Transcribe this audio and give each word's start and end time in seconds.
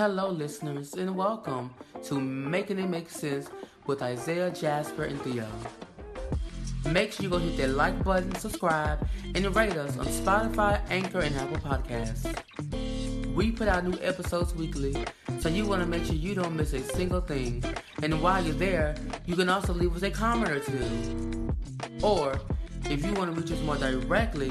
Hello, 0.00 0.30
listeners, 0.30 0.94
and 0.94 1.14
welcome 1.14 1.70
to 2.04 2.18
Making 2.18 2.78
It 2.78 2.88
Make 2.88 3.10
Sense 3.10 3.50
with 3.86 4.00
Isaiah, 4.00 4.50
Jasper, 4.50 5.04
and 5.04 5.20
Theo. 5.20 5.46
Make 6.90 7.12
sure 7.12 7.24
you 7.24 7.28
go 7.28 7.36
hit 7.36 7.58
that 7.58 7.68
like 7.76 8.02
button, 8.02 8.34
subscribe, 8.36 9.06
and 9.34 9.54
rate 9.54 9.76
us 9.76 9.98
on 9.98 10.06
Spotify, 10.06 10.80
Anchor, 10.88 11.20
and 11.20 11.36
Apple 11.36 11.58
Podcasts. 11.58 12.34
We 13.34 13.52
put 13.52 13.68
out 13.68 13.84
new 13.84 13.98
episodes 14.00 14.54
weekly, 14.54 14.96
so 15.38 15.50
you 15.50 15.66
want 15.66 15.82
to 15.82 15.86
make 15.86 16.06
sure 16.06 16.14
you 16.14 16.34
don't 16.34 16.56
miss 16.56 16.72
a 16.72 16.80
single 16.80 17.20
thing. 17.20 17.62
And 18.02 18.22
while 18.22 18.42
you're 18.42 18.54
there, 18.54 18.94
you 19.26 19.36
can 19.36 19.50
also 19.50 19.74
leave 19.74 19.94
us 19.94 20.02
a 20.02 20.10
comment 20.10 20.50
or 20.50 20.60
two. 20.60 21.52
Or, 22.02 22.40
if 22.86 23.04
you 23.04 23.12
want 23.12 23.34
to 23.34 23.38
reach 23.38 23.52
us 23.52 23.60
more 23.60 23.76
directly, 23.76 24.50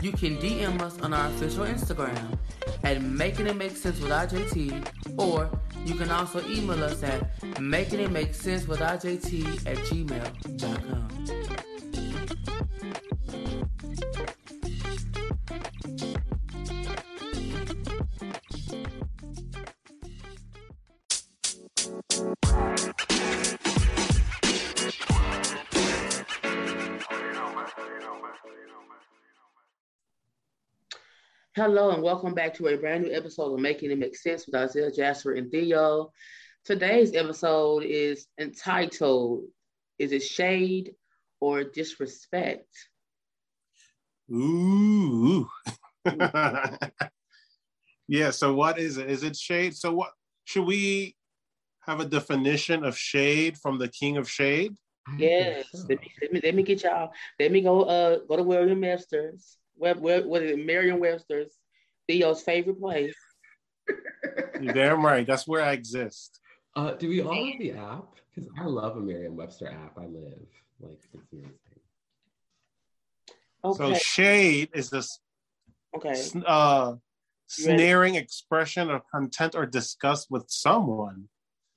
you 0.00 0.12
can 0.12 0.36
DM 0.38 0.80
us 0.80 0.98
on 1.00 1.14
our 1.14 1.28
official 1.28 1.64
Instagram 1.64 2.38
at 2.82 3.02
Making 3.02 3.46
It 3.46 3.56
Make 3.56 3.76
Sense 3.76 4.00
with 4.00 4.10
IJT, 4.10 5.18
or 5.18 5.50
you 5.84 5.94
can 5.94 6.10
also 6.10 6.46
email 6.48 6.82
us 6.82 7.02
at 7.02 7.60
Making 7.60 8.00
It 8.00 8.10
Make 8.10 8.34
Sense 8.34 8.66
with 8.66 8.80
IJT 8.80 9.66
at 9.66 9.76
gmail.com. 9.78 11.43
Hello 31.56 31.92
and 31.92 32.02
welcome 32.02 32.34
back 32.34 32.52
to 32.54 32.66
a 32.66 32.76
brand 32.76 33.04
new 33.04 33.12
episode 33.12 33.54
of 33.54 33.60
Making 33.60 33.92
It 33.92 33.98
Make 34.00 34.16
Sense 34.16 34.44
with 34.44 34.56
Isaiah 34.56 34.90
Jasper 34.90 35.34
and 35.34 35.52
Theo. 35.52 36.10
Today's 36.64 37.14
episode 37.14 37.84
is 37.84 38.26
entitled 38.40 39.44
Is 40.00 40.10
it 40.10 40.24
Shade 40.24 40.96
or 41.38 41.62
Disrespect? 41.62 42.66
Ooh. 44.32 45.48
yeah, 48.08 48.30
so 48.30 48.52
what 48.52 48.80
is 48.80 48.98
it? 48.98 49.08
Is 49.08 49.22
it 49.22 49.36
shade? 49.36 49.76
So 49.76 49.92
what 49.92 50.10
should 50.42 50.64
we 50.64 51.14
have 51.82 52.00
a 52.00 52.04
definition 52.04 52.84
of 52.84 52.98
shade 52.98 53.56
from 53.58 53.78
the 53.78 53.86
king 53.86 54.16
of 54.16 54.28
shade? 54.28 54.74
Yes. 55.16 55.66
Let 55.72 56.00
me, 56.00 56.12
let 56.20 56.32
me, 56.32 56.40
let 56.42 56.54
me 56.56 56.62
get 56.64 56.82
y'all. 56.82 57.12
Let 57.38 57.52
me 57.52 57.60
go 57.60 57.82
uh 57.82 58.18
go 58.26 58.38
to 58.38 58.42
William 58.42 58.80
Webster's 58.80 59.56
what, 59.76 60.00
what, 60.00 60.26
what 60.26 60.42
is 60.42 60.52
it? 60.52 60.66
Merriam 60.66 61.00
Webster's, 61.00 61.52
Theo's 62.08 62.42
favorite 62.42 62.80
place. 62.80 63.14
You're 64.60 64.72
damn 64.72 65.04
right. 65.04 65.26
That's 65.26 65.46
where 65.46 65.62
I 65.62 65.72
exist. 65.72 66.40
Uh, 66.76 66.92
do 66.92 67.08
we 67.08 67.22
all 67.22 67.34
have 67.34 67.58
the 67.58 67.72
app? 67.72 68.04
Because 68.34 68.50
I 68.58 68.64
love 68.64 68.96
a 68.96 69.00
Merriam 69.00 69.36
Webster 69.36 69.68
app. 69.68 69.96
I 69.98 70.06
live 70.06 70.38
like 70.80 70.98
it's 71.12 71.32
amazing. 71.32 71.52
Okay. 73.64 73.94
So 73.94 73.94
shade 73.94 74.70
is 74.74 74.90
this 74.90 75.20
okay 75.96 76.20
uh, 76.46 76.94
snaring 77.46 78.16
expression 78.16 78.90
of 78.90 79.02
content 79.10 79.54
or 79.54 79.66
disgust 79.66 80.30
with 80.30 80.44
someone, 80.48 81.28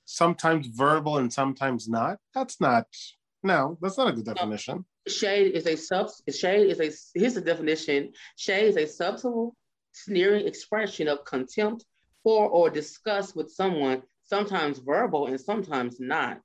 sometimes 0.06 0.68
verbal 0.68 1.18
and 1.18 1.31
sometimes 1.31 1.88
not. 1.88 2.18
That's 2.34 2.59
not 2.59 2.88
no, 3.44 3.78
that's 3.81 3.98
not 3.98 4.09
a 4.09 4.14
good 4.14 4.25
definition. 4.25 4.86
Shade 5.08 5.53
is 5.53 5.67
a 5.67 5.75
sub. 5.75 6.09
Shade 6.30 6.69
is 6.69 6.80
a. 6.80 7.19
Here's 7.19 7.36
the 7.36 7.41
definition. 7.41 8.13
Shade 8.36 8.67
is 8.67 8.77
a 8.77 8.86
subtle, 8.86 9.55
sneering 9.91 10.47
expression 10.47 11.08
of 11.08 11.23
contempt 11.25 11.86
for 12.23 12.47
or 12.50 12.69
disgust 12.69 13.35
with 13.35 13.52
someone, 13.52 14.03
sometimes 14.23 14.80
verbal 14.80 15.28
and 15.28 15.39
sometimes 15.39 16.00
not. 16.00 16.41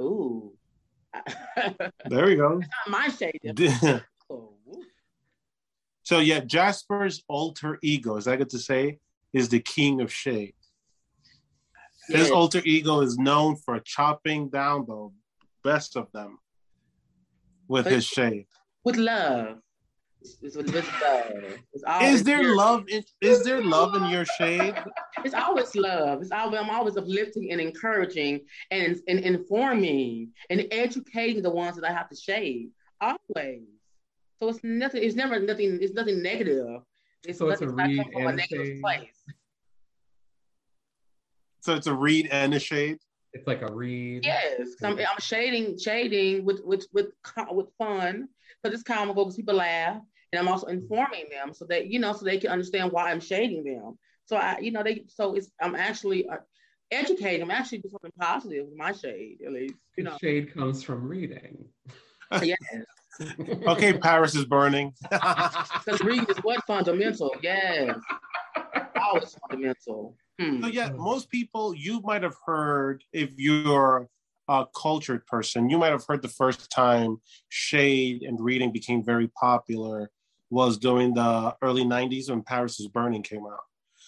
Ooh. 0.00 0.52
there 2.06 2.26
we 2.26 2.36
go. 2.36 2.58
Not 2.58 2.88
my 2.88 3.08
shade. 3.08 3.40
oh, 4.30 4.54
so 6.02 6.18
yeah, 6.18 6.40
Jasper's 6.40 7.22
alter 7.28 7.78
ego, 7.82 8.16
is 8.16 8.24
that 8.24 8.38
good 8.38 8.50
to 8.50 8.58
say, 8.58 8.98
is 9.32 9.48
the 9.48 9.60
king 9.60 10.00
of 10.00 10.12
shade. 10.12 10.54
Yes. 12.08 12.20
His 12.20 12.30
alter 12.30 12.60
ego 12.64 13.00
is 13.00 13.18
known 13.18 13.56
for 13.56 13.78
chopping 13.80 14.48
down 14.48 14.86
the 14.86 15.10
best 15.62 15.96
of 15.96 16.10
them 16.12 16.38
with 17.70 17.84
but 17.84 17.92
his 17.92 18.04
shade. 18.04 18.46
With 18.84 18.96
love. 18.96 19.58
It's, 20.20 20.56
with, 20.56 20.74
with 20.74 20.90
love. 21.00 22.02
is 22.02 22.24
there 22.24 22.54
love? 22.54 22.84
In, 22.88 23.02
is 23.20 23.44
there 23.44 23.62
love 23.76 23.94
in 23.94 24.06
your 24.06 24.24
shade? 24.24 24.74
It's 25.24 25.34
always 25.34 25.74
love. 25.76 26.20
It's 26.20 26.32
always, 26.32 26.60
I'm 26.60 26.68
always 26.68 26.96
uplifting 26.96 27.52
and 27.52 27.60
encouraging 27.60 28.40
and, 28.70 28.98
and 29.08 29.20
informing 29.20 30.30
and 30.50 30.66
educating 30.72 31.42
the 31.42 31.50
ones 31.50 31.76
that 31.76 31.88
I 31.88 31.92
have 31.92 32.08
to 32.10 32.16
shade. 32.16 32.70
Always. 33.00 33.62
So 34.40 34.48
it's 34.48 34.60
nothing. 34.64 35.04
It's 35.04 35.14
never 35.14 35.38
nothing. 35.38 35.78
It's 35.80 35.94
nothing 35.94 36.22
negative. 36.22 36.82
It's 37.24 37.38
so 37.38 37.48
it's 37.50 37.62
a 37.62 37.68
read 37.68 38.00
and 38.14 38.28
a 38.28 38.32
negative 38.32 38.66
shade. 38.66 38.80
place. 38.80 39.22
So 41.60 41.74
it's 41.74 41.86
a 41.86 41.94
read 41.94 42.28
and 42.32 42.52
a 42.52 42.58
shade. 42.58 42.98
It's 43.32 43.46
like 43.46 43.62
a 43.62 43.72
read. 43.72 44.24
Yes, 44.24 44.70
I'm, 44.82 44.98
I'm 44.98 45.20
shading, 45.20 45.78
shading 45.78 46.44
with 46.44 46.60
with 46.64 46.86
with 46.92 47.12
with 47.50 47.66
fun 47.78 48.28
because 48.62 48.74
it's 48.74 48.82
comical 48.82 49.24
because 49.24 49.36
people 49.36 49.54
laugh, 49.54 50.00
and 50.32 50.40
I'm 50.40 50.48
also 50.48 50.66
informing 50.66 51.26
them 51.30 51.54
so 51.54 51.64
that 51.66 51.86
you 51.86 52.00
know 52.00 52.12
so 52.12 52.24
they 52.24 52.38
can 52.38 52.50
understand 52.50 52.92
why 52.92 53.10
I'm 53.10 53.20
shading 53.20 53.64
them. 53.64 53.98
So 54.26 54.36
I, 54.36 54.58
you 54.58 54.72
know, 54.72 54.82
they 54.82 55.04
so 55.08 55.34
it's 55.34 55.50
I'm 55.60 55.76
actually 55.76 56.28
uh, 56.28 56.38
educating. 56.90 57.42
I'm 57.42 57.50
actually 57.50 57.78
doing 57.78 57.92
something 57.92 58.12
positive 58.18 58.66
with 58.66 58.76
my 58.76 58.92
shade, 58.92 59.38
at 59.46 59.52
least. 59.52 59.74
You 59.96 60.04
know, 60.04 60.16
shade 60.20 60.52
comes 60.52 60.82
from 60.82 61.06
reading. 61.06 61.64
yes. 62.42 62.58
okay, 63.66 63.92
Paris 63.98 64.34
is 64.34 64.44
burning. 64.44 64.92
Because 65.10 66.00
reading 66.02 66.26
is 66.28 66.38
what 66.38 66.64
fundamental. 66.66 67.34
Yes, 67.42 67.96
always 69.00 69.36
fundamental. 69.48 70.16
Hmm. 70.40 70.62
So 70.62 70.68
yeah, 70.68 70.90
most 70.90 71.28
people 71.28 71.74
you 71.74 72.00
might 72.00 72.22
have 72.22 72.36
heard 72.46 73.04
if 73.12 73.30
you're 73.36 74.08
a 74.48 74.64
cultured 74.74 75.26
person, 75.26 75.68
you 75.68 75.76
might 75.76 75.92
have 75.92 76.06
heard 76.08 76.22
the 76.22 76.28
first 76.28 76.70
time 76.70 77.20
shade 77.50 78.22
and 78.22 78.40
reading 78.40 78.72
became 78.72 79.04
very 79.04 79.28
popular 79.28 80.10
was 80.48 80.78
during 80.78 81.12
the 81.12 81.54
early 81.62 81.84
90s 81.84 82.30
when 82.30 82.42
Paris 82.42 82.80
is 82.80 82.88
Burning 82.88 83.22
came 83.22 83.44
out. 83.44 83.60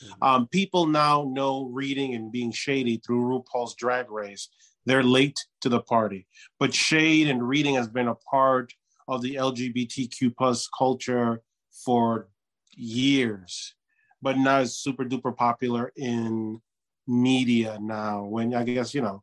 Mm-hmm. 0.02 0.22
Um, 0.24 0.48
people 0.48 0.86
now 0.86 1.30
know 1.30 1.66
reading 1.66 2.14
and 2.14 2.32
being 2.32 2.50
shady 2.50 2.96
through 3.04 3.24
RuPaul's 3.54 3.74
Drag 3.74 4.10
Race. 4.10 4.48
They're 4.86 5.04
late 5.04 5.38
to 5.60 5.68
the 5.68 5.80
party, 5.80 6.26
but 6.58 6.74
shade 6.74 7.28
and 7.28 7.46
reading 7.46 7.74
has 7.74 7.88
been 7.88 8.08
a 8.08 8.16
part 8.16 8.72
of 9.06 9.20
the 9.20 9.34
LGBTQ 9.34 10.34
plus 10.36 10.68
culture 10.76 11.42
for 11.84 12.28
years 12.74 13.74
but 14.22 14.38
now 14.38 14.60
it's 14.60 14.76
super 14.76 15.04
duper 15.04 15.36
popular 15.36 15.92
in 15.96 16.62
media 17.06 17.76
now. 17.80 18.24
When 18.24 18.54
I 18.54 18.62
guess 18.62 18.94
you 18.94 19.02
know, 19.02 19.22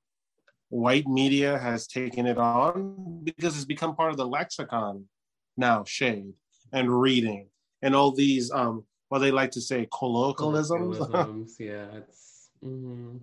white 0.68 1.08
media 1.08 1.58
has 1.58 1.88
taken 1.88 2.26
it 2.26 2.38
on 2.38 3.22
because 3.24 3.56
it's 3.56 3.66
become 3.66 3.96
part 3.96 4.12
of 4.12 4.18
the 4.18 4.28
lexicon 4.28 5.06
now. 5.58 5.84
Shade 5.86 6.34
and 6.72 7.02
reading 7.02 7.48
and 7.82 7.96
all 7.96 8.12
these 8.12 8.52
um 8.52 8.84
what 9.08 9.20
they 9.20 9.32
like 9.32 9.52
to 9.52 9.62
say 9.62 9.88
colloquialisms. 9.92 10.98
colloquialisms 10.98 11.56
yeah, 11.60 11.88
it's. 11.96 12.50
Mm-hmm. 12.64 13.18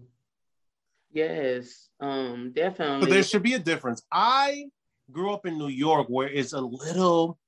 Yes, 1.13 1.89
um, 2.01 2.53
definitely. 2.55 3.01
But 3.01 3.11
there 3.11 3.23
should 3.23 3.43
be 3.43 3.55
a 3.55 3.59
difference. 3.59 4.03
I 4.13 4.67
grew 5.11 5.33
up 5.33 5.47
in 5.47 5.57
New 5.57 5.69
York 5.69 6.09
where 6.09 6.29
it's 6.29 6.53
a 6.53 6.61
little 6.61 7.39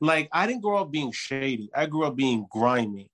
like 0.00 0.28
I 0.32 0.46
didn't 0.46 0.62
grow 0.62 0.78
up 0.78 0.90
being 0.90 1.12
shady. 1.12 1.70
I 1.74 1.86
grew 1.86 2.04
up 2.04 2.16
being 2.16 2.46
grimy 2.50 3.11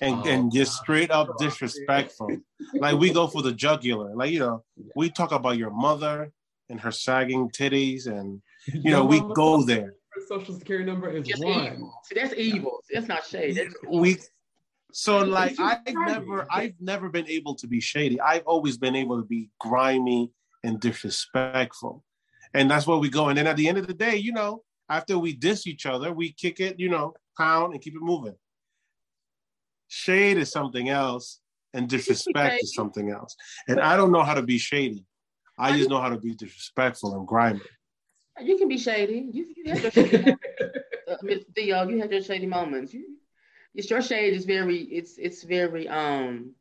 and, 0.00 0.20
oh, 0.24 0.28
and 0.28 0.52
just 0.52 0.74
straight 0.74 1.10
up 1.10 1.38
disrespectful. 1.38 2.36
like 2.74 2.98
we 2.98 3.12
go 3.12 3.26
for 3.26 3.42
the 3.42 3.52
jugular. 3.52 4.14
Like, 4.14 4.30
you 4.30 4.40
know, 4.40 4.64
we 4.96 5.10
talk 5.10 5.32
about 5.32 5.58
your 5.58 5.70
mother 5.70 6.32
and 6.68 6.80
her 6.80 6.92
sagging 6.92 7.50
titties 7.50 8.06
and 8.06 8.40
you 8.66 8.90
know, 8.90 9.04
we 9.04 9.20
go 9.34 9.64
there. 9.64 9.94
Social 10.28 10.54
security 10.54 10.84
number 10.84 11.10
is 11.10 11.26
just 11.26 11.44
one. 11.44 11.74
Evil. 11.74 11.94
See, 12.04 12.14
that's 12.14 12.34
evil. 12.34 12.80
See, 12.84 12.94
that's 12.94 13.08
not 13.08 13.24
shade. 13.26 13.56
That's 13.56 13.74
we 13.88 14.18
so 14.92 15.18
like 15.18 15.58
I've 15.58 15.80
never 15.86 16.46
I've 16.50 16.74
never 16.80 17.08
been 17.08 17.26
able 17.28 17.54
to 17.56 17.66
be 17.66 17.80
shady. 17.80 18.20
I've 18.20 18.44
always 18.44 18.76
been 18.76 18.94
able 18.94 19.20
to 19.20 19.26
be 19.26 19.50
grimy 19.58 20.30
and 20.62 20.78
disrespectful. 20.78 22.04
And 22.54 22.70
that's 22.70 22.86
where 22.86 22.98
we 22.98 23.08
go. 23.08 23.28
And 23.28 23.38
then 23.38 23.46
at 23.46 23.56
the 23.56 23.68
end 23.68 23.78
of 23.78 23.86
the 23.86 23.94
day, 23.94 24.16
you 24.16 24.32
know, 24.32 24.62
after 24.88 25.18
we 25.18 25.32
diss 25.32 25.66
each 25.66 25.86
other, 25.86 26.12
we 26.12 26.32
kick 26.32 26.60
it, 26.60 26.78
you 26.78 26.90
know, 26.90 27.14
pound 27.36 27.72
and 27.72 27.82
keep 27.82 27.94
it 27.94 28.02
moving. 28.02 28.34
Shade 29.94 30.38
is 30.38 30.50
something 30.50 30.88
else, 30.88 31.40
and 31.74 31.86
disrespect 31.86 32.62
is 32.62 32.74
something 32.74 33.10
else. 33.10 33.36
And 33.68 33.78
I 33.78 33.94
don't 33.94 34.10
know 34.10 34.22
how 34.22 34.32
to 34.32 34.40
be 34.40 34.56
shady. 34.56 35.04
I 35.58 35.76
just 35.76 35.90
know 35.90 36.00
how 36.00 36.08
to 36.08 36.18
be 36.18 36.34
disrespectful 36.34 37.14
and 37.14 37.28
grimy. 37.28 37.60
You 38.40 38.56
can 38.56 38.68
be 38.68 38.78
shady. 38.78 39.28
You, 39.30 39.48
you 39.54 39.70
have 39.70 39.82
your 39.82 39.90
shady 39.90 40.32
uh, 41.10 41.16
Theo, 41.54 41.86
you 41.90 42.00
have 42.00 42.10
your 42.10 42.22
shady 42.22 42.46
moments. 42.46 42.94
You, 42.94 43.18
it's 43.74 43.90
your 43.90 44.00
shade 44.00 44.32
is 44.32 44.46
very, 44.46 44.78
it's 44.78 45.18
it's 45.18 45.42
very 45.42 45.86
um 45.88 46.52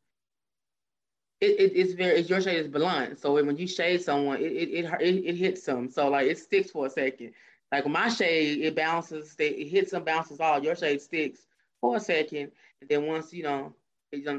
it, 1.39 1.57
it, 1.57 1.71
it's 1.73 1.93
very 1.93 2.19
it's 2.19 2.29
your 2.29 2.41
shade 2.41 2.59
is 2.59 2.67
blunt. 2.67 3.17
So 3.17 3.35
when 3.35 3.55
you 3.55 3.65
shade 3.65 4.01
someone, 4.01 4.41
it 4.41 4.51
it, 4.51 4.69
it 4.73 5.01
it 5.01 5.15
it 5.25 5.35
hits 5.35 5.63
them. 5.63 5.89
So 5.89 6.09
like 6.09 6.27
it 6.27 6.37
sticks 6.37 6.71
for 6.71 6.87
a 6.87 6.89
second. 6.89 7.31
Like 7.71 7.87
my 7.87 8.09
shade, 8.09 8.59
it 8.59 8.75
bounces, 8.75 9.33
it 9.39 9.69
hits 9.69 9.91
them, 9.91 10.03
bounces 10.03 10.41
all. 10.41 10.61
Your 10.61 10.75
shade 10.75 11.01
sticks 11.01 11.45
for 11.81 11.97
a 11.97 11.99
second, 11.99 12.51
and 12.79 12.89
then 12.89 13.05
once 13.05 13.33
you 13.33 13.43
know 13.43 13.73
it's 14.11 14.29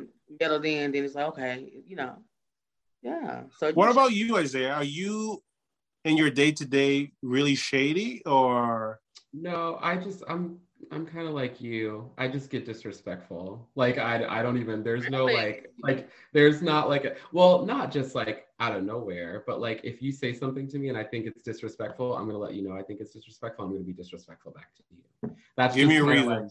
settled 0.40 0.64
in, 0.64 0.92
then 0.92 1.04
it's 1.04 1.14
like 1.14 1.26
okay, 1.26 1.70
you 1.86 1.96
know, 1.96 2.16
yeah. 3.02 3.42
So 3.58 3.72
what 3.72 3.90
about 3.90 4.12
you, 4.12 4.36
Isaiah? 4.36 4.72
Are 4.72 4.84
you 4.84 5.42
in 6.04 6.16
your 6.16 6.30
day 6.30 6.52
to 6.52 6.64
day 6.64 7.12
really 7.22 7.54
shady 7.54 8.22
or? 8.24 9.00
No, 9.34 9.78
I 9.80 9.96
just 9.96 10.22
I'm 10.28 10.58
I'm 10.90 11.06
kind 11.06 11.26
of 11.26 11.34
like 11.34 11.60
you. 11.60 12.10
I 12.18 12.28
just 12.28 12.50
get 12.50 12.66
disrespectful. 12.66 13.68
Like 13.74 13.98
I, 13.98 14.24
I 14.26 14.42
don't 14.42 14.58
even. 14.58 14.82
There's 14.82 15.08
no 15.08 15.24
like, 15.24 15.72
like 15.82 16.08
there's 16.32 16.60
not 16.60 16.88
like 16.88 17.04
a, 17.04 17.14
well, 17.32 17.64
not 17.64 17.90
just 17.90 18.14
like 18.14 18.46
out 18.60 18.76
of 18.76 18.84
nowhere, 18.84 19.44
but 19.46 19.60
like 19.60 19.80
if 19.84 20.02
you 20.02 20.12
say 20.12 20.32
something 20.32 20.68
to 20.68 20.78
me 20.78 20.88
and 20.88 20.98
I 20.98 21.04
think 21.04 21.26
it's 21.26 21.42
disrespectful, 21.42 22.16
I'm 22.16 22.26
gonna 22.26 22.38
let 22.38 22.54
you 22.54 22.62
know 22.62 22.76
I 22.76 22.82
think 22.82 23.00
it's 23.00 23.12
disrespectful. 23.12 23.64
I'm 23.64 23.72
gonna 23.72 23.84
be 23.84 23.92
disrespectful 23.92 24.52
back 24.52 24.74
to 24.76 24.82
you. 24.90 25.36
That's 25.56 25.74
give 25.74 25.88
me 25.88 25.96
a 25.96 26.04
reason. 26.04 26.28
Like, 26.28 26.50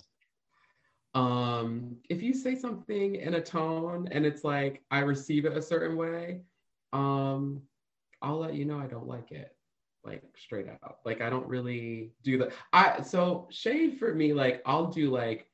um, 1.14 1.98
if 2.10 2.22
you 2.22 2.34
say 2.34 2.56
something 2.56 3.16
in 3.16 3.36
a 3.36 3.42
tone 3.42 4.08
and 4.12 4.26
it's 4.26 4.44
like 4.44 4.82
I 4.92 5.00
receive 5.00 5.46
it 5.46 5.58
a 5.58 5.62
certain 5.62 5.98
way, 5.98 6.42
um, 6.94 7.62
I'll 8.22 8.40
let 8.40 8.54
you 8.54 8.66
know 8.66 8.80
I 8.80 8.88
don't 8.88 9.08
like 9.08 9.32
it 9.32 9.56
like 10.04 10.24
straight 10.36 10.68
out. 10.68 10.98
Like 11.06 11.22
I 11.22 11.30
don't 11.30 11.48
really 11.48 12.12
do 12.24 12.38
that. 12.40 12.52
I 12.74 13.02
so 13.02 13.48
shade 13.52 13.98
for 14.00 14.14
me, 14.14 14.34
like 14.34 14.62
I'll 14.66 14.88
do 14.88 15.10
like 15.10 15.48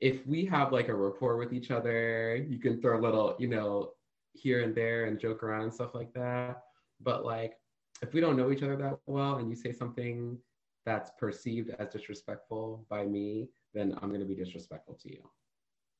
if 0.00 0.26
we 0.26 0.44
have 0.46 0.72
like 0.72 0.88
a 0.88 0.94
rapport 0.94 1.36
with 1.36 1.52
each 1.52 1.70
other, 1.70 2.36
you 2.36 2.58
can 2.58 2.80
throw 2.80 2.98
a 2.98 3.02
little, 3.02 3.36
you 3.38 3.48
know, 3.48 3.92
here 4.34 4.62
and 4.62 4.74
there 4.74 5.06
and 5.06 5.18
joke 5.18 5.42
around 5.42 5.62
and 5.62 5.74
stuff 5.74 5.94
like 5.94 6.12
that. 6.14 6.62
But 7.00 7.24
like 7.24 7.54
if 8.02 8.12
we 8.12 8.20
don't 8.20 8.36
know 8.36 8.50
each 8.50 8.62
other 8.62 8.76
that 8.76 8.98
well 9.06 9.36
and 9.36 9.48
you 9.48 9.56
say 9.56 9.72
something 9.72 10.38
that's 10.84 11.10
perceived 11.18 11.70
as 11.78 11.88
disrespectful 11.88 12.84
by 12.88 13.04
me, 13.04 13.48
then 13.76 13.98
I'm 14.00 14.10
gonna 14.10 14.24
be 14.24 14.34
disrespectful 14.34 14.98
to 15.02 15.10
you. 15.10 15.22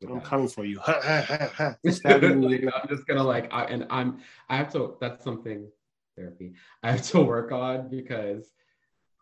I'm 0.08 0.20
coming 0.20 0.48
for 0.48 0.64
you. 0.64 0.80
I'm 0.86 1.76
just 2.88 3.06
gonna 3.06 3.22
like, 3.22 3.52
I, 3.52 3.64
and 3.64 3.86
I'm, 3.90 4.20
I 4.48 4.56
have 4.56 4.72
to. 4.72 4.96
That's 5.00 5.24
something 5.24 5.68
therapy 6.16 6.54
I 6.82 6.92
have 6.92 7.02
to 7.02 7.20
work 7.20 7.52
on 7.52 7.88
because 7.88 8.52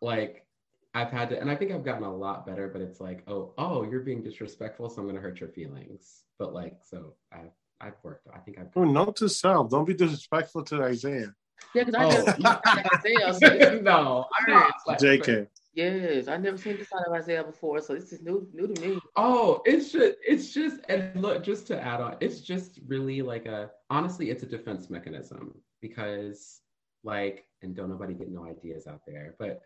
like 0.00 0.46
I've 0.94 1.10
had 1.10 1.30
to, 1.30 1.40
and 1.40 1.50
I 1.50 1.56
think 1.56 1.72
I've 1.72 1.84
gotten 1.84 2.04
a 2.04 2.14
lot 2.14 2.46
better, 2.46 2.68
but 2.68 2.80
it's 2.80 3.00
like, 3.00 3.24
oh, 3.26 3.52
oh, 3.58 3.82
you're 3.82 4.00
being 4.00 4.22
disrespectful, 4.22 4.88
so 4.88 5.00
I'm 5.00 5.06
gonna 5.08 5.20
hurt 5.20 5.40
your 5.40 5.48
feelings. 5.48 6.22
But 6.38 6.54
like, 6.54 6.76
so 6.82 7.14
I've 7.32 7.50
I've 7.80 7.94
worked. 8.02 8.28
I 8.34 8.38
think 8.38 8.58
I've. 8.58 8.68
Oh, 8.76 8.84
note 8.84 9.16
to 9.16 9.28
self: 9.28 9.70
don't 9.70 9.84
be 9.84 9.94
disrespectful 9.94 10.62
to 10.64 10.82
Isaiah. 10.82 11.34
Yeah, 11.74 11.84
because 11.84 11.94
I 11.94 12.04
oh. 12.04 13.28
Isaiah. 13.28 13.80
no, 13.82 14.26
I'm 14.38 14.52
not. 14.52 14.74
Jk. 15.00 15.48
Yes, 15.75 16.29
I've 16.29 16.41
never 16.41 16.56
seen 16.56 16.76
this 16.76 16.88
side 16.88 17.03
of 17.06 17.12
Isaiah 17.12 17.43
before, 17.43 17.81
so 17.81 17.94
this 17.94 18.12
is 18.12 18.23
new 18.23 18.47
new 18.53 18.73
to 18.73 18.81
me. 18.81 19.00
Oh, 19.17 19.61
it's 19.65 19.91
just 19.91 20.17
it's 20.26 20.55
just 20.55 20.81
and 20.88 21.21
look, 21.21 21.43
just 21.43 21.67
to 21.69 21.82
add 21.82 22.00
on, 22.00 22.17
it's 22.21 22.41
just 22.41 22.79
really 22.87 23.23
like 23.23 23.47
a 23.47 23.71
honestly, 23.91 24.31
it's 24.31 24.43
a 24.43 24.47
defense 24.47 24.88
mechanism 24.88 25.55
because 25.81 26.61
like, 27.05 27.44
and 27.62 27.76
don't 27.76 27.91
nobody 27.91 28.15
get 28.15 28.31
no 28.31 28.47
ideas 28.47 28.87
out 28.87 29.03
there, 29.06 29.35
but 29.38 29.61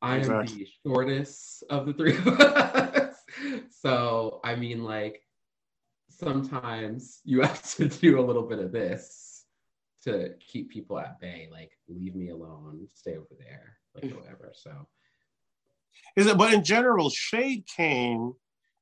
I 0.00 0.16
am 0.18 0.46
the 0.46 0.66
shortest 0.86 1.64
of 1.68 1.86
the 1.86 1.92
three 1.92 2.16
of 2.26 2.28
us. 2.28 3.16
so, 3.70 4.40
I 4.44 4.54
mean, 4.54 4.84
like, 4.84 5.22
sometimes 6.08 7.20
you 7.24 7.40
have 7.42 7.62
to 7.76 7.88
do 7.88 8.20
a 8.20 8.24
little 8.24 8.44
bit 8.44 8.58
of 8.58 8.72
this 8.72 9.44
to 10.04 10.34
keep 10.38 10.70
people 10.70 10.98
at 10.98 11.20
bay, 11.20 11.48
like, 11.50 11.72
leave 11.88 12.14
me 12.14 12.28
alone, 12.30 12.86
stay 12.94 13.16
over 13.16 13.34
there, 13.38 13.76
like, 13.94 14.04
mm. 14.04 14.16
whatever. 14.16 14.52
So, 14.54 14.86
is 16.16 16.26
it, 16.26 16.38
but 16.38 16.52
in 16.52 16.64
general, 16.64 17.10
shade 17.10 17.64
came 17.66 18.32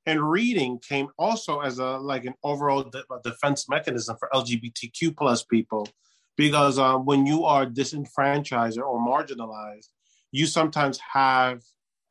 and 0.06 0.30
reading 0.30 0.78
came 0.78 1.08
also 1.18 1.60
as 1.60 1.78
a 1.78 1.96
like 1.98 2.24
an 2.24 2.34
overall 2.42 2.82
de- 2.82 3.04
defense 3.22 3.68
mechanism 3.68 4.16
for 4.18 4.28
LGBTQ 4.34 5.16
plus 5.16 5.42
people 5.44 5.88
because 6.36 6.78
um, 6.78 7.04
when 7.04 7.26
you 7.26 7.44
are 7.44 7.64
disenfranchised 7.64 8.78
or 8.78 8.98
marginalized, 8.98 9.88
you 10.32 10.46
sometimes 10.46 10.98
have 11.12 11.62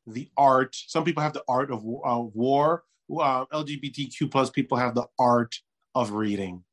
the 0.08 0.30
art. 0.38 0.76
Some 0.88 1.04
people 1.04 1.24
have 1.24 1.34
the 1.34 1.44
art 1.48 1.72
of 1.72 1.80
uh, 1.80 2.20
war. 2.34 2.84
Uh, 3.12 3.46
LGBTQ 3.46 4.32
plus 4.32 4.50
people 4.50 4.78
have 4.78 4.96
the 4.96 5.06
art 5.20 5.56
of 5.94 6.12
reading 6.12 6.64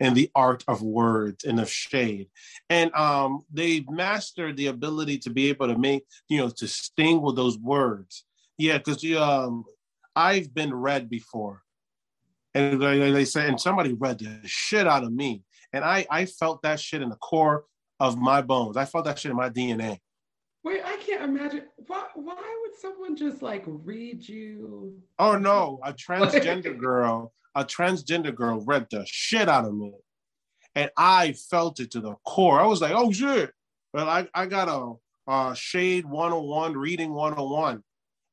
and 0.00 0.16
the 0.16 0.30
art 0.34 0.64
of 0.68 0.82
words 0.82 1.44
and 1.44 1.60
of 1.60 1.70
shade. 1.70 2.28
And 2.70 2.92
um, 2.94 3.44
they 3.52 3.84
mastered 3.88 4.56
the 4.56 4.68
ability 4.68 5.18
to 5.18 5.30
be 5.30 5.48
able 5.48 5.68
to 5.68 5.78
make, 5.78 6.04
you 6.28 6.38
know, 6.38 6.48
to 6.48 6.68
sting 6.68 7.22
with 7.22 7.36
those 7.36 7.58
words. 7.58 8.24
Yeah, 8.58 8.78
because 8.78 9.04
um, 9.16 9.64
I've 10.14 10.54
been 10.54 10.74
read 10.74 11.08
before. 11.08 11.62
And 12.54 12.82
they 12.82 13.24
say, 13.24 13.48
and 13.48 13.60
somebody 13.60 13.94
read 13.94 14.18
the 14.18 14.40
shit 14.44 14.86
out 14.86 15.04
of 15.04 15.12
me. 15.12 15.42
And 15.72 15.84
I, 15.84 16.06
I 16.10 16.26
felt 16.26 16.62
that 16.62 16.78
shit 16.78 17.00
in 17.00 17.08
the 17.08 17.16
core 17.16 17.64
of 17.98 18.18
my 18.18 18.42
bones. 18.42 18.76
I 18.76 18.84
felt 18.84 19.06
that 19.06 19.18
shit 19.18 19.30
in 19.30 19.36
my 19.36 19.48
DNA. 19.48 19.98
Wait, 20.64 20.82
I 20.84 20.96
can't 20.98 21.22
imagine. 21.22 21.62
Why, 21.86 22.06
why 22.14 22.58
would 22.62 22.78
someone 22.78 23.16
just 23.16 23.42
like 23.42 23.64
read 23.66 24.28
you? 24.28 25.00
Oh 25.18 25.36
no, 25.36 25.80
a 25.84 25.92
transgender 25.92 26.78
girl, 26.80 27.32
a 27.54 27.64
transgender 27.64 28.34
girl 28.34 28.64
read 28.64 28.86
the 28.90 29.04
shit 29.06 29.48
out 29.48 29.64
of 29.64 29.74
me. 29.74 29.92
And 30.74 30.90
I 30.96 31.32
felt 31.32 31.80
it 31.80 31.90
to 31.92 32.00
the 32.00 32.14
core. 32.24 32.60
I 32.60 32.66
was 32.66 32.80
like, 32.80 32.92
oh 32.94 33.12
shit. 33.12 33.52
Well, 33.92 34.08
I, 34.08 34.26
I 34.34 34.46
got 34.46 34.68
a, 34.68 34.94
a 35.30 35.54
shade 35.54 36.06
101, 36.06 36.76
reading 36.76 37.12
101. 37.12 37.82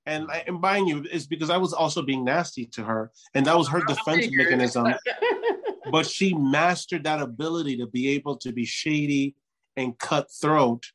And, 0.05 0.31
i 0.31 0.43
and 0.47 0.61
buying 0.61 0.87
you, 0.87 1.05
is 1.11 1.27
because 1.27 1.49
I 1.49 1.57
was 1.57 1.73
also 1.73 2.01
being 2.01 2.23
nasty 2.23 2.65
to 2.67 2.83
her. 2.83 3.11
And 3.33 3.45
that 3.45 3.57
was 3.57 3.67
her 3.67 3.81
defense 3.81 4.27
mechanism 4.31 4.87
but 5.91 6.05
she 6.05 6.33
mastered 6.33 7.03
that 7.03 7.21
ability 7.21 7.77
to 7.77 7.87
be 7.87 8.09
able 8.09 8.37
to 8.37 8.51
be 8.51 8.65
shady 8.65 9.35
and 9.75 9.97
cutthroat 9.97 10.85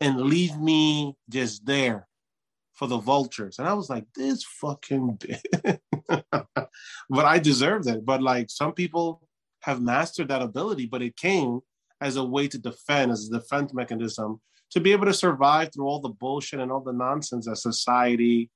and 0.00 0.20
leave 0.22 0.58
me 0.58 1.16
just 1.28 1.64
there 1.64 2.06
for 2.74 2.88
the 2.88 2.98
vultures. 2.98 3.58
And 3.58 3.68
I 3.68 3.72
was 3.74 3.88
like, 3.88 4.04
this 4.14 4.44
fucking 4.44 5.18
but 6.08 7.24
I 7.24 7.38
deserved 7.38 7.88
it. 7.88 8.04
But 8.04 8.22
like 8.22 8.50
some 8.50 8.72
people 8.72 9.26
have 9.60 9.80
mastered 9.80 10.28
that 10.28 10.42
ability, 10.42 10.86
but 10.86 11.02
it 11.02 11.16
came 11.16 11.60
as 12.00 12.16
a 12.16 12.24
way 12.24 12.48
to 12.48 12.58
defend, 12.58 13.12
as 13.12 13.28
a 13.28 13.38
defense 13.38 13.72
mechanism, 13.72 14.40
to 14.70 14.80
be 14.80 14.92
able 14.92 15.06
to 15.06 15.14
survive 15.14 15.72
through 15.72 15.86
all 15.86 16.00
the 16.00 16.08
bullshit 16.08 16.60
and 16.60 16.72
all 16.72 16.80
the 16.80 16.92
nonsense 16.92 17.46
that 17.46 17.56
society 17.56 18.50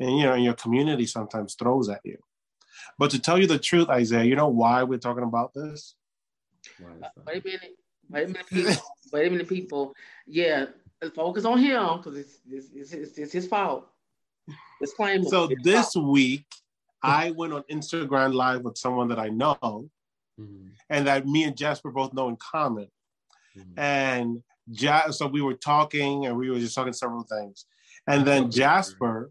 and 0.00 0.18
you 0.18 0.24
know 0.24 0.34
your 0.34 0.54
community 0.54 1.06
sometimes 1.06 1.54
throws 1.54 1.88
at 1.88 2.00
you. 2.04 2.18
But 2.98 3.10
to 3.12 3.20
tell 3.20 3.38
you 3.38 3.46
the 3.46 3.58
truth, 3.58 3.88
Isaiah, 3.88 4.24
you 4.24 4.36
know 4.36 4.48
why 4.48 4.82
we're 4.82 4.98
talking 4.98 5.24
about 5.24 5.52
this? 5.54 5.94
Uh, 6.80 7.08
wait 7.26 7.42
a 7.44 7.46
minute. 7.46 7.76
Wait 8.10 8.24
a 8.24 8.26
minute, 8.28 8.46
people. 8.46 8.82
Wait 9.12 9.26
a 9.26 9.30
minute, 9.30 9.48
people. 9.48 9.94
Yeah, 10.26 10.66
focus 11.10 11.44
on 11.44 11.58
him 11.58 11.98
because 11.98 12.16
it's, 12.16 12.38
it's, 12.50 12.68
it's, 12.74 12.92
it's, 12.92 13.18
it's 13.18 13.32
his 13.32 13.46
fault. 13.46 13.88
Disclaimer. 14.80 15.24
So 15.24 15.48
this 15.62 15.92
fault. 15.92 16.06
week, 16.06 16.44
I 17.02 17.32
went 17.32 17.52
on 17.52 17.64
Instagram 17.70 18.32
Live 18.34 18.62
with 18.62 18.78
someone 18.78 19.08
that 19.08 19.18
I 19.18 19.28
know, 19.28 19.56
mm-hmm. 20.40 20.68
and 20.90 21.06
that 21.06 21.26
me 21.26 21.44
and 21.44 21.56
Jasper 21.56 21.90
both 21.90 22.12
know 22.12 22.28
in 22.28 22.36
common. 22.36 22.88
Mm-hmm. 23.56 23.78
And 23.78 24.42
ja- 24.68 25.10
so 25.10 25.26
we 25.26 25.42
were 25.42 25.54
talking, 25.54 26.26
and 26.26 26.36
we 26.36 26.50
were 26.50 26.58
just 26.58 26.74
talking 26.74 26.92
several 26.92 27.24
things. 27.24 27.66
And 28.06 28.26
then 28.26 28.50
Jasper 28.50 29.30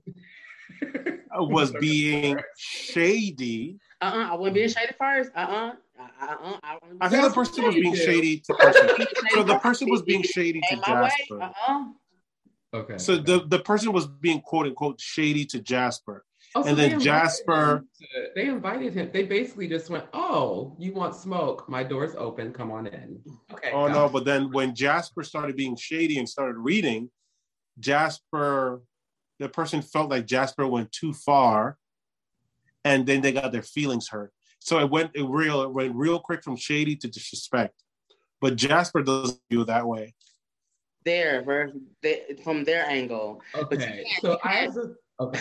was 1.33 1.71
being 1.79 2.39
shady. 2.57 3.77
Uh-uh, 4.01 4.31
I 4.31 4.35
wasn't 4.35 4.55
being 4.55 4.69
shady 4.69 4.93
first. 4.97 5.31
Uh-uh, 5.35 5.73
uh-uh. 5.99 6.27
Uh-uh. 6.27 6.57
I, 6.63 6.77
I 7.01 7.09
think 7.09 7.23
the 7.23 7.29
person 7.29 7.65
was 7.65 7.75
being 7.75 7.95
shady 7.95 8.39
to 8.39 8.53
person. 8.55 8.89
so 9.29 9.43
the 9.43 9.59
person 9.59 9.89
was 9.89 10.01
being 10.01 10.23
shady 10.23 10.61
to 10.69 10.75
Jasper. 10.77 11.41
Uh-uh. 11.41 11.85
Okay. 12.73 12.97
So 12.97 13.17
the, 13.17 13.45
the 13.47 13.59
person 13.59 13.91
was 13.91 14.07
being 14.07 14.41
quote 14.41 14.65
unquote 14.65 14.99
shady 14.99 15.45
to 15.45 15.59
Jasper. 15.59 16.25
Oh, 16.55 16.63
and 16.63 16.69
so 16.69 16.75
then 16.75 16.99
Jasper 16.99 17.85
to, 17.99 18.07
they 18.35 18.47
invited 18.47 18.93
him. 18.93 19.09
They 19.13 19.23
basically 19.23 19.67
just 19.67 19.89
went, 19.89 20.05
Oh, 20.13 20.75
you 20.79 20.93
want 20.93 21.15
smoke? 21.15 21.69
My 21.69 21.83
door's 21.83 22.15
open, 22.15 22.51
come 22.51 22.71
on 22.71 22.87
in. 22.87 23.21
Okay. 23.53 23.71
Oh 23.71 23.87
no, 23.87 24.09
but 24.09 24.25
then 24.25 24.51
when 24.51 24.73
Jasper 24.73 25.23
started 25.23 25.55
being 25.55 25.75
shady 25.75 26.17
and 26.17 26.27
started 26.27 26.57
reading, 26.57 27.09
Jasper 27.79 28.81
the 29.39 29.49
person 29.49 29.81
felt 29.81 30.09
like 30.09 30.25
Jasper 30.25 30.67
went 30.67 30.91
too 30.91 31.13
far, 31.13 31.77
and 32.83 33.05
then 33.05 33.21
they 33.21 33.31
got 33.31 33.51
their 33.51 33.63
feelings 33.63 34.07
hurt. 34.07 34.31
So 34.59 34.79
it 34.79 34.89
went 34.89 35.11
it 35.15 35.25
real 35.27 35.61
it 35.63 35.73
went 35.73 35.95
real 35.95 36.19
quick 36.19 36.43
from 36.43 36.55
shady 36.55 36.95
to 36.97 37.07
disrespect. 37.07 37.83
But 38.39 38.55
Jasper 38.55 39.03
doesn't 39.03 39.39
feel 39.49 39.65
that 39.65 39.87
way. 39.87 40.15
There, 41.03 41.43
from 42.43 42.63
their 42.63 42.85
angle. 42.87 43.41
Okay, 43.55 44.05
so 44.21 44.37
I 44.43 44.65
a, 44.65 44.69
Okay. 45.21 45.39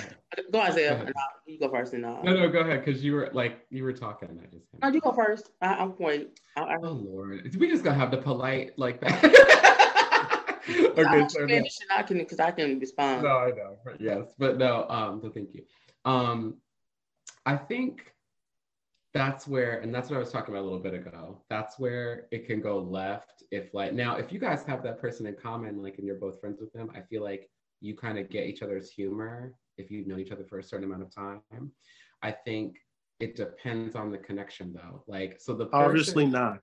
Go 0.52 0.60
Isaiah. 0.60 0.96
Go. 0.96 1.04
No, 1.04 1.12
you 1.46 1.58
go 1.58 1.70
first, 1.70 1.94
and 1.94 2.04
uh, 2.04 2.20
No, 2.22 2.34
no, 2.34 2.48
go 2.50 2.60
ahead, 2.60 2.84
because 2.84 3.02
you 3.02 3.14
were 3.14 3.30
like 3.32 3.60
you 3.70 3.82
were 3.82 3.94
talking. 3.94 4.38
I 4.42 4.46
just. 4.54 4.66
no, 4.82 4.88
you 4.88 5.00
go 5.00 5.12
first. 5.12 5.50
I, 5.62 5.74
I'm 5.74 5.94
wait. 5.98 6.38
I, 6.56 6.60
I, 6.60 6.76
Oh 6.82 6.92
Lord, 6.92 7.56
we 7.58 7.68
just 7.68 7.82
gonna 7.82 7.96
have 7.96 8.10
the 8.10 8.18
polite 8.18 8.78
like 8.78 9.00
that. 9.00 9.24
okay, 10.68 11.02
I'm 11.02 11.28
so 11.30 11.46
no. 11.46 11.54
and 11.54 11.66
I 11.96 12.02
can 12.02 12.18
because 12.18 12.40
I 12.40 12.50
can 12.50 12.78
respond. 12.78 13.22
No, 13.22 13.38
I 13.38 13.50
know. 13.50 13.78
Yes, 13.98 14.34
but 14.38 14.58
no. 14.58 14.86
Um, 14.90 15.20
so 15.22 15.30
thank 15.30 15.54
you. 15.54 15.62
Um, 16.04 16.56
I 17.46 17.56
think 17.56 18.12
that's 19.12 19.46
where, 19.48 19.80
and 19.80 19.94
that's 19.94 20.08
what 20.08 20.16
I 20.16 20.20
was 20.20 20.30
talking 20.30 20.54
about 20.54 20.62
a 20.62 20.68
little 20.68 20.78
bit 20.78 20.94
ago. 20.94 21.42
That's 21.48 21.78
where 21.78 22.26
it 22.30 22.46
can 22.46 22.60
go 22.60 22.78
left. 22.78 23.42
If 23.50 23.74
like 23.74 23.92
now, 23.92 24.16
if 24.16 24.32
you 24.32 24.38
guys 24.38 24.62
have 24.64 24.82
that 24.84 25.00
person 25.00 25.26
in 25.26 25.34
common, 25.34 25.82
like, 25.82 25.98
and 25.98 26.06
you're 26.06 26.16
both 26.16 26.40
friends 26.40 26.60
with 26.60 26.72
them, 26.72 26.90
I 26.94 27.00
feel 27.00 27.24
like 27.24 27.50
you 27.80 27.96
kind 27.96 28.18
of 28.18 28.28
get 28.30 28.46
each 28.46 28.62
other's 28.62 28.90
humor 28.90 29.54
if 29.78 29.90
you've 29.90 30.06
known 30.06 30.20
each 30.20 30.30
other 30.30 30.44
for 30.44 30.58
a 30.58 30.62
certain 30.62 30.84
amount 30.84 31.02
of 31.02 31.14
time. 31.14 31.40
I 32.22 32.30
think 32.30 32.76
it 33.18 33.34
depends 33.36 33.96
on 33.96 34.10
the 34.10 34.18
connection 34.18 34.72
though. 34.72 35.02
Like, 35.08 35.40
so 35.40 35.54
the 35.54 35.66
person, 35.66 35.86
Obviously 35.86 36.26
not. 36.26 36.60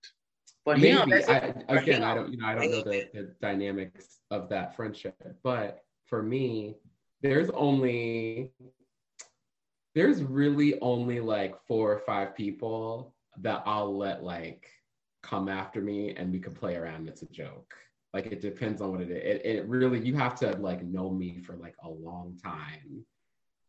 But 0.65 0.79
maybe 0.79 1.11
that's 1.11 1.29
I, 1.29 1.37
it. 1.37 1.63
For 1.67 1.77
again 1.77 2.03
i 2.03 2.13
don't 2.13 2.29
you 2.31 2.37
know 2.37 2.47
i 2.47 2.53
don't 2.53 2.69
know 2.69 2.83
the, 2.83 3.07
the 3.13 3.33
dynamics 3.41 4.19
of 4.31 4.49
that 4.49 4.75
friendship 4.75 5.15
but 5.41 5.83
for 6.05 6.21
me 6.21 6.75
there's 7.21 7.49
only 7.51 8.51
there's 9.97 10.21
really 10.21 10.79
only 10.81 11.19
like 11.19 11.55
four 11.67 11.91
or 11.91 11.99
five 11.99 12.35
people 12.35 13.15
that 13.39 13.63
i'll 13.65 13.97
let 13.97 14.23
like 14.23 14.69
come 15.23 15.49
after 15.49 15.81
me 15.81 16.13
and 16.15 16.31
we 16.31 16.39
can 16.39 16.53
play 16.53 16.75
around 16.75 17.07
it's 17.07 17.23
a 17.23 17.25
joke 17.27 17.73
like 18.13 18.27
it 18.27 18.39
depends 18.39 18.81
on 18.81 18.91
what 18.91 19.01
it 19.01 19.09
is 19.09 19.17
it, 19.17 19.41
it 19.43 19.67
really 19.67 19.99
you 19.99 20.15
have 20.15 20.35
to 20.35 20.51
like 20.57 20.83
know 20.83 21.09
me 21.09 21.39
for 21.39 21.55
like 21.55 21.75
a 21.83 21.89
long 21.89 22.37
time 22.43 23.03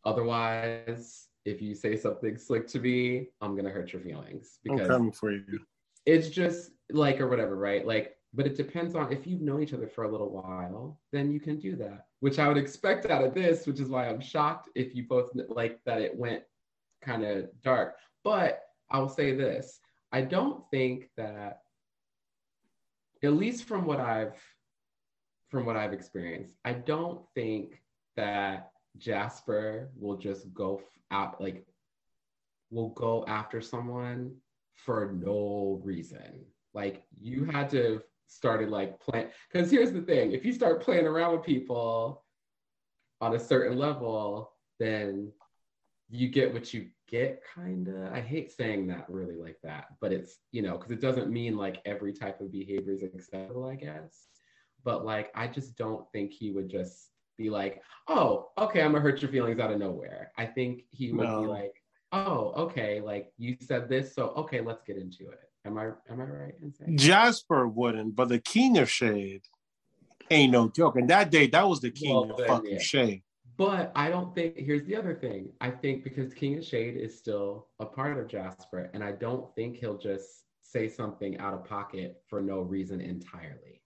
otherwise 0.04 1.28
if 1.44 1.62
you 1.62 1.75
say 1.75 1.97
something 1.97 2.37
slick 2.37 2.66
to 2.66 2.78
me 2.78 3.28
i'm 3.40 3.56
gonna 3.56 3.70
hurt 3.70 3.92
your 3.92 4.02
feelings 4.02 4.58
I'm 4.68 4.76
because 4.76 4.88
coming 4.88 5.12
for 5.12 5.32
you. 5.32 5.61
it's 6.04 6.28
just 6.28 6.73
like 6.90 7.20
or 7.20 7.28
whatever, 7.28 7.56
right? 7.56 7.87
Like, 7.87 8.16
but 8.38 8.47
it 8.47 8.57
depends 8.57 8.95
on 8.95 9.12
if 9.12 9.26
you've 9.26 9.40
known 9.40 9.64
each 9.64 9.75
other 9.75 9.88
for 9.88 10.04
a 10.04 10.09
little 10.09 10.30
while, 10.30 11.00
then 11.11 11.28
you 11.33 11.40
can 11.40 11.59
do 11.59 11.75
that, 11.75 12.07
which 12.21 12.38
I 12.38 12.47
would 12.47 12.57
expect 12.57 13.04
out 13.11 13.25
of 13.25 13.35
this, 13.35 13.66
which 13.66 13.80
is 13.80 13.88
why 13.88 14.09
I'm 14.09 14.21
shocked 14.21 14.71
if 14.76 14.95
you 14.95 15.02
both 15.09 15.30
like 15.49 15.80
that 15.87 16.00
it 16.00 16.16
went 16.16 16.45
kind 17.02 17.25
of 17.25 17.49
dark. 17.64 17.97
But 18.23 18.61
I 18.92 19.00
will 19.00 19.09
say 19.09 19.35
this 19.35 19.80
I 20.12 20.21
don't 20.21 20.62
think 20.71 21.11
that, 21.16 21.62
at 23.25 23.33
least 23.33 23.64
from 23.64 23.85
what 23.85 23.99
I've 23.99 24.40
from 25.49 25.66
what 25.66 25.76
I've 25.76 25.92
experienced, 25.92 26.54
I 26.64 26.75
don't 26.75 27.23
think 27.35 27.83
that 28.14 28.71
Jasper 28.99 29.90
will 29.99 30.16
just 30.16 30.54
go 30.54 30.80
out 31.11 31.40
like 31.40 31.66
will 32.71 32.90
go 32.90 33.25
after 33.26 33.61
someone 33.61 34.37
for 34.75 35.12
no 35.12 35.80
reason. 35.83 36.45
Like 36.73 37.02
you 37.21 37.45
had 37.45 37.68
to 37.71 38.00
started 38.28 38.68
like 38.70 39.00
playing 39.00 39.28
because 39.50 39.70
here's 39.70 39.92
the 39.92 40.02
thing: 40.02 40.32
if 40.32 40.44
you 40.44 40.52
start 40.52 40.82
playing 40.82 41.06
around 41.06 41.32
with 41.32 41.44
people 41.44 42.25
on 43.20 43.35
a 43.35 43.38
certain 43.38 43.76
level, 43.76 44.52
then 44.78 45.32
you 46.08 46.28
get 46.28 46.52
what 46.52 46.73
you 46.73 46.88
get, 47.08 47.42
kinda. 47.54 48.11
I 48.12 48.20
hate 48.20 48.52
saying 48.52 48.87
that 48.88 49.06
really 49.08 49.37
like 49.37 49.58
that, 49.62 49.87
but 50.00 50.12
it's 50.12 50.38
you 50.52 50.62
know 50.62 50.76
because 50.76 50.92
it 50.92 51.00
doesn't 51.00 51.30
mean 51.30 51.56
like 51.56 51.80
every 51.85 52.12
type 52.12 52.40
of 52.40 52.52
behavior 52.52 52.92
is 52.92 53.02
acceptable, 53.02 53.64
I 53.66 53.75
guess. 53.75 54.28
But 54.85 55.04
like, 55.04 55.30
I 55.35 55.49
just 55.49 55.76
don't 55.76 56.11
think 56.12 56.32
he 56.32 56.52
would 56.52 56.68
just 56.68 57.11
be 57.37 57.50
like, 57.50 57.82
"Oh, 58.08 58.50
okay, 58.58 58.82
I'm 58.82 58.92
gonna 58.92 59.02
hurt 59.02 59.23
your 59.23 59.30
feelings 59.30 59.58
out 59.58 59.73
of 59.73 59.78
nowhere." 59.78 60.32
I 60.37 60.47
think 60.47 60.85
he 60.90 61.12
would 61.12 61.28
No. 61.28 61.40
be 61.42 61.47
like, 61.49 61.82
"Oh, 62.12 62.52
okay, 62.64 63.00
like 63.00 63.32
you 63.38 63.56
said 63.61 63.88
this, 63.88 64.14
so 64.14 64.28
okay, 64.37 64.61
let's 64.61 64.82
get 64.82 64.97
into 64.97 65.28
it." 65.30 65.48
Am 65.69 65.77
I 65.77 65.85
am 66.11 66.21
I 66.21 66.25
right 66.25 66.55
in 66.63 66.73
saying? 66.73 66.97
Jasper 66.97 67.69
wouldn't, 67.69 68.17
but 68.17 68.31
the 68.31 68.39
king 68.39 68.79
of 68.79 68.89
shade 68.91 69.43
ain't 70.31 70.51
no 70.53 70.69
joke. 70.71 70.97
And 70.97 71.11
that 71.11 71.31
day, 71.31 71.47
that 71.49 71.69
was 71.69 71.81
the 71.83 71.91
king 71.91 72.15
Well, 72.15 72.31
of 72.31 72.37
then, 72.39 72.47
fucking 72.49 72.71
yeah. 72.73 72.79
shade. 72.79 73.23
But 73.59 73.93
I 73.95 74.09
don't 74.09 74.35
think 74.35 74.57
here's 74.57 74.85
the 74.85 74.97
other 74.97 75.15
thing. 75.15 75.51
I 75.61 75.71
think 75.71 76.05
because 76.05 76.33
King 76.33 76.57
of 76.59 76.65
Shade 76.65 76.97
is 76.97 77.19
still 77.19 77.67
a 77.81 77.85
part 77.87 78.17
of 78.19 78.29
Jasper, 78.29 78.89
and 78.95 79.03
I 79.05 79.13
don't 79.13 79.53
think 79.57 79.77
he'll 79.77 79.99
just 79.99 80.45
say 80.63 80.89
something 80.89 81.37
out 81.39 81.53
of 81.55 81.65
pocket 81.65 82.23
for 82.29 82.41
no 82.41 82.61
reason 82.61 83.01
entirely. 83.01 83.83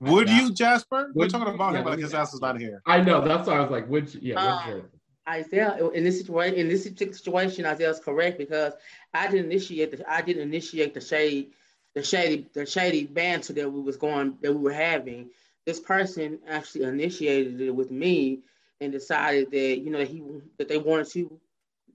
Would 0.00 0.30
you, 0.30 0.52
Jasper? 0.54 1.10
We're 1.14 1.24
Would 1.24 1.30
talking 1.30 1.48
you? 1.48 1.54
about 1.54 1.72
Yeah, 1.72 1.80
him, 1.80 1.84
but 1.84 1.98
his 1.98 2.14
ass 2.14 2.32
is 2.32 2.40
not 2.40 2.58
here. 2.60 2.80
I 2.86 3.00
know 3.02 3.20
that's 3.26 3.48
why 3.48 3.56
I 3.56 3.60
was 3.60 3.70
like, 3.72 3.88
would 3.90 4.14
you? 4.14 4.20
Yeah, 4.22 4.34
what's 4.36 4.64
ah. 4.64 4.68
your- 4.68 4.90
Isaiah, 5.28 5.76
in 5.90 6.04
this 6.04 6.18
situation, 6.18 6.58
in 6.58 6.68
this 6.68 6.84
situation, 6.84 7.66
Isaiah's 7.66 8.00
correct 8.00 8.38
because 8.38 8.72
I 9.12 9.28
didn't 9.30 9.46
initiate 9.46 9.96
the 9.96 10.10
I 10.10 10.22
didn't 10.22 10.42
initiate 10.42 10.94
the 10.94 11.00
shade, 11.00 11.52
the 11.94 12.02
shady, 12.02 12.46
the 12.54 12.64
shady 12.64 13.04
banter 13.04 13.52
that 13.52 13.70
we 13.70 13.80
was 13.80 13.96
going 13.96 14.38
that 14.40 14.52
we 14.52 14.60
were 14.60 14.72
having. 14.72 15.30
This 15.66 15.80
person 15.80 16.38
actually 16.48 16.84
initiated 16.84 17.60
it 17.60 17.74
with 17.74 17.90
me 17.90 18.40
and 18.80 18.90
decided 18.90 19.50
that 19.50 19.78
you 19.78 19.90
know 19.90 20.04
he 20.04 20.22
that 20.56 20.68
they 20.68 20.78
wanted 20.78 21.10
to 21.10 21.38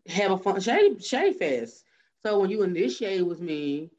have 0.08 0.32
a 0.32 0.38
fun 0.38 0.62
shady 0.62 1.00
shady 1.00 1.34
fest. 1.34 1.86
So 2.22 2.40
when 2.40 2.52
you 2.52 2.62
initiate 2.64 3.26
with 3.26 3.42
me, 3.42 3.90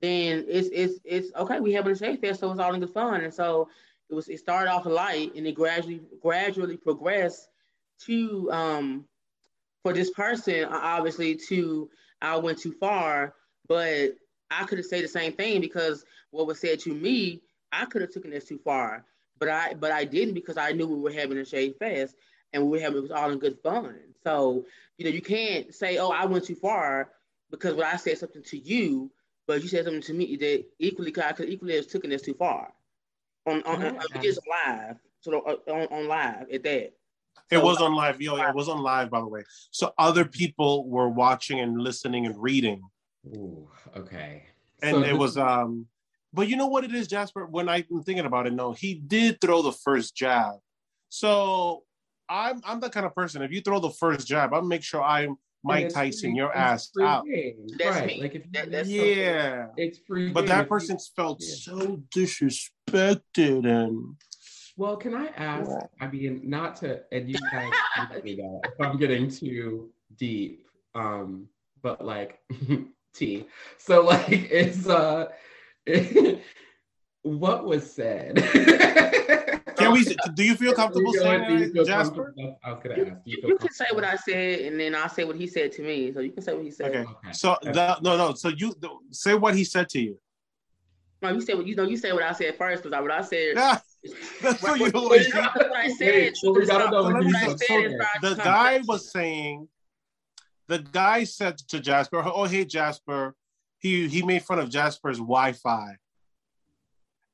then 0.00 0.44
it's 0.48 0.68
it's 0.70 1.00
it's 1.04 1.34
okay. 1.34 1.60
We 1.60 1.72
having 1.72 1.92
a 1.92 1.96
shady 1.96 2.18
fest, 2.18 2.40
so 2.40 2.50
it's 2.50 2.60
all 2.60 2.74
in 2.74 2.80
good 2.80 2.92
fun. 2.92 3.22
And 3.22 3.32
so 3.32 3.68
it 4.10 4.14
was 4.14 4.28
it 4.28 4.38
started 4.38 4.70
off 4.70 4.84
light 4.84 5.34
and 5.34 5.46
it 5.46 5.54
gradually 5.54 6.02
gradually 6.20 6.76
progressed 6.76 7.48
to 8.06 8.50
um 8.52 9.04
for 9.82 9.92
this 9.92 10.10
person 10.10 10.64
uh, 10.64 10.80
obviously 10.82 11.36
to 11.48 11.88
I 12.22 12.36
went 12.36 12.58
too 12.58 12.72
far, 12.72 13.34
but 13.68 14.16
I 14.50 14.64
could 14.64 14.78
have 14.78 14.86
said 14.86 15.02
the 15.02 15.08
same 15.08 15.32
thing 15.32 15.60
because 15.60 16.04
what 16.30 16.46
was 16.46 16.60
said 16.60 16.78
to 16.80 16.94
me, 16.94 17.42
I 17.72 17.84
could 17.84 18.00
have 18.02 18.12
taken 18.12 18.30
this 18.30 18.44
too 18.44 18.60
far, 18.64 19.04
but 19.38 19.48
I 19.48 19.74
but 19.74 19.92
I 19.92 20.04
didn't 20.04 20.34
because 20.34 20.56
I 20.56 20.72
knew 20.72 20.86
we 20.86 21.00
were 21.00 21.12
having 21.12 21.38
a 21.38 21.44
shade 21.44 21.74
fest 21.78 22.14
and 22.52 22.62
we 22.64 22.78
were 22.78 22.82
having 22.82 22.98
it 22.98 23.02
was 23.02 23.10
all 23.10 23.30
in 23.30 23.38
good 23.38 23.58
fun. 23.62 23.96
So 24.24 24.64
you 24.98 25.04
know 25.04 25.10
you 25.10 25.22
can't 25.22 25.74
say 25.74 25.98
oh 25.98 26.10
I 26.10 26.24
went 26.26 26.44
too 26.44 26.54
far 26.54 27.10
because 27.50 27.74
when 27.74 27.86
I 27.86 27.96
said 27.96 28.18
something 28.18 28.42
to 28.44 28.58
you, 28.58 29.10
but 29.46 29.62
you 29.62 29.68
said 29.68 29.84
something 29.84 30.02
to 30.02 30.14
me 30.14 30.36
that 30.36 30.64
equally 30.78 31.12
I 31.22 31.32
could 31.32 31.48
equally 31.48 31.76
have 31.76 31.88
taken 31.88 32.10
this 32.10 32.22
too 32.22 32.34
far 32.34 32.72
on 33.46 33.62
on, 33.64 33.84
on, 33.84 33.96
on 33.96 34.22
just 34.22 34.40
live 34.48 34.96
so 35.20 35.40
uh, 35.40 35.72
on, 35.72 35.88
on 35.88 36.08
live 36.08 36.46
at 36.52 36.62
that. 36.62 36.92
It 37.50 37.62
was 37.62 37.78
on 37.82 37.94
live. 37.94 38.20
Yo, 38.20 38.36
it 38.36 38.54
was 38.54 38.68
on 38.68 38.80
live, 38.82 39.10
by 39.10 39.20
the 39.20 39.28
way. 39.28 39.42
So 39.70 39.92
other 39.98 40.24
people 40.24 40.88
were 40.88 41.08
watching 41.08 41.60
and 41.60 41.78
listening 41.80 42.24
and 42.26 42.34
reading. 42.40 42.82
Ooh, 43.26 43.68
okay. 43.96 44.44
And 44.82 44.96
So 44.96 45.02
it 45.04 45.16
was 45.16 45.36
um 45.36 45.86
but 46.34 46.48
you 46.48 46.56
know 46.56 46.66
what 46.66 46.82
it 46.84 46.94
is, 46.94 47.08
Jasper? 47.08 47.44
When 47.44 47.68
I'm 47.68 47.84
thinking 48.06 48.24
about 48.24 48.46
it, 48.46 48.54
no, 48.54 48.72
he 48.72 48.94
did 48.94 49.38
throw 49.40 49.60
the 49.60 49.72
first 49.72 50.16
jab. 50.16 50.54
So 51.10 51.82
I'm 52.28 52.60
I'm 52.64 52.80
the 52.80 52.88
kind 52.88 53.04
of 53.04 53.14
person. 53.14 53.42
If 53.42 53.52
you 53.52 53.60
throw 53.60 53.80
the 53.80 53.90
first 53.90 54.26
jab, 54.26 54.54
I'll 54.54 54.62
make 54.62 54.82
sure 54.82 55.02
I'm 55.02 55.36
Mike 55.62 55.90
Tyson, 55.90 56.34
your 56.34 56.52
ass 56.56 56.90
out. 57.00 57.26
game. 57.26 57.66
That's 57.78 57.96
right. 57.96 58.06
me. 58.06 58.20
Like 58.22 58.34
if 58.34 58.44
you 58.46 58.50
That- 58.52 58.70
that's 58.72 58.88
Yeah. 58.88 59.66
it's 59.76 59.98
free. 60.06 60.32
But 60.32 60.40
game. 60.40 60.48
that 60.48 60.60
If 60.60 60.64
you- 60.64 60.68
person 60.68 60.98
felt 61.14 61.38
yeah. 61.42 61.54
so 61.54 62.02
disrespected 62.16 63.66
and 63.66 64.16
Well, 64.76 64.96
can 64.96 65.14
I 65.14 65.26
ask? 65.36 65.70
Yeah. 65.70 65.86
I 66.00 66.06
mean, 66.10 66.40
not 66.44 66.76
to, 66.76 67.02
and 67.12 67.28
you 67.28 67.36
guys, 67.52 67.70
you 68.14 68.22
me 68.22 68.36
that 68.36 68.60
if 68.64 68.80
I'm 68.80 68.96
getting 68.96 69.30
too 69.30 69.90
deep, 70.16 70.66
um, 70.94 71.48
but 71.82 72.04
like 72.04 72.40
tea. 73.14 73.46
So 73.78 74.02
like, 74.02 74.28
it's 74.30 74.86
uh, 74.88 75.26
what 77.22 77.64
was 77.64 77.92
said? 77.92 78.36
can 79.76 79.92
we 79.92 80.04
do 80.34 80.44
you 80.44 80.54
feel 80.54 80.72
comfortable 80.72 81.12
you 81.12 81.20
feel- 81.20 81.22
saying 81.22 81.72
that, 81.74 81.86
Jasper? 81.86 82.14
comfortable? 82.24 82.58
I 82.64 82.72
was 82.72 82.80
gonna 82.82 82.96
You, 82.96 83.06
ask. 83.06 83.24
do 83.24 83.30
you, 83.30 83.42
you 83.48 83.58
can 83.58 83.72
say 83.72 83.86
what? 83.92 84.04
I 84.04 84.16
said, 84.16 84.60
and 84.60 84.80
then 84.80 84.94
I'll 84.94 85.08
say 85.08 85.24
what 85.24 85.36
he 85.36 85.46
said 85.46 85.72
to 85.72 85.82
me. 85.82 86.12
So 86.12 86.20
you 86.20 86.32
can 86.32 86.42
say 86.42 86.54
what 86.54 86.64
he 86.64 86.70
said. 86.70 86.90
Okay. 86.96 87.00
Okay. 87.00 87.32
So 87.32 87.56
that 87.62 88.02
no 88.02 88.16
no. 88.16 88.34
So 88.34 88.48
you 88.48 88.74
say 89.10 89.34
what 89.34 89.54
he 89.54 89.64
said 89.64 89.88
to 89.90 90.00
you. 90.00 90.18
No, 91.20 91.30
you 91.30 91.40
said 91.40 91.56
what 91.56 91.66
you 91.66 91.74
know. 91.76 91.84
You 91.84 91.96
said 91.96 92.14
what 92.14 92.22
I 92.22 92.32
said 92.32 92.56
first 92.56 92.82
because 92.82 92.96
I 92.96 93.00
what 93.00 93.10
I 93.10 93.22
said. 93.22 93.56
Yeah, 94.04 94.14
that's 94.40 94.62
what 94.62 94.80
you 94.80 94.90
always 94.94 95.26
do. 95.30 95.40
I 95.40 95.88
said. 95.88 96.08
Wait, 96.08 96.36
well, 96.42 96.54
we 96.54 96.66
gotta 96.66 96.90
know 96.90 97.02
So 97.02 97.02
what 97.04 97.14
let 97.14 97.22
you 97.24 97.28
me 97.32 97.38
said. 97.38 97.58
see. 97.60 97.66
said 97.66 97.76
Okay. 97.76 97.86
is 97.86 97.94
about 97.94 98.08
The 98.22 98.30
the 98.30 98.42
guy 98.42 98.80
was 98.86 99.10
saying, 99.12 99.68
the 100.66 100.78
guy 100.80 101.24
said 101.24 101.58
to 101.68 101.78
Jasper, 101.80 102.22
"Oh 102.24 102.44
hey 102.44 102.64
Jasper," 102.64 103.36
he 103.78 104.08
he 104.08 104.22
made 104.22 104.42
fun 104.42 104.58
of 104.58 104.70
Jasper's 104.70 105.18
Wi-Fi, 105.18 105.96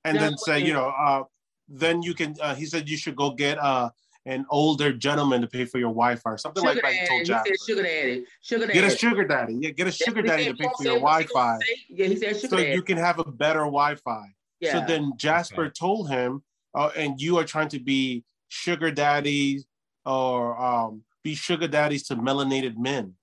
and 0.04 0.16
No, 0.16 0.20
then 0.22 0.36
say, 0.36 0.60
you 0.60 0.72
know, 0.74 0.88
uh, 0.88 1.24
then 1.68 2.02
you 2.02 2.14
can. 2.14 2.36
Uh, 2.40 2.54
he 2.54 2.66
said 2.66 2.88
you 2.88 2.96
should 2.98 3.16
go 3.16 3.30
get 3.30 3.58
uh 3.58 3.90
an 4.26 4.44
older 4.50 4.92
gentleman 4.92 5.40
to 5.40 5.46
pay 5.46 5.64
for 5.64 5.78
your 5.78 5.88
Wi-Fi 5.90 6.30
or 6.30 6.36
something 6.36 6.62
Sugar 6.62 6.74
like 6.74 6.82
that. 6.82 6.92
He 6.92 6.98
daddy. 6.98 7.08
told 7.08 7.20
He 7.20 7.26
Jasper, 7.26 7.54
said 7.56 7.66
sugar 7.66 7.82
daddy. 7.82 8.24
Sugar 8.42 8.66
daddy. 8.66 8.74
get 8.80 8.92
a 8.92 8.96
sugar 8.96 9.24
daddy. 9.24 9.54
Yeah, 9.54 9.70
get 9.70 9.86
a 9.86 9.92
sugar 9.92 10.20
daddy 10.22 10.44
to 10.44 10.54
pay 10.54 10.68
for 10.76 10.82
your 10.84 10.96
Wi-Fi. 11.00 11.58
Yeah, 11.88 12.06
he 12.08 12.16
said 12.16 12.36
sugar 12.36 12.48
so 12.48 12.56
daddy. 12.58 12.74
you 12.74 12.82
can 12.82 12.98
have 12.98 13.18
a 13.20 13.24
better 13.24 13.60
Wi-Fi. 13.60 14.26
yeah. 14.60 14.72
So 14.72 14.80
then 14.86 15.12
Jasper 15.16 15.62
Okay. 15.64 15.72
told 15.72 16.10
him, 16.10 16.42
uh, 16.74 16.90
and 16.96 17.20
you 17.20 17.38
are 17.38 17.44
trying 17.44 17.68
to 17.68 17.80
be 17.80 18.24
sugar 18.48 18.90
daddy 18.90 19.62
or 20.04 20.60
um, 20.60 21.02
be 21.22 21.34
sugar 21.34 21.68
daddies 21.68 22.04
to 22.04 22.16
melanated 22.16 22.76
men. 22.76 23.14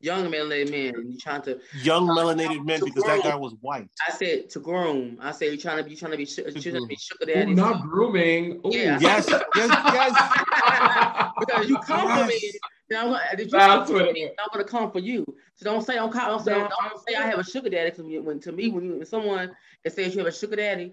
Young 0.00 0.30
melanated 0.30 0.70
men. 0.70 1.12
You 1.12 1.18
trying 1.18 1.42
to 1.42 1.60
young 1.82 2.06
melanated 2.06 2.64
men 2.64 2.80
because 2.84 3.04
groom. 3.04 3.22
that 3.22 3.24
guy 3.24 3.34
was 3.36 3.54
white. 3.60 3.88
I 4.06 4.12
said 4.12 4.50
to 4.50 4.60
groom. 4.60 5.18
I 5.20 5.32
said 5.32 5.52
you 5.52 5.56
trying 5.56 5.82
to 5.82 5.88
be 5.88 5.96
trying 5.96 6.12
to 6.12 6.18
be 6.18 6.26
su- 6.26 6.42
trying 6.42 6.62
to 6.74 6.86
be 6.86 6.96
sugar 6.96 7.24
daddy. 7.24 7.52
Ooh, 7.52 7.54
daddy. 7.54 7.54
not 7.54 7.80
grooming. 7.82 8.60
Ooh. 8.66 8.70
Yeah. 8.70 8.98
Yes, 9.00 9.28
yes, 9.30 9.42
yes. 9.92 11.32
because 11.40 11.68
you 11.68 11.78
come 11.78 12.08
for 12.12 12.26
me. 12.26 12.38
Yes. 12.42 12.58
Then 12.90 13.00
I'm 13.00 13.12
gonna, 13.12 13.36
did 13.36 13.46
you 13.46 13.58
That's 13.58 13.88
come 13.88 13.96
what 13.96 14.06
for 14.08 14.12
me. 14.12 14.24
I'm 14.38 14.48
gonna 14.52 14.64
come 14.64 14.90
for 14.90 14.98
you. 14.98 15.24
So 15.54 15.64
don't 15.64 15.82
say 15.82 15.94
don't, 15.94 16.12
don't 16.12 16.44
say 16.44 16.52
don't, 16.52 16.70
I- 16.72 16.90
say 17.08 17.14
I 17.14 17.26
have 17.26 17.38
a 17.38 17.44
sugar 17.44 17.70
daddy. 17.70 17.90
Because 17.90 18.04
when 18.04 18.40
to 18.40 18.52
me 18.52 18.68
when, 18.68 18.84
you, 18.84 18.96
when 18.98 19.06
someone 19.06 19.52
that 19.84 19.92
says 19.94 20.14
you 20.14 20.18
have 20.18 20.28
a 20.28 20.36
sugar 20.36 20.56
daddy, 20.56 20.92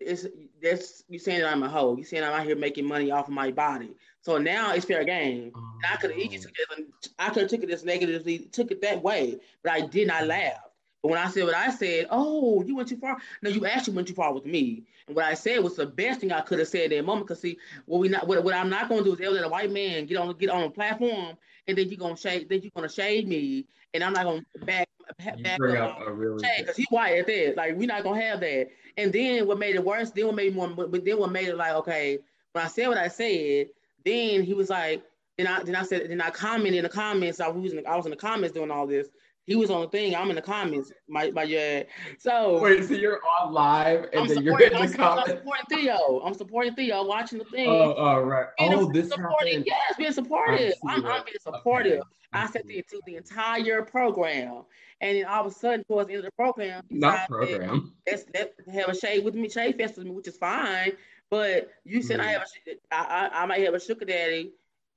it's 0.00 0.26
that's 0.62 1.04
you 1.08 1.18
saying 1.18 1.40
that 1.40 1.52
I'm 1.52 1.62
a 1.62 1.68
hoe. 1.68 1.96
You 1.96 2.04
saying 2.04 2.24
I'm 2.24 2.32
out 2.32 2.46
here 2.46 2.56
making 2.56 2.86
money 2.86 3.10
off 3.10 3.28
of 3.28 3.34
my 3.34 3.50
body. 3.50 3.94
So 4.22 4.38
now 4.38 4.72
it's 4.72 4.84
fair 4.84 5.04
game. 5.04 5.52
And 5.54 5.92
I 5.92 5.96
could 5.96 6.10
have 6.10 6.18
easily. 6.18 6.52
Oh. 6.70 6.84
I 7.18 7.28
could 7.30 7.42
have 7.42 7.50
took 7.50 7.62
it 7.62 7.70
as 7.70 7.84
negatively, 7.84 8.38
took 8.52 8.70
it 8.70 8.82
that 8.82 9.02
way, 9.02 9.38
but 9.62 9.72
I 9.72 9.86
did 9.86 10.08
not 10.08 10.26
laugh. 10.26 10.60
But 11.02 11.10
when 11.10 11.18
I 11.18 11.28
said 11.28 11.44
what 11.44 11.54
I 11.54 11.70
said, 11.70 12.08
oh, 12.10 12.62
you 12.62 12.76
went 12.76 12.88
too 12.88 12.98
far. 12.98 13.16
No, 13.42 13.50
you 13.50 13.64
actually 13.66 13.94
went 13.94 14.08
too 14.08 14.14
far 14.14 14.34
with 14.34 14.44
me. 14.44 14.84
And 15.06 15.16
what 15.16 15.24
I 15.24 15.34
said 15.34 15.62
was 15.62 15.76
the 15.76 15.86
best 15.86 16.20
thing 16.20 16.32
I 16.32 16.42
could 16.42 16.58
have 16.58 16.68
said 16.68 16.84
at 16.84 16.90
that 16.90 17.04
moment. 17.04 17.28
Cause 17.28 17.40
see, 17.40 17.56
what 17.86 18.00
we 18.00 18.08
not, 18.08 18.26
what, 18.26 18.44
what 18.44 18.54
I'm 18.54 18.68
not 18.68 18.88
gonna 18.88 19.02
do 19.02 19.14
is 19.14 19.20
ever 19.20 19.30
let 19.30 19.44
a 19.44 19.48
white 19.48 19.72
man 19.72 20.06
get 20.06 20.18
on 20.18 20.34
get 20.36 20.50
on 20.50 20.64
a 20.64 20.70
platform, 20.70 21.36
and 21.66 21.76
then 21.76 21.88
you're 21.88 21.98
gonna 21.98 22.16
shade, 22.16 22.48
then 22.48 22.60
you're 22.62 22.72
gonna 22.74 22.88
shade 22.88 23.26
me, 23.28 23.66
and 23.94 24.04
I'm 24.04 24.12
not 24.12 24.24
gonna 24.24 24.44
back 24.66 24.88
back 25.18 25.58
bring 25.58 25.76
up. 25.76 26.00
up 26.00 26.06
a 26.06 26.12
really 26.12 26.42
cause 26.64 26.76
he 26.76 26.86
white 26.90 27.18
at 27.18 27.26
that. 27.26 27.56
Like 27.56 27.76
we're 27.76 27.86
not 27.86 28.02
gonna 28.02 28.20
have 28.20 28.40
that. 28.40 28.68
And 28.96 29.12
then 29.12 29.46
what 29.46 29.58
made 29.58 29.74
it 29.74 29.84
worse? 29.84 30.10
Then 30.10 30.26
what 30.26 30.34
made 30.34 30.48
it 30.48 30.54
more? 30.54 30.68
But 30.68 31.04
then 31.04 31.18
what 31.18 31.32
made 31.32 31.48
it 31.48 31.56
like 31.56 31.72
okay? 31.72 32.18
When 32.52 32.64
I 32.64 32.68
said 32.68 32.88
what 32.88 32.98
I 32.98 33.08
said, 33.08 33.68
then 34.04 34.42
he 34.42 34.54
was 34.54 34.70
like, 34.70 35.02
then 35.38 35.46
I 35.46 35.62
then 35.62 35.76
I 35.76 35.82
said 35.82 36.08
then 36.10 36.20
I 36.20 36.30
commented 36.30 36.78
in 36.78 36.82
the 36.84 36.88
comments. 36.88 37.40
I 37.40 37.48
was 37.48 37.72
in 37.72 37.82
the, 37.82 37.88
I 37.88 37.96
was 37.96 38.06
in 38.06 38.10
the 38.10 38.16
comments 38.16 38.54
doing 38.54 38.70
all 38.70 38.86
this. 38.86 39.08
He 39.50 39.56
was 39.56 39.68
on 39.68 39.80
the 39.80 39.88
thing. 39.88 40.14
I'm 40.14 40.30
in 40.30 40.36
the 40.36 40.42
comments. 40.42 40.92
My 41.08 41.32
my 41.32 41.42
yeah. 41.42 41.82
So 42.18 42.60
Wait, 42.62 42.84
so 42.84 42.94
you're 42.94 43.18
on 43.40 43.52
live 43.52 44.04
and 44.12 44.20
I'm 44.22 44.28
then 44.28 44.44
you're 44.44 44.60
in 44.60 44.76
I'm, 44.76 44.82
the 44.82 44.92
I'm 44.92 44.92
comments? 44.92 45.30
supporting 45.32 45.64
Theo. 45.68 46.20
I'm 46.24 46.34
supporting 46.34 46.74
Theo. 46.76 47.02
Watching 47.04 47.38
the 47.38 47.44
thing. 47.46 47.68
Oh, 47.68 47.94
oh, 47.98 48.20
right. 48.20 48.46
Being 48.56 48.74
Oh, 48.74 48.92
this 48.92 49.08
supporting, 49.08 49.64
yes, 49.66 49.96
being 49.98 50.12
supportive. 50.12 50.74
I'm, 50.86 51.04
I'm 51.04 51.24
being 51.24 51.34
supportive. 51.40 51.94
Okay. 51.98 52.02
I 52.32 52.46
said 52.46 52.62
the, 52.68 52.80
to 52.90 53.00
the 53.06 53.16
entire 53.16 53.82
program, 53.82 54.62
and 55.00 55.18
then 55.18 55.24
all 55.24 55.44
of 55.44 55.50
a 55.50 55.54
sudden, 55.56 55.82
towards 55.82 56.06
the 56.06 56.14
end 56.14 56.20
of 56.24 56.26
the 56.26 56.36
program, 56.36 56.84
Not 56.88 57.26
program. 57.28 57.92
That's 58.06 58.22
that 58.34 58.52
have 58.72 58.90
a 58.90 58.94
shade 58.94 59.24
with 59.24 59.34
me, 59.34 59.48
shade 59.48 59.76
fest 59.78 59.96
with 59.96 60.06
me, 60.06 60.12
which 60.12 60.28
is 60.28 60.36
fine. 60.36 60.92
But 61.28 61.70
you 61.82 62.02
said 62.02 62.20
I 62.20 62.26
Mhm. 62.26 62.32
have 62.34 62.42
a, 62.68 62.94
I, 62.94 63.02
I, 63.26 63.42
I 63.42 63.46
might 63.46 63.64
have 63.64 63.74
a 63.74 63.80
sugar 63.80 64.04
daddy. 64.04 64.52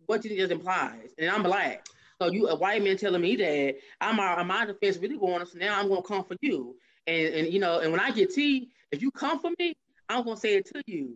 What 0.06 0.24
you 0.24 0.30
think 0.30 0.42
just 0.42 0.52
implies, 0.52 1.10
and 1.18 1.32
I'm 1.32 1.42
black. 1.42 1.88
So 2.22 2.32
you 2.32 2.48
a 2.48 2.56
white 2.56 2.84
man 2.84 2.98
telling 2.98 3.22
me 3.22 3.36
that 3.38 3.76
I'm 4.02 4.20
uh, 4.20 4.44
my 4.44 4.66
defense 4.66 4.98
really 4.98 5.18
going. 5.18 5.46
So 5.46 5.58
now 5.58 5.80
I'm 5.80 5.90
gonna 5.90 6.02
come 6.04 6.24
for 6.24 6.36
you, 6.42 6.76
and 7.08 7.34
and 7.34 7.54
you 7.54 7.60
know, 7.60 7.80
and 7.80 7.92
when 7.92 8.02
I 8.02 8.12
get 8.12 8.34
tea, 8.34 8.70
if 8.92 9.02
you 9.02 9.12
come 9.12 9.40
for 9.40 9.52
me, 9.60 9.74
I'm 10.10 10.24
gonna 10.24 10.38
say 10.38 10.56
it 10.56 10.66
to 10.68 10.82
you 10.86 11.16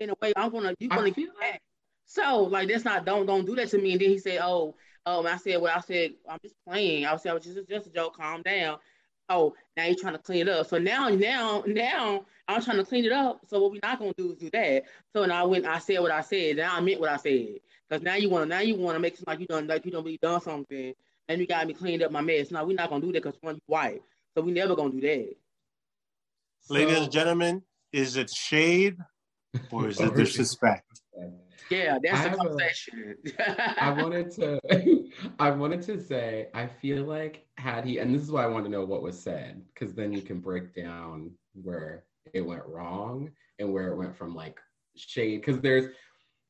in 0.00 0.10
a 0.10 0.14
way. 0.20 0.32
I'm 0.36 0.50
gonna 0.50 0.74
you 0.78 0.88
gonna 0.88 1.10
get 1.10 1.38
back. 1.38 1.60
So 2.06 2.44
like 2.44 2.68
that's 2.68 2.84
not 2.84 3.04
don't 3.04 3.26
don't 3.26 3.44
do 3.44 3.56
that 3.56 3.68
to 3.70 3.78
me. 3.78 3.92
And 3.92 4.00
then 4.00 4.10
he 4.10 4.18
said, 4.18 4.40
oh, 4.42 4.74
um, 5.04 5.26
I 5.26 5.36
said, 5.36 5.60
well, 5.60 5.74
I 5.76 5.80
said 5.80 6.12
I'm 6.28 6.38
just 6.42 6.54
playing. 6.66 7.06
I 7.06 7.16
said, 7.16 7.32
was 7.34 7.44
just 7.44 7.68
just 7.68 7.86
a 7.88 7.90
joke. 7.90 8.16
Calm 8.16 8.42
down. 8.42 8.78
Oh, 9.28 9.54
now 9.76 9.84
you're 9.86 9.98
trying 9.98 10.12
to 10.12 10.20
clean 10.20 10.42
it 10.42 10.48
up. 10.48 10.68
So 10.68 10.78
now 10.78 11.08
now 11.08 11.64
now 11.66 12.24
I'm 12.46 12.62
trying 12.62 12.76
to 12.76 12.84
clean 12.84 13.04
it 13.04 13.12
up. 13.12 13.40
So 13.48 13.60
what 13.60 13.72
we're 13.72 13.80
not 13.82 13.98
gonna 13.98 14.14
do 14.16 14.30
is 14.30 14.38
do 14.38 14.50
that. 14.50 14.84
So 15.12 15.24
and 15.24 15.32
I 15.32 15.42
went, 15.42 15.66
I 15.66 15.78
said 15.78 15.98
what 16.00 16.12
I 16.12 16.20
said. 16.20 16.56
Now 16.56 16.76
I 16.76 16.80
meant 16.80 17.00
what 17.00 17.10
I 17.10 17.16
said. 17.16 17.58
Cause 17.90 18.02
now 18.02 18.14
you 18.14 18.28
wanna 18.28 18.46
now 18.46 18.60
you 18.60 18.74
wanna 18.76 18.98
make 18.98 19.14
it 19.14 19.26
like 19.26 19.40
you 19.40 19.46
done 19.46 19.66
like 19.66 19.84
you 19.84 19.92
don't 19.92 20.04
really 20.04 20.18
done 20.20 20.40
something. 20.40 20.92
And 21.28 21.40
you 21.40 21.46
got 21.46 21.66
me 21.66 21.74
cleaned 21.74 22.02
up 22.02 22.12
my 22.12 22.20
mess. 22.20 22.50
Now 22.50 22.64
we're 22.64 22.74
not 22.76 22.90
gonna 22.90 23.00
do 23.04 23.12
that 23.12 23.22
because 23.22 23.38
one 23.40 23.56
you 23.56 23.60
white. 23.66 24.02
So 24.34 24.42
we 24.42 24.52
never 24.52 24.74
gonna 24.76 24.90
do 24.92 25.00
that. 25.00 25.34
Ladies 26.68 26.96
So- 26.96 27.02
and 27.04 27.12
gentlemen, 27.12 27.62
is 27.92 28.16
it 28.16 28.30
shade 28.30 28.96
or 29.70 29.88
is 29.88 30.00
it 30.00 30.04
Or 30.10 30.20
is 30.20 30.30
disrespect? 30.30 30.84
Yeah, 31.70 31.98
that's 32.02 32.20
I 32.20 32.28
the 32.28 32.36
conversation. 32.36 33.14
I 33.78 33.90
wanted 33.90 34.30
to 34.32 34.60
I 35.38 35.50
wanted 35.50 35.82
to 35.82 36.00
say 36.00 36.48
I 36.54 36.66
feel 36.66 37.04
like 37.04 37.46
had 37.56 37.84
he 37.84 37.98
and 37.98 38.14
this 38.14 38.22
is 38.22 38.30
why 38.30 38.44
I 38.44 38.48
want 38.48 38.64
to 38.64 38.70
know 38.70 38.84
what 38.84 39.02
was 39.02 39.18
said 39.20 39.62
because 39.74 39.94
then 39.94 40.12
you 40.12 40.22
can 40.22 40.40
break 40.40 40.74
down 40.74 41.30
where 41.62 42.04
it 42.34 42.40
went 42.42 42.64
wrong 42.66 43.30
and 43.58 43.72
where 43.72 43.88
it 43.88 43.96
went 43.96 44.16
from 44.16 44.34
like 44.34 44.60
shade 44.96 45.40
because 45.40 45.60
there's 45.60 45.86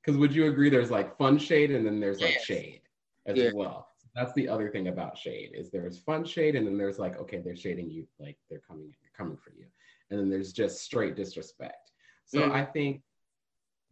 because 0.06 0.18
would 0.18 0.32
you 0.34 0.46
agree 0.46 0.70
there's 0.70 0.90
like 0.90 1.18
fun 1.18 1.36
shade 1.36 1.72
and 1.72 1.84
then 1.84 1.98
there's 1.98 2.20
like 2.20 2.34
Yes. 2.34 2.44
shade 2.44 2.82
as 3.26 3.36
Yeah. 3.36 3.50
well. 3.54 3.88
That's 4.14 4.32
the 4.34 4.48
other 4.48 4.70
thing 4.70 4.86
about 4.88 5.18
shade 5.18 5.50
is 5.54 5.70
there's 5.70 5.98
fun 5.98 6.24
shade 6.24 6.54
and 6.54 6.66
then 6.66 6.78
there's 6.78 6.98
like 6.98 7.16
okay 7.18 7.38
they're 7.40 7.56
shading 7.56 7.90
you 7.90 8.06
like 8.18 8.38
they're 8.48 8.60
coming 8.60 8.94
they're 9.02 9.10
coming 9.16 9.36
for 9.36 9.50
you 9.50 9.66
and 10.10 10.18
then 10.18 10.30
there's 10.30 10.52
just 10.52 10.80
straight 10.80 11.16
disrespect. 11.16 11.90
So 12.24 12.40
Mhm. 12.40 12.52
I 12.52 12.64
think 12.64 13.02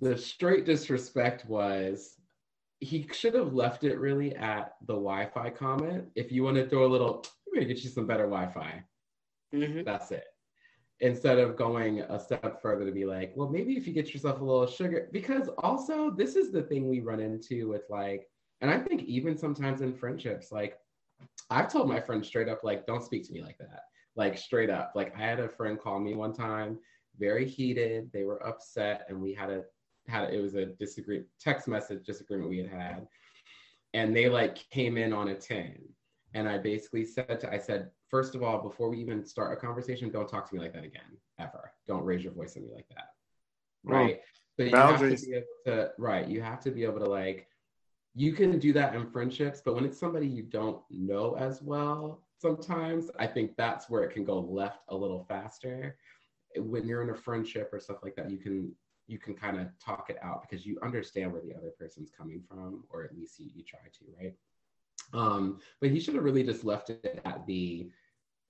the 0.01 0.17
straight 0.17 0.65
disrespect 0.65 1.45
was 1.47 2.21
he 2.79 3.09
should 3.13 3.35
have 3.35 3.53
left 3.55 3.83
it 3.85 3.97
really 3.99 4.35
at 4.37 4.77
the 4.83 4.95
Wi-Fi 4.95 5.51
comment. 5.51 6.11
If 6.15 6.31
you 6.31 6.45
want 6.45 6.57
to 6.59 6.69
throw 6.69 6.85
a 6.87 6.93
little, 6.95 7.25
I'm 7.47 7.55
gonna 7.55 7.67
get 7.67 7.83
you 7.83 7.91
some 7.91 8.07
better 8.07 8.25
Wi-Fi. 8.25 8.85
Mhm. 9.53 9.85
That's 9.85 10.11
it. 10.13 10.25
Instead 11.01 11.39
of 11.39 11.57
going 11.57 12.01
a 12.01 12.19
step 12.19 12.63
further 12.63 12.85
to 12.87 12.93
be 12.93 13.05
like, 13.05 13.33
well, 13.35 13.49
maybe 13.49 13.77
if 13.77 13.87
you 13.87 13.93
get 13.93 14.15
yourself 14.15 14.41
a 14.41 14.45
little 14.45 14.67
sugar, 14.67 15.09
because 15.13 15.49
also 15.59 16.11
this 16.11 16.37
is 16.37 16.53
the 16.53 16.63
thing 16.63 16.89
we 16.89 17.01
run 17.01 17.21
into 17.21 17.69
with 17.69 17.83
like, 17.91 18.29
and 18.61 18.71
I 18.71 18.79
think 18.79 19.03
even 19.03 19.37
sometimes 19.37 19.83
in 19.83 19.93
friendships, 19.93 20.53
like 20.53 20.79
I've 21.51 21.71
told 21.71 21.89
my 21.89 22.01
friend 22.01 22.25
straight 22.25 22.49
up, 22.49 22.65
like, 22.65 22.87
don't 22.87 23.05
speak 23.05 23.27
to 23.27 23.33
me 23.33 23.43
like 23.43 23.59
that. 23.59 23.83
Like 24.17 24.39
straight 24.39 24.71
up. 24.71 24.93
Like 24.95 25.15
I 25.17 25.21
had 25.21 25.41
a 25.41 25.49
friend 25.49 25.79
call 25.79 25.99
me 25.99 26.15
one 26.15 26.33
time, 26.33 26.79
very 27.19 27.47
heated. 27.47 28.11
They 28.13 28.25
were 28.25 28.47
upset, 28.47 29.07
and 29.09 29.21
we 29.21 29.35
had 29.35 29.51
a 29.51 29.65
had 30.07 30.33
it 30.33 30.41
was 30.41 30.55
a 30.55 30.67
disagree 30.67 31.23
text 31.41 31.67
message 31.67 32.05
disagreement 32.05 32.51
we 32.51 32.59
had 32.59 32.71
had, 32.71 33.07
and 33.93 34.15
they 34.15 34.29
like 34.29 34.59
came 34.71 34.97
in 34.97 35.13
on 35.13 35.29
a 35.29 35.35
ten. 35.35 35.77
And 36.35 36.49
I 36.49 36.59
basically 36.59 37.05
said 37.05 37.41
to 37.41 37.53
I 37.53 37.59
said, 37.59 37.91
first 38.09 38.35
of 38.35 38.43
all, 38.43 38.63
before 38.63 38.89
we 38.89 38.99
even 38.99 39.25
start 39.25 39.57
a 39.57 39.61
conversation, 39.61 40.11
don't 40.11 40.29
talk 40.29 40.49
to 40.49 40.55
me 40.55 40.61
like 40.61 40.73
that 40.73 40.85
again, 40.85 41.03
ever. 41.39 41.73
Don't 41.87 42.05
raise 42.05 42.23
your 42.23 42.33
voice 42.33 42.57
at 42.57 42.63
me 42.63 42.71
like 42.75 42.89
that. 42.91 43.09
Hmm. 43.85 43.93
Right. 43.93 44.21
So 44.57 44.65
you 44.65 44.71
Boundaries. 44.71 45.11
have 45.11 45.21
to 45.21 45.27
be 45.27 45.37
able 45.37 45.47
to 45.67 45.91
right. 45.99 46.29
You 46.29 46.41
have 46.43 46.61
to 46.61 46.71
be 46.71 46.85
able 46.85 47.01
to 47.01 47.09
like 47.11 47.49
you 48.15 48.33
can 48.33 48.59
do 48.59 48.73
that 48.73 48.95
in 48.95 49.11
friendships, 49.11 49.61
but 49.65 49.75
when 49.75 49.85
it's 49.85 49.99
somebody 49.99 50.29
you 50.29 50.45
don't 50.45 50.81
know 50.89 51.37
as 51.37 51.61
well, 51.63 52.23
sometimes 52.39 53.11
I 53.19 53.27
think 53.27 53.57
that's 53.57 53.91
where 53.91 54.05
it 54.05 54.13
can 54.13 54.25
go 54.25 54.39
left 54.39 54.85
a 54.89 54.97
little 54.97 55.25
faster. 55.25 55.97
When 56.57 56.87
you're 56.87 57.03
in 57.03 57.11
a 57.11 57.17
friendship 57.17 57.71
or 57.73 57.81
stuff 57.81 57.99
like 58.05 58.15
that, 58.15 58.31
you 58.31 58.39
can 58.39 58.73
you 59.07 59.19
can 59.19 59.35
kind 59.35 59.61
of 59.61 59.67
talk 59.85 60.09
it 60.09 60.19
out 60.23 60.43
because 60.43 60.65
you 60.65 60.79
understand 60.83 61.33
where 61.33 61.43
the 61.43 61.55
other 61.55 61.73
person's 61.79 62.11
coming 62.17 62.43
from, 62.49 62.85
or 62.89 63.05
at 63.05 63.15
least 63.15 63.39
you, 63.39 63.51
you 63.55 63.63
try 63.63 63.81
to, 63.81 64.05
right? 64.19 64.35
Um, 65.15 65.61
but 65.81 65.91
he 65.91 66.01
should 66.01 66.15
have 66.15 66.25
really 66.25 66.43
just 66.43 66.65
left 66.65 66.91
it 66.91 67.21
at 67.25 67.47
the 67.47 67.91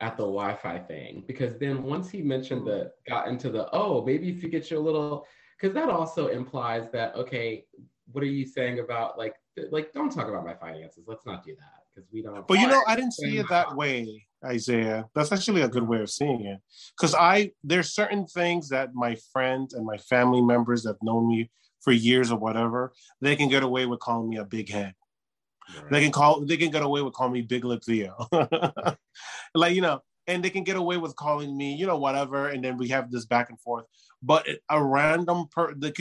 at 0.00 0.16
the 0.16 0.24
Wi-Fi 0.24 0.78
thing 0.80 1.24
because 1.26 1.56
then 1.58 1.82
once 1.82 2.10
he 2.10 2.20
mentioned 2.20 2.66
the 2.66 2.92
got 3.08 3.28
into 3.28 3.48
the 3.48 3.68
oh 3.72 4.04
maybe 4.04 4.28
if 4.28 4.42
you 4.42 4.48
get 4.48 4.70
your 4.70 4.80
little 4.80 5.24
because 5.56 5.72
that 5.74 5.88
also 5.88 6.28
implies 6.28 6.90
that 6.90 7.14
okay 7.14 7.64
what 8.10 8.24
are 8.24 8.26
you 8.26 8.44
saying 8.44 8.80
about 8.80 9.16
like 9.16 9.36
like 9.70 9.92
don't 9.92 10.10
talk 10.10 10.28
about 10.28 10.44
my 10.44 10.54
finances 10.54 11.04
let's 11.06 11.24
not 11.24 11.44
do 11.44 11.54
that 11.54 11.84
because 11.94 12.08
we 12.12 12.22
don't 12.22 12.46
But 12.46 12.58
you 12.58 12.66
know, 12.66 12.82
I 12.86 12.96
didn't 12.96 13.14
see 13.14 13.38
it 13.38 13.48
that 13.48 13.74
way, 13.74 14.26
Isaiah. 14.44 15.06
That's 15.14 15.32
actually 15.32 15.62
a 15.62 15.68
good 15.68 15.86
way 15.86 16.00
of 16.00 16.10
seeing 16.10 16.44
it. 16.44 16.60
Because 16.96 17.14
I 17.14 17.52
there's 17.62 17.94
certain 17.94 18.26
things 18.26 18.68
that 18.70 18.94
my 18.94 19.16
friends 19.32 19.74
and 19.74 19.86
my 19.86 19.98
family 19.98 20.42
members 20.42 20.82
that 20.82 20.90
have 20.90 21.02
known 21.02 21.28
me 21.28 21.50
for 21.80 21.92
years 21.92 22.32
or 22.32 22.38
whatever, 22.38 22.92
they 23.20 23.36
can 23.36 23.48
get 23.48 23.62
away 23.62 23.86
with 23.86 24.00
calling 24.00 24.28
me 24.28 24.38
a 24.38 24.44
big 24.44 24.70
head. 24.70 24.94
They 25.90 26.02
can 26.02 26.12
call 26.12 26.40
they 26.40 26.56
can 26.56 26.70
get 26.70 26.82
away 26.82 27.02
with 27.02 27.14
calling 27.14 27.32
me 27.32 27.42
Big 27.42 27.64
Lip 27.64 27.82
Theo. 27.82 28.28
like, 29.54 29.74
you 29.74 29.80
know, 29.80 30.02
and 30.26 30.42
they 30.42 30.50
can 30.50 30.64
get 30.64 30.76
away 30.76 30.96
with 30.96 31.16
calling 31.16 31.56
me, 31.56 31.74
you 31.74 31.86
know, 31.86 31.98
whatever, 31.98 32.48
and 32.48 32.64
then 32.64 32.76
we 32.76 32.88
have 32.88 33.10
this 33.10 33.26
back 33.26 33.50
and 33.50 33.60
forth. 33.60 33.84
But 34.22 34.46
a 34.70 34.82
random 34.82 35.48
per 35.50 35.74
the 35.74 35.92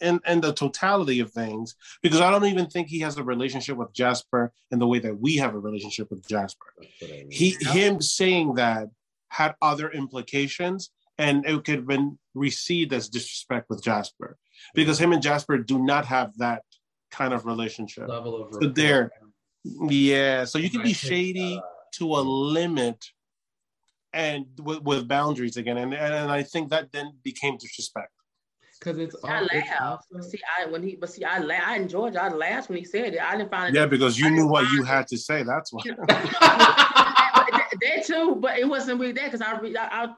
in, 0.00 0.20
in 0.26 0.40
the 0.40 0.52
totality 0.52 1.20
of 1.20 1.30
things, 1.30 1.76
because 2.02 2.20
I 2.20 2.30
don't 2.30 2.44
even 2.44 2.66
think 2.66 2.88
he 2.88 3.00
has 3.00 3.16
a 3.16 3.24
relationship 3.24 3.76
with 3.76 3.92
Jasper 3.92 4.52
in 4.70 4.78
the 4.78 4.86
way 4.86 4.98
that 4.98 5.18
we 5.18 5.36
have 5.36 5.54
a 5.54 5.58
relationship 5.58 6.10
with 6.10 6.26
Jasper. 6.26 6.66
I 6.78 7.06
mean. 7.06 7.30
He 7.30 7.56
him 7.60 8.02
saying 8.02 8.54
that 8.54 8.88
had 9.28 9.54
other 9.62 9.90
implications 9.90 10.90
and 11.18 11.46
it 11.46 11.64
could 11.64 11.76
have 11.76 11.86
been 11.86 12.18
received 12.34 12.92
as 12.92 13.08
disrespect 13.08 13.70
with 13.70 13.82
Jasper. 13.82 14.36
Because 14.74 14.98
him 14.98 15.12
and 15.12 15.22
Jasper 15.22 15.58
do 15.58 15.78
not 15.78 16.04
have 16.06 16.36
that 16.38 16.62
kind 17.12 17.32
of 17.32 17.46
relationship. 17.46 18.08
level 18.08 18.42
of 18.42 18.54
So 18.54 18.68
there- 18.68 19.10
Yeah, 19.64 20.44
so 20.44 20.58
you 20.58 20.68
can 20.70 20.80
I 20.80 20.84
be 20.84 20.92
shady 20.92 21.56
uh, 21.56 21.60
to 21.98 22.04
a 22.16 22.22
limit 22.58 22.98
and 24.12 24.46
with, 24.60 24.80
with 24.82 25.06
boundaries 25.06 25.56
again. 25.56 25.76
And, 25.78 25.94
and 25.94 26.30
I 26.32 26.42
think 26.42 26.70
that 26.70 26.90
then 26.90 27.12
became 27.22 27.56
disrespect. 27.58 28.10
Because 28.80 28.98
it's 28.98 29.14
I 29.24 29.36
all, 29.38 29.44
it's 29.44 29.68
laughed. 29.70 30.06
also- 30.12 30.28
See, 30.28 30.40
I 30.58 30.66
when 30.66 30.82
he, 30.82 30.96
but 30.96 31.08
see, 31.10 31.22
I 31.24 31.38
la- 31.38 31.54
I 31.64 31.76
enjoyed. 31.76 32.14
it. 32.16 32.18
I 32.18 32.28
laughed 32.30 32.68
when 32.68 32.78
he 32.78 32.84
said 32.84 33.14
it. 33.14 33.20
I 33.20 33.36
didn't 33.36 33.50
find 33.52 33.72
it. 33.74 33.78
Yeah, 33.78 33.86
because 33.86 34.18
you 34.18 34.26
I 34.26 34.30
knew 34.30 34.48
what 34.48 34.68
you 34.72 34.82
it- 34.82 34.86
had 34.88 35.06
to 35.08 35.16
say. 35.16 35.44
That's 35.44 35.72
why. 35.72 35.82
But 37.34 37.46
that, 37.50 37.70
that 37.80 38.04
too, 38.06 38.36
but 38.36 38.58
it 38.58 38.68
wasn't 38.68 39.00
really 39.00 39.12
that 39.12 39.24
because 39.24 39.40
I, 39.40 39.58
re- 39.58 39.74
I, 39.78 40.08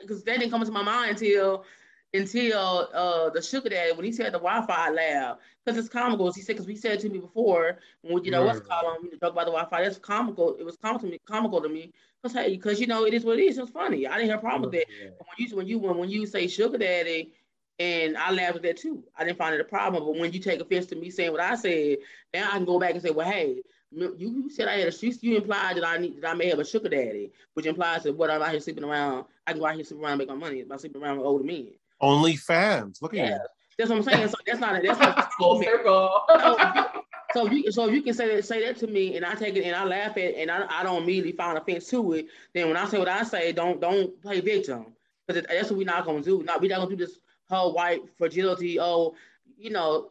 because 0.00 0.24
that 0.24 0.38
didn't 0.38 0.50
come 0.50 0.62
into 0.62 0.72
my 0.72 0.82
mind 0.82 1.10
until 1.12 1.64
until 2.14 2.88
uh 2.94 3.30
the 3.30 3.40
sugar 3.42 3.68
daddy 3.70 3.92
when 3.92 4.04
he 4.04 4.12
said 4.12 4.26
the 4.32 4.38
Wi-Fi 4.38 4.90
lab 4.90 5.38
because 5.64 5.78
it's 5.78 5.88
comical. 5.88 6.30
He 6.32 6.40
said 6.42 6.54
because 6.54 6.66
we 6.66 6.76
said 6.76 7.00
to 7.00 7.08
me 7.08 7.18
before 7.18 7.78
when 8.02 8.24
you 8.24 8.30
know 8.30 8.44
what's 8.44 8.60
Right. 8.60 8.68
called 8.68 8.96
on 8.98 9.02
we 9.02 9.10
talk 9.10 9.32
about 9.32 9.46
the 9.46 9.52
Wi-Fi. 9.52 9.82
That's 9.82 9.98
comical. 9.98 10.56
It 10.56 10.64
was 10.64 10.76
comical 10.76 11.08
to 11.08 11.12
me, 11.12 11.18
comical 11.26 11.60
to 11.62 11.68
me 11.68 11.92
because 12.22 12.36
hey, 12.36 12.50
because 12.56 12.80
you 12.80 12.86
know 12.86 13.06
it 13.06 13.14
is 13.14 13.24
what 13.24 13.38
it 13.38 13.42
is. 13.44 13.58
It's 13.58 13.70
funny. 13.70 14.06
I 14.06 14.16
didn't 14.16 14.30
have 14.30 14.40
a 14.40 14.42
problem 14.42 14.62
with 14.70 14.72
that. 14.72 14.86
Yeah. 15.02 15.10
But 15.18 15.26
when 15.28 15.48
you 15.48 15.56
when 15.56 15.66
you 15.66 15.78
when, 15.78 15.96
when 15.98 16.10
you 16.10 16.26
say 16.26 16.46
sugar 16.48 16.78
daddy, 16.78 17.32
and 17.78 18.16
I 18.16 18.30
laughed 18.30 18.56
at 18.56 18.62
that 18.62 18.76
too. 18.76 19.02
I 19.16 19.24
didn't 19.24 19.38
find 19.38 19.54
it 19.54 19.60
a 19.60 19.64
problem. 19.64 20.04
But 20.04 20.18
when 20.18 20.32
you 20.32 20.38
take 20.40 20.60
offense 20.60 20.86
to 20.86 20.96
me 20.96 21.10
saying 21.10 21.32
what 21.32 21.40
I 21.40 21.54
said, 21.54 21.98
now 22.32 22.48
I 22.48 22.52
can 22.52 22.64
go 22.64 22.78
back 22.78 22.92
and 22.92 23.02
say, 23.02 23.10
well, 23.10 23.28
hey, 23.28 23.62
you, 23.90 24.14
you 24.18 24.50
said 24.50 24.68
I 24.68 24.78
had 24.78 24.92
a 24.92 24.96
you, 25.06 25.12
you 25.20 25.36
implied 25.36 25.76
that 25.76 25.86
I 25.86 25.98
need 25.98 26.20
that 26.22 26.30
I 26.30 26.34
may 26.34 26.48
have 26.50 26.58
a 26.58 26.64
sugar 26.64 26.88
daddy, 26.88 27.32
which 27.54 27.66
implies 27.66 28.04
that 28.04 28.16
what 28.16 28.30
I'm 28.30 28.42
out 28.42 28.50
here 28.50 28.60
sleeping 28.60 28.84
around, 28.84 29.24
I 29.46 29.52
can 29.52 29.60
go 29.60 29.66
out 29.66 29.74
here 29.74 29.84
sleeping 29.84 30.04
around 30.04 30.12
and 30.12 30.18
make 30.20 30.28
my 30.28 30.34
money 30.34 30.62
by 30.62 30.76
sleeping 30.76 31.02
around 31.02 31.18
with 31.18 31.26
older 31.26 31.44
men. 31.44 31.68
Only 32.02 32.36
fans. 32.36 33.00
Look 33.00 33.14
at 33.14 33.18
Yeah, 33.18 33.28
you. 33.30 33.38
that's 33.78 33.90
what 33.90 33.96
I'm 33.98 34.02
saying. 34.02 34.28
So 34.28 34.34
that's 34.46 34.60
not 34.60 34.78
a, 34.78 34.86
that's 34.86 34.98
not 34.98 35.18
a 35.18 35.28
Full 35.38 35.62
circle. 35.62 36.20
So 37.32 37.46
you 37.50 37.72
so 37.72 37.88
you 37.88 38.02
can 38.02 38.12
say 38.12 38.34
that 38.34 38.44
say 38.44 38.62
that 38.66 38.76
to 38.78 38.86
me 38.86 39.16
and 39.16 39.24
I 39.24 39.34
take 39.34 39.56
it 39.56 39.64
and 39.64 39.74
I 39.74 39.84
laugh 39.84 40.10
at 40.12 40.18
it 40.18 40.34
and 40.36 40.50
I, 40.50 40.66
I 40.68 40.82
don't 40.82 41.02
immediately 41.04 41.32
find 41.32 41.56
offense 41.56 41.88
to 41.88 42.12
it. 42.12 42.26
Then 42.54 42.68
when 42.68 42.76
I 42.76 42.86
say 42.86 42.98
what 42.98 43.08
I 43.08 43.22
say, 43.22 43.52
don't 43.52 43.80
don't 43.80 44.20
play 44.20 44.40
victim 44.40 44.94
because 45.26 45.44
that's 45.48 45.70
what 45.70 45.78
we're 45.78 45.86
not 45.86 46.04
gonna 46.04 46.20
do. 46.20 46.42
Not 46.42 46.60
we're 46.60 46.68
not 46.68 46.80
gonna 46.84 46.90
do 46.90 46.96
this 46.96 47.18
whole 47.48 47.72
white 47.72 48.02
fragility. 48.18 48.78
Oh, 48.78 49.14
you 49.56 49.70
know, 49.70 50.10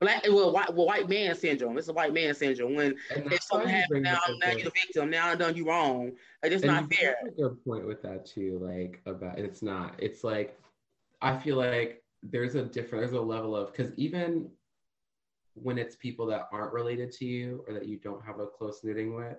black 0.00 0.24
well 0.28 0.50
white 0.52 0.74
well, 0.74 0.86
white 0.86 1.08
man 1.08 1.36
syndrome. 1.36 1.78
It's 1.78 1.88
a 1.88 1.92
white 1.92 2.12
man 2.12 2.34
syndrome 2.34 2.74
when 2.74 2.96
And 3.14 3.24
if 3.26 3.30
that's 3.30 3.50
why 3.52 3.58
something 3.58 3.68
you 3.68 3.76
happens 3.80 4.02
now 4.02 4.18
a 4.26 4.38
now 4.38 4.50
you're 4.52 4.64
the 4.64 4.70
victim. 4.70 5.10
Now 5.10 5.28
I've 5.28 5.38
done 5.38 5.54
you 5.54 5.68
wrong. 5.68 6.12
Like 6.42 6.50
it's 6.50 6.64
and 6.64 6.72
not 6.72 6.82
you 6.82 6.88
bring 6.88 6.98
fair. 6.98 7.16
up 7.46 7.52
a 7.52 7.68
point 7.68 7.86
with 7.86 8.02
that 8.02 8.26
too. 8.26 8.58
Like 8.60 9.00
about 9.06 9.38
it's 9.38 9.62
not. 9.62 9.94
It's 9.98 10.24
like 10.24 10.58
I 11.22 11.38
feel 11.38 11.56
like 11.56 12.02
there's 12.22 12.54
a 12.54 12.62
different. 12.64 13.02
There's 13.02 13.14
a 13.14 13.20
level 13.20 13.56
of 13.56 13.72
because 13.72 13.92
even 13.96 14.50
when 15.54 15.78
it's 15.78 15.96
people 15.96 16.26
that 16.26 16.48
aren't 16.52 16.72
related 16.72 17.12
to 17.12 17.24
you 17.24 17.64
or 17.68 17.74
that 17.74 17.86
you 17.86 17.98
don't 17.98 18.24
have 18.24 18.40
a 18.40 18.46
close 18.46 18.82
knitting 18.84 19.14
with, 19.14 19.38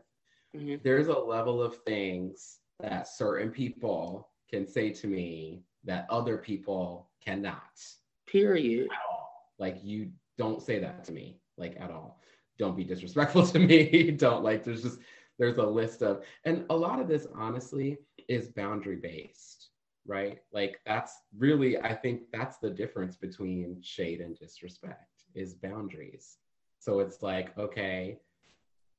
Mhm. 0.56 0.82
there's 0.84 1.08
a 1.08 1.17
level 1.17 1.62
of 1.62 1.78
things 1.84 2.60
that 2.80 3.08
certain 3.08 3.50
people 3.52 4.30
can 4.50 4.67
say 4.67 4.91
to 4.91 5.08
me 5.08 5.63
that 5.84 6.08
other 6.10 6.38
people 6.38 7.10
cannot 7.22 7.80
Period. 8.28 8.89
at 8.91 8.98
all. 9.10 9.52
Like 9.58 9.84
you 9.84 10.12
don't 10.38 10.62
say 10.62 10.80
that 10.80 11.04
to 11.06 11.12
me, 11.12 11.41
like 11.58 11.80
at 11.80 11.89
all. 11.91 12.22
Don't 12.58 12.76
be 12.78 12.84
disrespectful 12.84 13.46
to 13.48 13.60
me. 13.60 14.12
don't 14.12 14.43
like 14.43 14.63
there's 14.63 14.84
just 14.84 15.00
there's 15.39 15.58
a 15.58 15.65
list 15.65 16.04
of 16.04 16.24
and 16.46 16.65
a 16.69 16.76
lot 16.78 17.00
of 17.00 17.08
this 17.08 17.26
honestly 17.34 17.98
is 18.28 18.50
boundary 18.50 18.98
based, 18.98 19.69
right? 20.06 20.39
Like 20.52 20.80
that's 20.86 21.13
really 21.38 21.80
I 21.80 21.94
think 21.94 22.22
that's 22.32 22.58
the 22.58 22.70
difference 22.70 23.16
between 23.16 23.82
shade 23.82 24.22
and 24.22 24.38
disrespect 24.38 25.24
is 25.36 25.56
boundaries. 25.56 26.38
So 26.80 27.00
it's 27.00 27.22
like, 27.22 27.58
okay, 27.58 28.20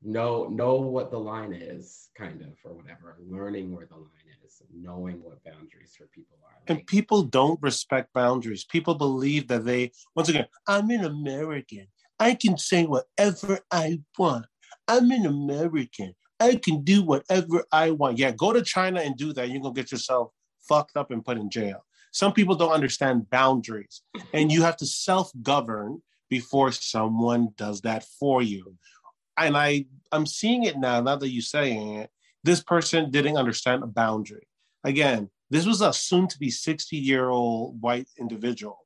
know 0.03 0.49
know 0.49 0.75
what 0.77 1.11
the 1.11 1.19
line 1.19 1.53
is, 1.53 2.11
kind 2.17 2.41
of, 2.43 2.49
or 2.65 2.75
whatever, 2.75 3.17
learning 3.29 3.75
where 3.75 3.87
the 3.87 3.97
line 3.97 4.29
is, 4.45 4.63
knowing 4.75 5.23
what 5.23 5.43
boundaries 5.45 5.95
for 5.97 6.07
people 6.07 6.39
are. 6.45 6.55
And 6.67 6.87
people 6.87 7.23
don't 7.23 7.61
respect 7.63 8.13
boundaries. 8.13 8.65
People 8.65 8.95
believe 8.95 9.49
that 9.49 9.65
they, 9.65 9.93
once 10.15 10.29
again, 10.29 10.47
I'm 10.67 10.91
an 10.91 11.05
American. 11.05 11.87
I 12.19 12.35
can 12.35 12.57
say 12.57 12.85
whatever 12.85 13.61
I 13.71 14.01
want. 14.19 14.47
I'm 14.89 15.11
an 15.11 15.27
American. 15.27 16.15
I 16.41 16.57
can 16.57 16.83
do 16.83 17.03
whatever 17.03 17.65
I 17.73 17.91
want. 17.91 18.19
Yeah, 18.19 18.33
go 18.33 18.53
to 18.53 18.63
China 18.63 19.01
and 19.01 19.17
do 19.17 19.33
that. 19.33 19.49
You're 19.49 19.63
to 19.63 19.73
get 19.73 19.93
yourself 19.93 20.31
fucked 20.69 20.97
up 20.97 21.11
and 21.11 21.25
put 21.25 21.39
in 21.39 21.51
jail. 21.51 21.85
Some 22.13 22.33
people 22.33 22.55
don't 22.55 22.73
understand 22.73 23.29
boundaries, 23.31 24.03
and 24.33 24.53
you 24.53 24.63
have 24.63 24.77
to 24.79 24.87
self 24.87 25.33
govern 25.43 26.03
before 26.31 26.73
someone 26.73 27.49
does 27.57 27.81
that 27.83 28.05
for 28.19 28.43
you. 28.43 28.75
And 29.37 29.57
I, 29.57 29.87
I'm 30.13 30.27
seeing 30.27 30.65
it 30.65 30.79
now, 30.79 31.01
now 31.01 31.17
that 31.17 31.31
you're 31.31 31.43
saying 31.43 31.97
it. 31.97 32.11
This 32.45 32.63
person 32.63 33.11
didn't 33.11 33.37
understand 33.37 33.83
a 33.83 33.87
boundary. 33.87 34.47
Again, 34.85 35.31
this 35.51 35.67
was 35.67 35.81
a 35.81 35.93
soon 35.93 36.29
to 36.29 36.39
be 36.39 36.51
60 36.51 36.97
year 36.97 37.29
old 37.31 37.81
white 37.81 38.07
individual 38.19 38.85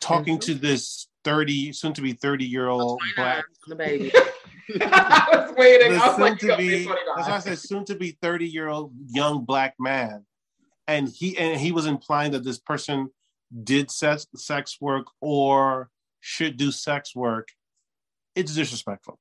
talking 0.00 0.38
to 0.40 0.54
this 0.54 1.08
30, 1.24 1.72
soon 1.72 1.92
to 1.94 2.02
be 2.02 2.12
30 2.12 2.44
year 2.44 2.68
old 2.68 3.00
black. 3.16 3.44
the 3.66 3.74
baby. 3.74 4.12
I 4.80 5.28
was 5.32 5.54
waiting. 5.56 5.92
I 5.92 6.06
was 6.06 6.16
soon 6.16 6.20
like, 6.20 6.38
to 6.38 6.56
be, 6.56 6.84
that's 6.84 7.28
why 7.28 7.36
I 7.36 7.38
said 7.38 7.58
soon 7.58 7.84
to 7.86 7.94
be 7.94 8.16
30 8.22 8.46
year 8.46 8.68
old 8.68 8.92
young 9.08 9.44
black 9.44 9.74
man. 9.78 10.24
And 10.88 11.08
he 11.08 11.36
and 11.36 11.60
he 11.60 11.72
was 11.72 11.86
implying 11.86 12.32
that 12.32 12.44
this 12.44 12.58
person 12.58 13.10
did 13.64 13.90
sex, 13.90 14.26
sex 14.36 14.78
work 14.80 15.06
or 15.20 15.90
should 16.20 16.56
do 16.56 16.70
sex 16.70 17.14
work. 17.14 17.48
It's 18.34 18.54
disrespectful. 18.54 19.18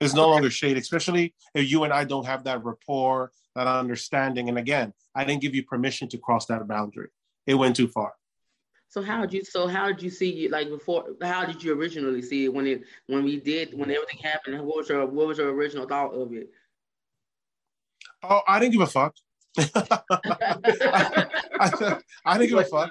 It's 0.00 0.14
no 0.14 0.28
longer 0.30 0.50
shade, 0.50 0.78
especially 0.78 1.34
if 1.54 1.70
you 1.70 1.84
and 1.84 1.92
I 1.92 2.04
don't 2.04 2.24
have 2.24 2.44
that 2.44 2.64
rapport, 2.64 3.32
that 3.54 3.66
understanding. 3.66 4.48
And 4.48 4.56
again, 4.56 4.94
I 5.14 5.24
didn't 5.24 5.42
give 5.42 5.54
you 5.54 5.62
permission 5.64 6.08
to 6.08 6.18
cross 6.18 6.46
that 6.46 6.66
boundary. 6.66 7.08
It 7.46 7.54
went 7.54 7.76
too 7.76 7.88
far. 7.88 8.14
So 8.88 9.02
how 9.02 9.20
did 9.20 9.32
you? 9.34 9.44
So 9.44 9.68
how 9.68 9.86
did 9.88 10.02
you 10.02 10.10
see 10.10 10.46
it? 10.46 10.50
Like 10.50 10.68
before? 10.68 11.04
How 11.22 11.44
did 11.44 11.62
you 11.62 11.78
originally 11.78 12.22
see 12.22 12.46
it 12.46 12.54
when 12.54 12.66
it 12.66 12.82
when 13.06 13.24
we 13.24 13.38
did 13.38 13.72
when 13.78 13.90
everything 13.90 14.18
happened? 14.22 14.60
What 14.62 14.78
was 14.78 14.88
your 14.88 15.06
what 15.06 15.28
was 15.28 15.38
your 15.38 15.52
original 15.52 15.86
thought 15.86 16.12
of 16.12 16.32
it? 16.32 16.50
Oh, 18.22 18.40
I 18.48 18.58
didn't 18.58 18.72
give 18.72 18.80
a 18.80 18.86
fuck. 18.86 19.14
I, 19.58 20.06
I 22.24 22.38
didn't 22.38 22.50
give 22.50 22.58
a 22.58 22.64
fuck 22.64 22.90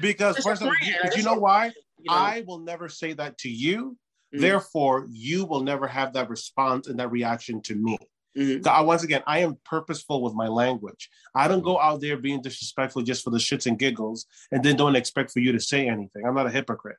because 0.00 0.36
That's 0.36 0.46
first 0.46 0.62
of 0.62 0.68
all, 0.68 0.74
you, 1.16 1.22
know 1.22 1.34
why? 1.34 1.66
You 1.98 2.10
know? 2.10 2.14
I 2.14 2.44
will 2.46 2.58
never 2.60 2.88
say 2.88 3.12
that 3.14 3.38
to 3.38 3.48
you. 3.48 3.96
Mhm. 4.34 4.40
Therefore, 4.40 5.06
you 5.10 5.46
will 5.46 5.62
never 5.62 5.86
have 5.86 6.12
that 6.12 6.28
response 6.28 6.86
and 6.86 6.98
that 6.98 7.10
reaction 7.10 7.62
to 7.62 7.74
me. 7.74 7.98
Mhm. 8.36 8.62
So 8.62 8.70
I, 8.70 8.82
once 8.82 9.02
again, 9.02 9.22
I 9.26 9.38
am 9.40 9.56
purposeful 9.64 10.22
with 10.22 10.34
my 10.34 10.48
language. 10.48 11.08
I 11.34 11.48
don't 11.48 11.62
go 11.62 11.80
out 11.80 12.00
there 12.00 12.18
being 12.18 12.42
disrespectful 12.42 13.02
just 13.02 13.24
for 13.24 13.30
the 13.30 13.38
shits 13.38 13.66
and 13.66 13.78
giggles 13.78 14.26
and 14.52 14.62
then 14.62 14.76
don't 14.76 14.96
expect 14.96 15.30
for 15.32 15.40
you 15.40 15.52
to 15.52 15.60
say 15.60 15.88
anything. 15.88 16.24
I'm 16.26 16.34
not 16.34 16.46
a 16.46 16.50
hypocrite. 16.50 16.98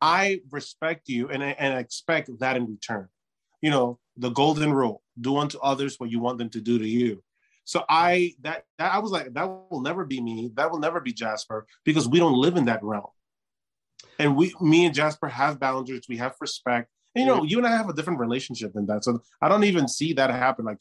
I 0.00 0.40
respect 0.50 1.08
you 1.08 1.28
and, 1.28 1.42
and 1.42 1.78
expect 1.78 2.30
that 2.40 2.56
in 2.56 2.66
return. 2.66 3.08
You 3.62 3.70
know, 3.70 3.98
the 4.16 4.30
golden 4.30 4.72
rule 4.72 5.02
do 5.20 5.36
unto 5.36 5.58
others 5.58 5.98
what 5.98 6.10
you 6.10 6.20
want 6.20 6.38
them 6.38 6.50
to 6.50 6.60
do 6.60 6.78
to 6.78 6.86
you. 6.88 7.22
So 7.70 7.84
I 7.88 8.34
that, 8.40 8.64
that 8.78 8.92
I 8.92 8.98
was 8.98 9.12
like, 9.12 9.32
that 9.32 9.44
will 9.70 9.80
never 9.80 10.04
be 10.04 10.20
me. 10.20 10.50
That 10.54 10.72
will 10.72 10.80
never 10.80 10.98
be 10.98 11.12
Jasper 11.12 11.68
because 11.84 12.08
we 12.08 12.18
don't 12.18 12.34
live 12.34 12.56
in 12.56 12.64
that 12.64 12.82
realm. 12.82 13.06
And 14.18 14.34
we, 14.34 14.52
me 14.60 14.86
and 14.86 14.92
Jasper 14.92 15.28
have 15.28 15.60
boundaries. 15.60 16.06
We 16.08 16.16
have 16.16 16.34
respect. 16.40 16.90
And, 17.14 17.24
you 17.24 17.30
know, 17.30 17.44
you 17.44 17.58
and 17.58 17.66
I 17.68 17.70
have 17.70 17.88
a 17.88 17.92
different 17.92 18.18
relationship 18.18 18.72
than 18.72 18.86
that. 18.86 19.04
So 19.04 19.20
I 19.40 19.48
don't 19.48 19.62
even 19.62 19.86
see 19.86 20.12
that 20.14 20.30
happen. 20.30 20.64
Like 20.64 20.80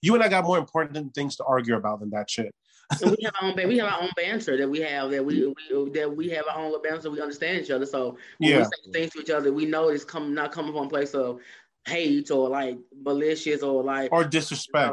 you 0.00 0.14
and 0.14 0.24
I 0.24 0.28
got 0.28 0.44
more 0.44 0.56
important 0.56 1.14
things 1.14 1.36
to 1.36 1.44
argue 1.44 1.76
about 1.76 2.00
than 2.00 2.08
that 2.10 2.30
shit. 2.30 2.54
We 3.02 3.18
have 3.22 3.34
our 3.42 3.48
own 3.50 3.68
we 3.68 3.76
have 3.76 3.92
our 3.92 4.00
own 4.00 4.10
banter 4.16 4.56
that 4.56 4.68
we 4.68 4.80
have 4.80 5.10
that 5.10 5.22
we, 5.22 5.46
we 5.46 5.90
that 5.90 6.10
we 6.10 6.30
have 6.30 6.46
our 6.50 6.64
own 6.64 6.82
banter. 6.82 7.10
We 7.10 7.20
understand 7.20 7.64
each 7.64 7.70
other. 7.70 7.84
So 7.84 8.16
when 8.38 8.52
Yeah. 8.52 8.58
we 8.60 8.64
say 8.64 8.92
things 8.92 9.12
to 9.12 9.20
each 9.20 9.30
other, 9.30 9.52
we 9.52 9.66
know 9.66 9.90
it's 9.90 10.04
come 10.04 10.32
not 10.32 10.52
coming 10.52 10.72
from 10.72 10.86
a 10.86 10.88
place 10.88 11.12
of 11.12 11.40
hate 11.86 12.30
or 12.30 12.48
like 12.48 12.78
malicious 13.02 13.62
or 13.62 13.82
like 13.82 14.12
Or 14.12 14.24
disrespect. 14.24 14.92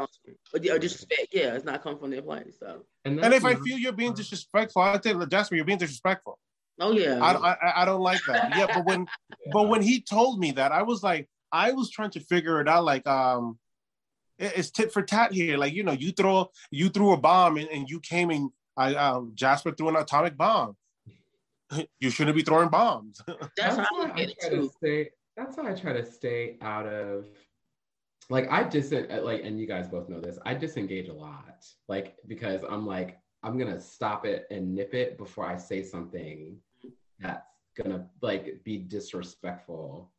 or, 0.54 0.58
or 0.72 0.78
disrespect. 0.78 1.28
Yeah, 1.32 1.54
it's 1.54 1.64
not 1.64 1.82
coming 1.82 1.98
from 1.98 2.10
their 2.10 2.22
place. 2.22 2.56
So 2.58 2.84
And 3.04 3.18
that's 3.18 3.36
if 3.36 3.44
I 3.44 3.54
feel 3.56 3.78
you're 3.78 3.92
being 3.92 4.14
disrespectful, 4.14 4.82
I 4.82 4.98
tell 4.98 5.24
Jasper, 5.26 5.54
you're 5.56 5.64
being 5.64 5.78
disrespectful. 5.78 6.38
oh 6.80 6.92
yeah, 6.92 7.18
I, 7.22 7.32
I, 7.34 7.82
I 7.82 7.84
don't 7.84 8.00
like 8.00 8.20
that. 8.26 8.56
Yeah, 8.56 8.66
but 8.72 8.84
when 8.84 9.06
but 9.52 9.68
when 9.68 9.82
he 9.82 10.00
told 10.00 10.38
me 10.38 10.52
that, 10.52 10.72
I 10.72 10.82
was 10.82 11.02
like, 11.02 11.28
I 11.52 11.72
was 11.72 11.90
trying 11.90 12.10
to 12.12 12.20
figure 12.20 12.60
it 12.60 12.68
out. 12.68 12.84
Like, 12.84 13.06
um, 13.06 13.58
it- 14.38 14.52
it's 14.56 14.70
tit 14.70 14.92
for 14.92 15.02
tat 15.02 15.32
here. 15.32 15.56
Like, 15.58 15.72
you 15.74 15.82
know, 15.82 15.92
you 15.92 16.12
throw 16.12 16.50
you 16.70 16.88
threw 16.88 17.12
a 17.12 17.16
bomb 17.16 17.56
and, 17.58 17.68
and 17.68 17.88
you 17.88 18.00
came 18.00 18.30
and 18.30 18.50
I 18.76 18.94
um 18.94 19.32
Jasper 19.34 19.72
threw 19.72 19.88
an 19.88 19.96
atomic 19.96 20.36
bomb. 20.36 20.76
You 22.00 22.08
shouldn't 22.10 22.34
be 22.36 22.42
throwing 22.42 22.70
bombs. 22.70 23.20
that's 23.56 23.76
how 23.76 23.82
I 23.82 23.86
why 23.90 24.06
look 24.06 24.18
at 24.18 24.30
it 24.30 24.38
try 24.40 24.48
to 24.50 24.56
too. 24.56 24.70
stay. 24.78 25.10
That's 25.38 25.56
why 25.56 25.70
I 25.70 25.74
try 25.74 25.92
to 25.92 26.04
stay 26.04 26.56
out 26.60 26.86
of. 26.86 27.28
Like 28.28 28.50
I 28.50 28.64
dis 28.64 28.92
like, 28.92 29.42
and 29.44 29.58
you 29.58 29.66
guys 29.66 29.88
both 29.88 30.08
know 30.08 30.20
this. 30.20 30.38
I 30.44 30.54
disengage 30.54 31.08
a 31.08 31.14
lot, 31.14 31.64
like 31.86 32.16
because 32.26 32.62
I'm 32.68 32.84
like 32.84 33.20
I'm 33.44 33.56
gonna 33.56 33.80
stop 33.80 34.26
it 34.26 34.46
and 34.50 34.74
nip 34.74 34.94
it 34.94 35.16
before 35.16 35.46
I 35.46 35.56
say 35.56 35.82
something 35.82 36.56
that's 37.20 37.46
gonna 37.76 38.06
like 38.20 38.62
be 38.64 38.78
disrespectful 38.78 40.10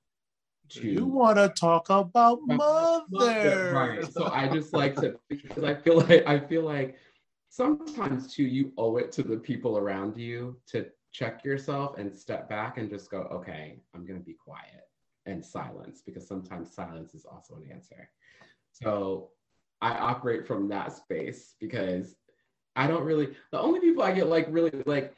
to 0.69 0.88
you 0.88 1.05
want 1.05 1.38
to 1.38 1.49
talk 1.49 1.89
about 1.89 2.39
mother? 2.45 3.69
Right. 3.73 4.12
So 4.12 4.32
I 4.32 4.47
just 4.47 4.73
like 4.73 4.95
to 4.95 5.19
because 5.27 5.63
I 5.65 5.75
feel 5.75 5.97
like 5.97 6.25
I 6.25 6.39
feel 6.39 6.63
like 6.63 6.97
sometimes 7.49 8.34
too, 8.34 8.43
you 8.43 8.71
owe 8.77 8.95
it 8.97 9.12
to 9.13 9.23
the 9.23 9.38
people 9.38 9.77
around 9.77 10.17
you 10.17 10.58
to 10.67 10.88
check 11.12 11.43
yourself 11.43 11.97
and 11.97 12.15
step 12.15 12.47
back 12.47 12.77
and 12.77 12.89
just 12.89 13.12
go, 13.12 13.23
okay, 13.32 13.82
I'm 13.93 14.05
gonna 14.05 14.19
be 14.19 14.34
quiet 14.34 14.88
and 15.30 15.44
silence 15.44 16.02
because 16.06 16.28
sometimes 16.28 16.74
silence 16.74 17.13
is 17.13 17.26
also 17.26 17.56
an 17.56 17.72
answer. 17.72 18.10
So 18.72 19.30
I 19.82 19.92
operate 19.92 20.46
from 20.46 20.68
that 20.70 20.94
space 20.94 21.56
because 21.60 22.15
I 22.76 22.88
don't 22.88 23.04
really 23.04 23.36
the 23.52 23.60
only 23.60 23.80
people 23.80 24.04
I 24.04 24.12
get 24.12 24.28
like 24.28 24.48
really 24.50 24.72
like 24.86 25.15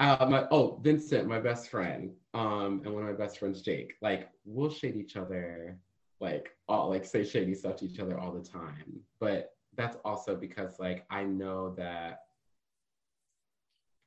uh, 0.00 0.26
my 0.30 0.46
oh 0.50 0.78
Vincent, 0.82 1.26
my 1.26 1.40
best 1.40 1.70
friend, 1.70 2.12
um, 2.32 2.82
and 2.84 2.94
one 2.94 3.02
of 3.02 3.08
my 3.08 3.16
best 3.16 3.38
friends, 3.38 3.62
Jake. 3.62 3.94
Like 4.00 4.30
we'll 4.44 4.70
shade 4.70 4.96
each 4.96 5.16
other, 5.16 5.76
like 6.20 6.50
all 6.68 6.90
like 6.90 7.04
say 7.04 7.24
shady 7.24 7.54
stuff 7.54 7.76
to 7.76 7.86
each 7.86 7.98
other 7.98 8.18
all 8.18 8.32
the 8.32 8.42
time. 8.42 9.00
But 9.18 9.52
that's 9.76 9.96
also 10.04 10.36
because 10.36 10.78
like 10.78 11.04
I 11.10 11.24
know 11.24 11.74
that 11.76 12.20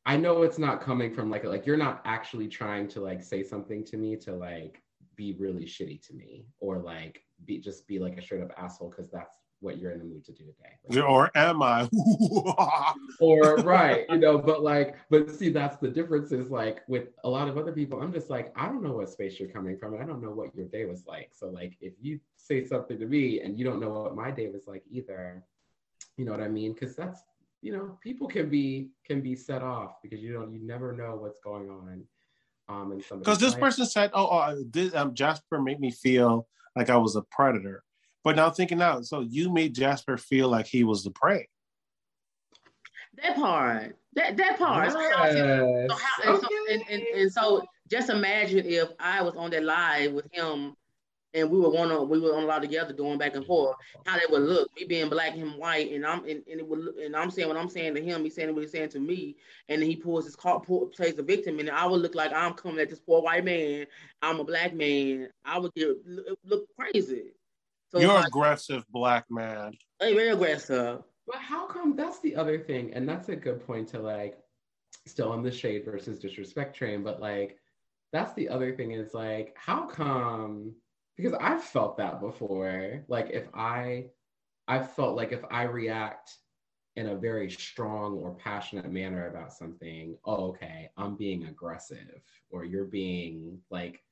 I 0.06 0.18
know 0.18 0.42
it's 0.44 0.58
not 0.58 0.82
coming 0.82 1.14
from 1.14 1.30
like 1.30 1.44
like 1.44 1.66
you're 1.66 1.78
not 1.78 2.02
actually 2.06 2.48
trying 2.48 2.88
to 2.90 3.02
like 3.02 3.22
say 3.24 3.44
something 3.44 3.84
to 3.86 3.98
me 3.98 4.16
to 4.18 4.34
like 4.34 4.82
be 5.22 5.34
really 5.38 5.66
shitty 5.66 6.02
to 6.08 6.16
me 6.16 6.44
or 6.60 6.80
like 6.80 7.24
be 7.46 7.60
just 7.60 7.88
be 7.88 8.00
like 8.00 8.18
a 8.18 8.22
straight 8.22 8.42
up 8.42 8.52
asshole 8.58 8.90
because 8.90 9.12
that's 9.12 9.38
what 9.60 9.78
you're 9.78 9.92
in 9.92 10.00
the 10.00 10.06
mood 10.06 10.26
to 10.26 10.32
do 10.32 10.46
today. 10.46 10.74
Like, 10.88 11.08
or 11.08 11.30
am 11.36 11.62
I? 11.62 11.88
or 13.20 13.58
right, 13.58 14.08
you 14.10 14.18
know, 14.18 14.40
but 14.40 14.64
like, 14.64 14.96
but 15.12 15.30
see, 15.30 15.50
that's 15.50 15.78
the 15.78 15.88
difference 15.88 16.32
is 16.32 16.50
like 16.50 16.82
with 16.88 17.10
a 17.24 17.30
lot 17.30 17.48
of 17.48 17.60
other 17.60 17.72
people, 17.72 18.02
I'm 18.02 18.12
just 18.12 18.32
like, 18.32 18.52
I 18.56 18.66
don't 18.66 18.82
know 18.82 18.94
what 18.94 19.12
space 19.12 19.40
you're 19.40 19.50
coming 19.50 19.78
from. 19.78 19.94
And 19.94 20.02
I 20.02 20.08
don't 20.08 20.24
know 20.24 20.32
what 20.32 20.56
your 20.56 20.66
day 20.66 20.86
was 20.86 21.06
like. 21.06 21.30
So 21.32 21.50
like 21.50 21.78
if 21.82 21.94
you 22.02 22.20
say 22.38 22.66
something 22.66 22.98
to 22.98 23.06
me 23.06 23.42
and 23.42 23.60
you 23.60 23.64
don't 23.64 23.80
know 23.80 23.92
what 23.92 24.16
my 24.16 24.32
day 24.32 24.48
was 24.48 24.66
like 24.66 24.84
either, 24.90 25.44
you 26.18 26.26
know 26.26 26.32
what 26.32 26.42
I 26.42 26.48
mean? 26.48 26.74
Because 26.74 26.96
that's 26.96 27.22
you 27.62 27.72
know, 27.72 27.96
people 28.02 28.28
can 28.28 28.50
be 28.50 28.90
can 29.06 29.22
be 29.22 29.36
set 29.36 29.62
off 29.62 30.02
because 30.02 30.20
you 30.20 30.34
don't 30.34 30.52
you 30.52 30.60
never 30.66 30.92
know 30.92 31.16
what's 31.16 31.40
going 31.40 31.70
on. 31.70 32.04
Um, 32.72 32.92
and 32.92 33.04
because 33.20 33.40
this 33.40 33.54
life. 33.54 33.62
person 33.62 33.86
said, 33.86 34.12
"Oh, 34.14 34.28
oh 34.28 34.64
this, 34.70 34.96
um, 34.96 35.14
Jasper 35.14 35.62
made 35.62 35.80
me 35.80 35.92
feel 35.92 36.48
like 36.76 36.90
I 36.90 36.98
was 36.98 37.16
a 37.16 37.22
predator," 37.24 37.84
but 38.24 38.36
now 38.36 38.50
thinking 38.50 38.82
out, 38.82 39.06
so 39.06 39.22
you 39.22 39.52
made 39.52 39.76
Jasper 39.76 40.18
feel 40.18 40.48
like 40.48 40.68
he 40.68 40.84
was 40.84 41.04
the 41.04 41.12
prey. 41.12 41.48
That 43.22 43.36
part, 43.36 43.98
that 44.14 44.38
that 44.38 44.58
part. 44.58 44.94
Yes. 44.94 44.94
So, 44.94 45.96
how, 45.96 46.36
okay. 46.36 46.48
so 46.48 46.74
and, 46.74 46.84
and, 46.90 47.02
and 47.02 47.32
so 47.32 47.66
just 47.90 48.10
imagine 48.10 48.66
if 48.66 48.90
I 49.00 49.22
was 49.22 49.36
on 49.36 49.52
that 49.52 49.64
live 49.64 50.14
with 50.14 50.28
him 50.32 50.76
and 51.34 51.50
we 51.50 51.60
were 51.60 51.68
on 51.68 52.10
we 52.10 52.20
were 52.20 52.36
on 52.36 52.44
a 52.44 52.46
lot 52.46 52.62
together 52.62 52.94
doing 52.94 53.18
back 53.18 53.36
and 53.36 53.46
forth 53.46 53.76
how 54.06 54.18
they 54.18 54.26
would 54.30 54.42
look 54.42 54.70
me 54.76 54.86
being 54.86 55.10
black 55.10 55.32
and 55.32 55.42
him 55.42 55.58
white 55.58 55.92
and 55.92 56.06
i'm 56.06 56.20
and, 56.26 56.44
and 56.50 56.60
it 56.60 56.68
would 56.68 56.80
look, 56.80 56.96
and 57.02 57.16
i'm 57.16 57.32
saying 57.32 57.48
what 57.48 57.58
i'm 57.58 57.70
saying 57.70 57.96
to 57.96 58.02
him 58.02 58.24
he's 58.24 58.36
saying 58.36 58.54
what 58.54 58.62
he's 58.62 58.72
saying 58.72 58.90
to 58.90 59.00
me 59.00 59.36
and 59.70 59.82
then 59.82 59.90
he 59.90 59.96
pulls 59.96 60.26
his 60.26 60.36
car 60.36 60.60
pull, 60.60 60.88
plays 60.88 61.16
the 61.16 61.24
victim 61.24 61.60
and 61.60 61.70
i 61.70 61.86
would 61.86 62.02
look 62.02 62.16
like 62.16 62.34
i'm 62.34 62.54
coming 62.54 62.80
at 62.80 62.90
this 62.90 63.00
poor 63.00 63.22
white 63.22 63.46
man 63.46 63.86
i'm 64.22 64.40
a 64.40 64.44
black 64.44 64.74
man 64.74 65.30
i 65.46 65.58
would 65.58 65.74
get 65.74 65.90
look, 66.06 66.38
look 66.46 66.66
crazy. 66.78 67.32
So 67.92 68.00
you're 68.00 68.14
like, 68.14 68.28
aggressive 68.28 68.86
black 68.90 69.26
man. 69.30 69.74
Hey, 70.00 70.14
very 70.14 70.30
aggressive. 70.30 71.04
But 71.28 71.36
how 71.36 71.66
come 71.66 71.96
that's 71.98 72.20
the 72.22 72.36
other 72.36 72.58
thing 72.58 72.94
and 72.94 73.08
that's 73.08 73.30
a 73.30 73.36
good 73.36 73.66
point 73.66 73.90
to 73.90 74.00
like 74.00 74.38
still 75.08 75.32
on 75.32 75.44
the 75.44 75.52
shade 75.52 75.86
versus 75.86 76.20
disrespect 76.20 76.76
train 76.76 77.04
but 77.04 77.20
like 77.20 77.58
that's 78.12 78.34
the 78.34 78.50
other 78.50 78.76
thing 78.76 78.92
is 78.92 79.14
like 79.14 79.56
how 79.58 79.86
come 79.86 80.74
because 81.22 81.38
I've 81.40 81.64
felt 81.64 81.98
that 81.98 82.20
before. 82.20 83.04
Like 83.08 83.30
if 83.32 83.48
I, 83.54 84.06
I've 84.68 84.92
felt 84.94 85.16
like 85.16 85.32
if 85.32 85.44
I 85.52 85.64
react 85.64 86.38
in 86.96 87.08
a 87.08 87.16
very 87.16 87.50
strong 87.50 88.16
or 88.18 88.34
passionate 88.36 88.92
manner 88.92 89.28
about 89.28 89.54
something, 89.54 90.18
oh, 90.26 90.48
okay, 90.50 90.90
I'm 90.98 91.16
being 91.16 91.46
aggressive, 91.46 92.22
or 92.50 92.66
you're 92.66 92.86
being 92.86 93.60
like, 93.70 94.04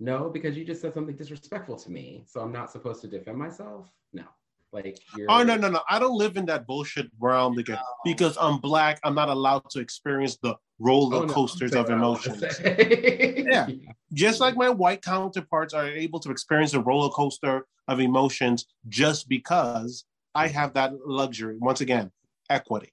no, 0.00 0.30
because 0.30 0.56
you 0.56 0.64
just 0.64 0.80
said 0.80 0.94
something 0.94 1.16
disrespectful 1.16 1.76
to 1.76 1.90
me, 1.90 2.24
so 2.26 2.40
I'm 2.40 2.52
not 2.52 2.70
supposed 2.70 3.00
to 3.02 3.08
defend 3.08 3.38
myself. 3.38 3.88
No, 4.12 4.24
like 4.72 4.98
oh, 4.98 5.18
you're. 5.18 5.30
Oh 5.30 5.42
no 5.42 5.56
no 5.56 5.68
no! 5.68 5.80
I 5.88 5.98
don't 5.98 6.16
live 6.16 6.36
in 6.36 6.46
that 6.46 6.66
bullshit 6.66 7.10
realm 7.20 7.54
because 7.54 7.76
no. 7.76 7.82
because 8.04 8.36
I'm 8.40 8.58
black. 8.58 8.98
I'm 9.04 9.14
not 9.14 9.28
allowed 9.28 9.68
to 9.70 9.80
experience 9.80 10.38
the 10.42 10.56
roller 10.78 11.26
coasters 11.26 11.72
oh, 11.72 11.76
no, 11.76 11.80
of 11.82 11.90
emotions. 11.90 12.42
yeah. 12.64 13.68
Just 14.12 14.40
like 14.40 14.56
my 14.56 14.68
white 14.68 15.02
counterparts 15.02 15.74
are 15.74 15.86
able 15.86 16.20
to 16.20 16.30
experience 16.30 16.74
a 16.74 16.80
roller 16.80 17.10
coaster 17.10 17.66
of 17.88 18.00
emotions 18.00 18.66
just 18.88 19.28
because 19.28 20.04
I 20.34 20.48
have 20.48 20.74
that 20.74 20.92
luxury. 21.06 21.58
Once 21.58 21.80
again, 21.80 22.10
equity. 22.48 22.92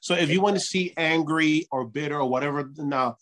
So 0.00 0.14
if 0.14 0.30
you 0.30 0.40
want 0.40 0.56
to 0.56 0.60
see 0.60 0.94
angry 0.96 1.66
or 1.70 1.84
bitter 1.84 2.18
or 2.18 2.28
whatever 2.28 2.70
now 2.76 3.16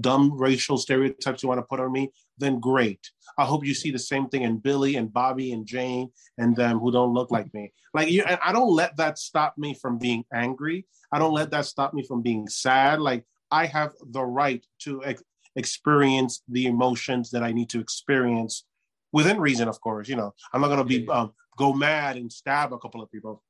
dumb 0.00 0.38
racial 0.38 0.78
stereotypes 0.78 1.42
you 1.42 1.48
want 1.48 1.58
to 1.58 1.62
put 1.62 1.80
on 1.80 1.92
me, 1.92 2.10
then 2.42 2.60
great. 2.60 3.10
I 3.38 3.44
hope 3.44 3.64
you 3.64 3.74
see 3.74 3.90
the 3.90 3.98
same 3.98 4.28
thing 4.28 4.42
in 4.42 4.58
Billy 4.58 4.96
and 4.96 5.12
Bobby 5.12 5.52
and 5.52 5.66
Jane 5.66 6.10
and 6.38 6.54
them 6.54 6.78
who 6.78 6.92
don't 6.92 7.14
look 7.14 7.30
like 7.30 7.52
me. 7.54 7.72
Like 7.94 8.10
you, 8.10 8.22
and 8.24 8.38
I 8.44 8.52
don't 8.52 8.74
let 8.74 8.96
that 8.96 9.18
stop 9.18 9.56
me 9.56 9.74
from 9.74 9.98
being 9.98 10.24
angry. 10.32 10.86
I 11.12 11.18
don't 11.18 11.34
let 11.34 11.50
that 11.50 11.66
stop 11.66 11.94
me 11.94 12.02
from 12.02 12.22
being 12.22 12.48
sad. 12.48 13.00
Like 13.00 13.24
I 13.50 13.66
have 13.66 13.92
the 14.10 14.22
right 14.22 14.64
to 14.80 15.04
ex- 15.04 15.22
experience 15.56 16.42
the 16.48 16.66
emotions 16.66 17.30
that 17.30 17.42
I 17.42 17.52
need 17.52 17.70
to 17.70 17.80
experience 17.80 18.64
within 19.12 19.40
reason, 19.40 19.68
of 19.68 19.80
course. 19.80 20.08
You 20.08 20.16
know, 20.16 20.34
I'm 20.52 20.60
not 20.60 20.68
going 20.68 20.78
to 20.78 20.84
be 20.84 21.08
um, 21.08 21.32
go 21.56 21.72
mad 21.72 22.16
and 22.16 22.32
stab 22.32 22.72
a 22.72 22.78
couple 22.78 23.02
of 23.02 23.10
people. 23.10 23.42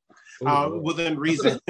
Uh, 0.45 0.71
within 0.81 1.19
reason, 1.27 1.59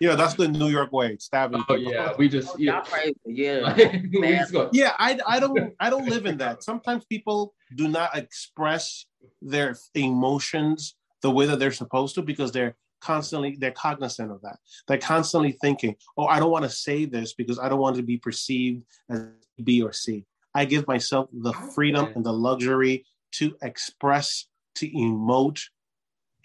you 0.00 0.08
know 0.08 0.16
that's 0.16 0.34
the 0.34 0.48
New 0.48 0.68
York 0.68 0.92
way, 0.92 1.16
stabbing. 1.18 1.64
Oh 1.68 1.76
people. 1.76 1.92
yeah, 1.92 2.12
we 2.16 2.28
just 2.28 2.58
yeah, 2.58 2.82
yeah, 3.26 3.76
yeah. 4.72 4.92
I 4.98 5.18
I 5.26 5.40
don't 5.40 5.74
I 5.80 5.90
don't 5.90 6.08
live 6.08 6.26
in 6.26 6.38
that. 6.38 6.62
Sometimes 6.62 7.04
people 7.04 7.54
do 7.74 7.88
not 7.88 8.16
express 8.16 9.06
their 9.40 9.76
emotions 9.94 10.96
the 11.22 11.30
way 11.30 11.46
that 11.46 11.58
they're 11.58 11.72
supposed 11.72 12.14
to 12.16 12.22
because 12.22 12.52
they're 12.52 12.76
constantly 13.00 13.56
they're 13.58 13.70
cognizant 13.70 14.30
of 14.30 14.40
that 14.40 14.56
they're 14.88 14.96
constantly 14.96 15.52
thinking 15.60 15.94
oh 16.16 16.24
i 16.24 16.38
don't 16.38 16.50
want 16.50 16.64
to 16.64 16.70
say 16.70 17.04
this 17.04 17.34
because 17.34 17.58
i 17.58 17.68
don't 17.68 17.78
want 17.78 17.96
to 17.96 18.02
be 18.02 18.16
perceived 18.16 18.82
as 19.10 19.26
b 19.62 19.82
or 19.82 19.92
c 19.92 20.24
i 20.54 20.64
give 20.64 20.86
myself 20.88 21.28
the 21.32 21.52
freedom 21.74 22.10
and 22.14 22.24
the 22.24 22.32
luxury 22.32 23.04
to 23.30 23.54
express 23.62 24.46
to 24.74 24.88
emote 24.90 25.60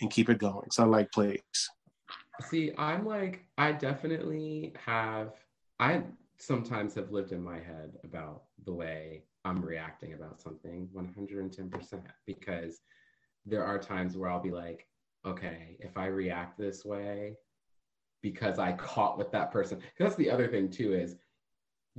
and 0.01 0.11
keep 0.11 0.29
it 0.29 0.37
going 0.37 0.69
so 0.71 0.83
I 0.83 0.85
like 0.85 1.11
plays. 1.11 1.41
see 2.49 2.71
i'm 2.77 3.05
like 3.05 3.45
i 3.57 3.71
definitely 3.71 4.73
have 4.85 5.33
i 5.79 6.01
sometimes 6.37 6.95
have 6.95 7.11
lived 7.11 7.31
in 7.31 7.43
my 7.43 7.59
head 7.59 7.97
about 8.03 8.43
the 8.65 8.73
way 8.73 9.23
i'm 9.45 9.61
reacting 9.61 10.13
about 10.13 10.41
something 10.41 10.87
110% 10.95 12.01
because 12.25 12.79
there 13.45 13.63
are 13.63 13.77
times 13.77 14.15
where 14.15 14.29
i'll 14.29 14.41
be 14.41 14.51
like 14.51 14.87
okay, 15.25 15.75
if 15.79 15.97
I 15.97 16.07
react 16.07 16.57
this 16.57 16.85
way 16.85 17.35
because 18.21 18.59
I 18.59 18.73
caught 18.73 19.17
with 19.17 19.31
that 19.31 19.51
person, 19.51 19.79
that's 19.97 20.15
the 20.15 20.29
other 20.29 20.47
thing 20.47 20.69
too 20.69 20.93
is 20.93 21.15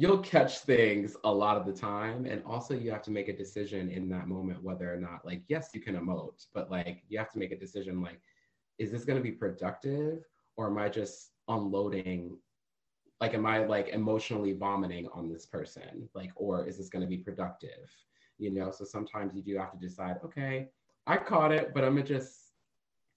you'll 0.01 0.19
catch 0.19 0.61
things 0.61 1.15
a 1.25 1.31
lot 1.31 1.59
of 1.59 1.67
the 1.67 1.73
time. 1.75 2.25
And 2.25 2.43
also 2.47 2.73
you 2.73 2.91
have 2.91 3.03
to 3.03 3.11
make 3.11 3.29
a 3.29 3.37
decision 3.37 3.91
in 3.91 4.09
that 4.09 4.29
moment 4.29 4.63
whether 4.63 4.91
or 4.91 4.97
not, 4.97 5.27
like, 5.27 5.43
yes, 5.49 5.71
you 5.75 5.81
can 5.83 5.95
emote, 5.95 6.47
but 6.55 6.71
like 6.71 7.03
you 7.11 7.19
have 7.19 7.31
to 7.33 7.39
make 7.39 7.53
a 7.53 7.59
decision 7.59 8.01
like, 8.01 8.19
is 8.79 8.91
this 8.91 9.05
going 9.05 9.19
to 9.19 9.23
be 9.23 9.31
productive 9.31 10.25
or 10.57 10.69
am 10.69 10.79
I 10.79 10.89
just 10.89 11.33
unloading? 11.49 12.39
Like, 13.21 13.35
am 13.35 13.45
I 13.45 13.67
like 13.67 13.89
emotionally 13.89 14.55
vomiting 14.55 15.07
on 15.13 15.31
this 15.31 15.45
person? 15.45 16.09
Like, 16.15 16.31
or 16.35 16.67
is 16.67 16.79
this 16.79 16.89
going 16.89 17.03
to 17.03 17.09
be 17.09 17.19
productive? 17.19 17.95
You 18.39 18.55
know, 18.55 18.71
so 18.71 18.87
sometimes 18.87 19.35
you 19.35 19.43
do 19.43 19.59
have 19.59 19.73
to 19.73 19.79
decide, 19.79 20.17
okay, 20.25 20.69
I 21.07 21.19
caught 21.19 21.53
it, 21.53 21.75
but 21.75 21.85
I'm 21.85 21.97
gonna 21.97 22.07
just 22.07 22.50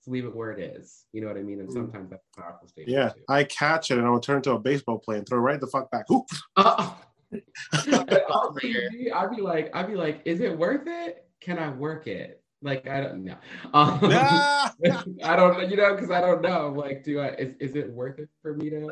leave 0.08 0.26
it 0.26 0.36
where 0.36 0.52
it 0.52 0.60
is. 0.60 1.06
You 1.14 1.22
know 1.22 1.28
what 1.28 1.38
I 1.38 1.44
mean? 1.44 1.60
And 1.60 1.70
mm. 1.70 1.74
sometimes 1.74 2.10
that's 2.10 2.26
a 2.38 2.42
powerful 2.42 2.68
station. 2.68 2.92
Yeah, 2.92 3.10
too. 3.10 3.22
I 3.30 3.44
catch 3.46 3.92
it 3.92 3.98
and 3.98 4.08
I'll 4.08 4.20
turn 4.20 4.42
to 4.44 4.54
a 4.54 4.60
baseball 4.60 5.00
player 5.00 5.20
and 5.20 5.28
throw 5.28 5.40
right 5.40 5.60
the 5.60 5.68
fuck 5.68 5.92
back. 5.92 6.10
Oops. 6.12 6.42
Uh, 6.56 6.94
I'd 7.74 9.32
be 9.36 9.42
like, 9.42 9.76
I'd 9.76 9.88
be 9.88 9.96
like, 9.96 10.22
is 10.26 10.40
it 10.40 10.56
worth 10.56 10.84
it? 10.86 11.26
Can 11.42 11.58
I 11.58 11.70
work 11.70 12.06
it? 12.06 12.44
Like 12.62 12.88
I 12.88 13.02
don't 13.02 13.26
know. 13.26 13.36
Um, 13.74 14.00
I 14.04 15.36
don't 15.36 15.58
know, 15.58 15.68
you 15.68 15.76
know, 15.76 15.96
because 15.96 16.12
I 16.12 16.22
don't 16.22 16.42
know. 16.42 16.70
Like, 16.70 17.04
do 17.04 17.20
I? 17.20 17.30
Is, 17.30 17.56
is 17.60 17.76
it 17.76 17.92
worth 17.92 18.20
it 18.20 18.30
for 18.42 18.56
me 18.56 18.70
to? 18.70 18.92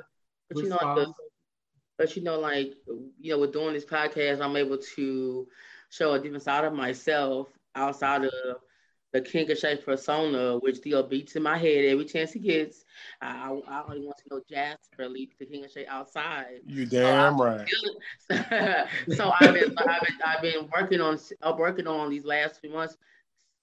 But 0.50 0.64
you 0.64 0.70
know, 0.70 0.78
the, 0.82 1.14
but 1.98 2.16
you 2.16 2.24
know, 2.24 2.40
like 2.40 2.74
you 3.20 3.32
know, 3.32 3.40
with 3.40 3.54
doing 3.54 3.74
this 3.74 3.86
podcast, 3.86 4.42
I'm 4.42 4.58
able 4.58 4.80
to 4.96 5.48
show 5.90 6.14
a 6.14 6.20
different 6.20 6.44
side 6.44 6.66
of 6.66 6.74
myself 6.74 7.48
outside 7.76 8.26
of 8.26 8.58
the 9.14 9.22
King 9.22 9.50
of 9.52 9.58
Shay 9.58 9.76
persona, 9.76 10.58
which 10.60 10.78
still 10.78 11.04
beats 11.04 11.36
in 11.36 11.44
my 11.44 11.58
head 11.58 11.86
every 11.86 12.06
chance 12.06 12.32
he 12.32 12.40
gets. 12.40 12.86
I, 13.22 13.60
I 13.68 13.84
only 13.88 14.06
want 14.06 14.18
to 14.20 14.24
know 14.30 14.42
Jasper 14.50 15.10
leave 15.10 15.32
the 15.38 15.46
King 15.46 15.66
of 15.66 15.72
Shay 15.72 15.86
outside. 15.86 16.62
You 16.66 16.86
damn 16.86 17.38
so 17.38 17.44
right. 17.44 17.68
so 19.16 19.32
I've 19.42 19.54
been, 19.54 19.76
I've 19.78 20.02
been, 20.02 20.18
I've 20.26 20.42
been 20.42 20.70
working 20.74 21.02
on, 21.02 21.20
uh, 21.42 21.54
working 21.58 21.88
on 21.88 22.10
these 22.10 22.26
last 22.26 22.62
few 22.62 22.72
months, 22.72 22.98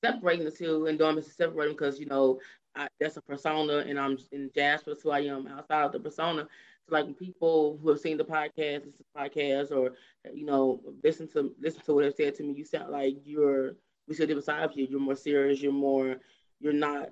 separating 0.04 0.44
the 0.44 0.50
two 0.50 0.86
and 0.86 0.98
doing 0.98 1.16
this 1.16 1.34
separating 1.34 1.74
because 1.74 1.98
you 1.98 2.06
know 2.06 2.38
I, 2.76 2.88
that's 3.00 3.16
a 3.16 3.22
persona, 3.22 3.78
and 3.78 3.98
I'm 3.98 4.18
in 4.32 4.50
Jasper's 4.54 5.02
who 5.02 5.10
I 5.10 5.20
am 5.20 5.46
outside 5.48 5.84
of 5.84 5.92
the 5.92 6.00
persona. 6.00 6.46
So 6.86 6.94
like 6.94 7.18
people 7.18 7.78
who 7.82 7.88
have 7.90 8.00
seen 8.00 8.16
the 8.16 8.24
podcast, 8.24 8.84
listen 8.84 8.92
to 8.92 9.04
the 9.14 9.20
podcast, 9.20 9.72
or 9.72 9.94
you 10.32 10.44
know, 10.44 10.80
listen 11.02 11.26
to 11.28 11.54
listen 11.60 11.82
to 11.86 11.94
what 11.94 12.04
they've 12.04 12.14
said 12.14 12.34
to 12.36 12.42
me, 12.42 12.54
you 12.54 12.64
sound 12.64 12.90
like 12.90 13.16
you're 13.24 13.72
we 14.08 14.14
different 14.14 14.44
side 14.44 14.64
of 14.64 14.76
you. 14.76 14.86
You're 14.90 15.00
more 15.00 15.16
serious. 15.16 15.60
You're 15.60 15.72
more. 15.72 16.16
You're 16.60 16.72
not 16.72 17.10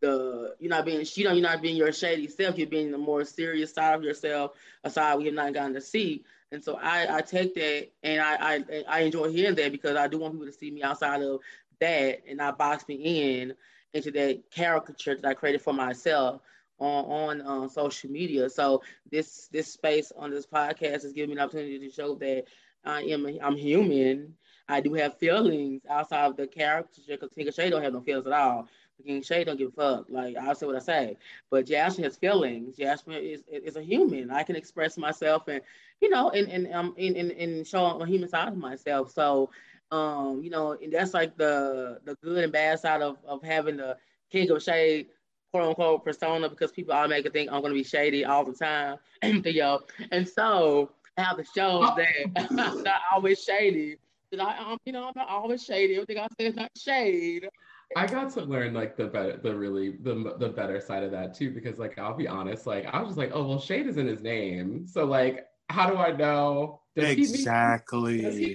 the. 0.00 0.54
You're 0.58 0.70
not 0.70 0.84
being. 0.84 1.04
You 1.14 1.24
know. 1.24 1.32
You're 1.32 1.42
not 1.42 1.62
being 1.62 1.76
your 1.76 1.92
shady 1.92 2.28
self. 2.28 2.58
You're 2.58 2.66
being 2.66 2.90
the 2.90 2.98
more 2.98 3.24
serious 3.24 3.72
side 3.72 3.94
of 3.94 4.02
yourself, 4.02 4.52
a 4.82 4.90
side 4.90 5.18
we 5.18 5.26
have 5.26 5.34
not 5.34 5.54
gotten 5.54 5.74
to 5.74 5.80
see. 5.80 6.24
And 6.52 6.62
so 6.62 6.78
I, 6.80 7.16
I 7.16 7.20
take 7.20 7.54
that 7.54 7.88
and 8.04 8.20
I, 8.20 8.36
I 8.38 8.84
I 8.88 9.00
enjoy 9.00 9.30
hearing 9.30 9.56
that 9.56 9.72
because 9.72 9.96
I 9.96 10.06
do 10.06 10.18
want 10.18 10.34
people 10.34 10.46
to 10.46 10.52
see 10.52 10.70
me 10.70 10.82
outside 10.82 11.20
of 11.22 11.40
that 11.80 12.22
and 12.28 12.38
not 12.38 12.58
box 12.58 12.86
me 12.86 13.40
in 13.40 13.54
into 13.92 14.10
that 14.12 14.50
caricature 14.50 15.16
that 15.16 15.26
I 15.26 15.34
created 15.34 15.62
for 15.62 15.72
myself 15.72 16.40
on 16.78 17.40
on 17.40 17.40
uh, 17.40 17.68
social 17.68 18.10
media. 18.10 18.48
So 18.50 18.82
this 19.10 19.48
this 19.48 19.72
space 19.72 20.12
on 20.16 20.30
this 20.30 20.46
podcast 20.46 21.04
is 21.04 21.12
giving 21.12 21.30
me 21.30 21.36
an 21.36 21.44
opportunity 21.44 21.78
to 21.78 21.90
show 21.90 22.14
that 22.16 22.44
I 22.84 23.02
am 23.02 23.26
I'm 23.42 23.56
human. 23.56 24.34
I 24.68 24.80
do 24.80 24.94
have 24.94 25.18
feelings 25.18 25.82
outside 25.88 26.26
of 26.26 26.36
the 26.36 26.46
character 26.46 27.00
because 27.06 27.30
Tinker 27.30 27.52
Shay 27.52 27.70
don't 27.70 27.82
have 27.82 27.92
no 27.92 28.00
feelings 28.00 28.26
at 28.26 28.32
all. 28.32 28.68
King 29.04 29.22
Shay 29.22 29.44
don't 29.44 29.58
give 29.58 29.68
a 29.68 29.72
fuck. 29.72 30.06
Like 30.08 30.36
I'll 30.36 30.54
say 30.54 30.66
what 30.66 30.76
I 30.76 30.80
say. 30.80 31.16
But 31.50 31.66
Jasper 31.66 32.02
has 32.02 32.16
feelings. 32.16 32.76
Jasper 32.76 33.12
is 33.12 33.42
is 33.48 33.76
a 33.76 33.82
human. 33.82 34.30
I 34.30 34.42
can 34.42 34.56
express 34.56 34.96
myself 34.96 35.48
and 35.48 35.60
you 36.00 36.08
know 36.08 36.30
and 36.30 36.48
and 36.48 36.72
um 36.72 36.94
and, 36.98 37.16
and, 37.16 37.32
and 37.32 37.66
show 37.66 37.84
a 37.84 38.06
human 38.06 38.28
side 38.28 38.48
of 38.48 38.56
myself. 38.56 39.10
So 39.10 39.50
um, 39.90 40.42
you 40.42 40.50
know, 40.50 40.72
and 40.72 40.92
that's 40.92 41.14
like 41.14 41.36
the 41.36 42.00
the 42.04 42.16
good 42.22 42.44
and 42.44 42.52
bad 42.52 42.80
side 42.80 43.02
of, 43.02 43.18
of 43.26 43.42
having 43.42 43.76
the 43.76 43.96
king 44.30 44.50
of 44.50 44.62
shade 44.62 45.08
quote 45.52 45.68
unquote 45.68 46.04
persona 46.04 46.48
because 46.48 46.72
people 46.72 46.92
automatically 46.94 47.30
think 47.30 47.52
I'm 47.52 47.62
gonna 47.62 47.74
be 47.74 47.84
shady 47.84 48.24
all 48.24 48.44
the 48.44 48.52
time. 48.52 48.96
and 49.22 49.44
yo, 49.44 49.80
and 50.10 50.28
so 50.28 50.90
how 51.16 51.36
the 51.36 51.44
shows 51.44 51.90
that 51.96 52.48
I'm 52.58 52.82
not 52.82 53.00
always 53.12 53.42
shady. 53.42 53.98
That 54.36 54.58
I 54.60 54.72
um, 54.72 54.78
you 54.84 54.92
know, 54.92 55.04
I'm 55.04 55.12
not 55.16 55.28
always 55.28 55.64
shady. 55.64 55.94
Everything 55.94 56.18
I 56.18 56.28
say 56.38 56.46
is 56.46 56.56
not 56.56 56.70
shade. 56.76 57.48
I 57.96 58.06
got 58.06 58.32
to 58.34 58.42
learn 58.42 58.74
like 58.74 58.96
the 58.96 59.06
better, 59.06 59.36
the 59.36 59.54
really 59.54 59.96
the 60.02 60.34
the 60.38 60.48
better 60.48 60.80
side 60.80 61.02
of 61.02 61.10
that 61.12 61.34
too, 61.34 61.50
because 61.50 61.78
like 61.78 61.98
I'll 61.98 62.16
be 62.16 62.26
honest, 62.26 62.66
like 62.66 62.86
I 62.86 63.00
was 63.00 63.10
just 63.10 63.18
like, 63.18 63.30
oh 63.34 63.46
well, 63.46 63.60
shade 63.60 63.86
is 63.86 63.96
in 63.96 64.06
his 64.06 64.22
name, 64.22 64.86
so 64.86 65.04
like 65.04 65.46
how 65.70 65.88
do 65.88 65.96
I 65.96 66.12
know? 66.12 66.80
Does 66.96 67.10
exactly. 67.10 68.18
He 68.18 68.22
mean, 68.22 68.24
does 68.24 68.36
he 68.36 68.54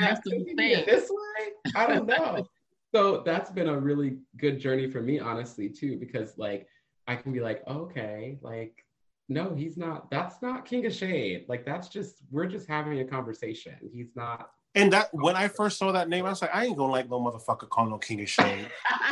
that's 0.00 0.20
this 0.86 1.10
way? 1.10 1.72
I 1.74 1.86
don't 1.86 2.06
know. 2.06 2.46
so 2.94 3.22
that's 3.24 3.50
been 3.50 3.68
a 3.68 3.78
really 3.78 4.18
good 4.36 4.58
journey 4.58 4.90
for 4.90 5.02
me, 5.02 5.18
honestly, 5.18 5.68
too, 5.68 5.98
because 5.98 6.38
like 6.38 6.66
I 7.06 7.16
can 7.16 7.32
be 7.32 7.40
like, 7.40 7.62
okay, 7.66 8.38
like 8.42 8.84
no, 9.28 9.54
he's 9.54 9.76
not. 9.76 10.10
That's 10.10 10.42
not 10.42 10.66
King 10.66 10.86
of 10.86 10.92
Shade. 10.92 11.46
Like 11.48 11.64
that's 11.64 11.88
just 11.88 12.22
we're 12.30 12.46
just 12.46 12.68
having 12.68 13.00
a 13.00 13.04
conversation. 13.04 13.76
He's 13.92 14.14
not 14.14 14.50
and 14.74 14.92
that 14.92 15.08
when 15.12 15.36
I 15.36 15.48
first 15.48 15.78
saw 15.78 15.92
that 15.92 16.08
name, 16.08 16.26
I 16.26 16.30
was 16.30 16.42
like, 16.42 16.54
I 16.54 16.64
ain't 16.64 16.76
gonna 16.76 16.90
like 16.90 17.08
no 17.08 17.20
motherfucker 17.20 17.68
call 17.68 17.86
no 17.86 17.98
King 17.98 18.22
of 18.22 18.28
Shade. 18.28 18.66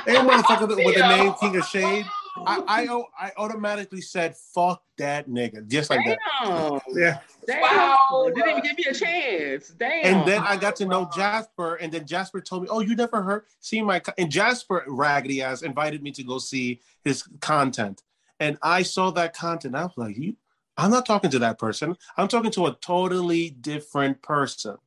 Any 0.07 0.19
motherfucker 0.19 0.69
with 0.85 0.97
the 0.97 1.09
name 1.09 1.33
King 1.41 1.57
of 1.57 1.65
Shade, 1.67 2.05
I, 2.47 2.63
I 2.67 3.03
I 3.27 3.33
automatically 3.37 4.01
said 4.01 4.37
fuck 4.37 4.83
that 4.99 5.29
nigga, 5.29 5.67
just 5.69 5.89
like 5.89 6.01
Damn. 6.05 6.17
that. 6.45 6.83
Yeah. 6.89 7.19
Damn. 7.47 7.61
Wow. 7.61 8.31
Didn't 8.35 8.51
even 8.51 8.63
give 8.63 8.77
me 8.77 8.85
a 8.91 8.95
chance. 8.95 9.69
Damn. 9.69 10.05
And 10.05 10.29
then 10.29 10.43
I 10.43 10.57
got 10.57 10.75
to 10.77 10.87
know 10.87 11.09
Jasper, 11.15 11.77
and 11.77 11.93
then 11.93 12.07
Jasper 12.07 12.41
told 12.41 12.63
me, 12.63 12.69
"Oh, 12.71 12.81
you 12.81 12.97
never 12.97 13.23
heard 13.23 13.45
see 13.61 13.83
my." 13.83 14.01
Co-. 14.01 14.13
And 14.19 14.31
Jasper 14.31 14.85
raggedy 14.89 15.43
ass 15.43 15.63
invited 15.63 16.03
me 16.03 16.11
to 16.13 16.25
go 16.25 16.39
see 16.39 16.81
his 17.05 17.23
content, 17.41 18.03
and 18.41 18.59
I 18.63 18.83
saw 18.83 19.11
that 19.13 19.35
content. 19.35 19.77
I 19.77 19.85
was 19.85 19.93
like, 19.97 20.17
"You." 20.17 20.37
I'm 20.79 20.91
not 20.91 21.05
talking 21.05 21.31
to 21.31 21.39
that 21.41 21.59
person. 21.59 21.99
I'm 22.17 22.29
talking 22.29 22.51
to 22.53 22.65
a 22.65 22.75
totally 22.81 23.51
different 23.51 24.23
person 24.23 24.79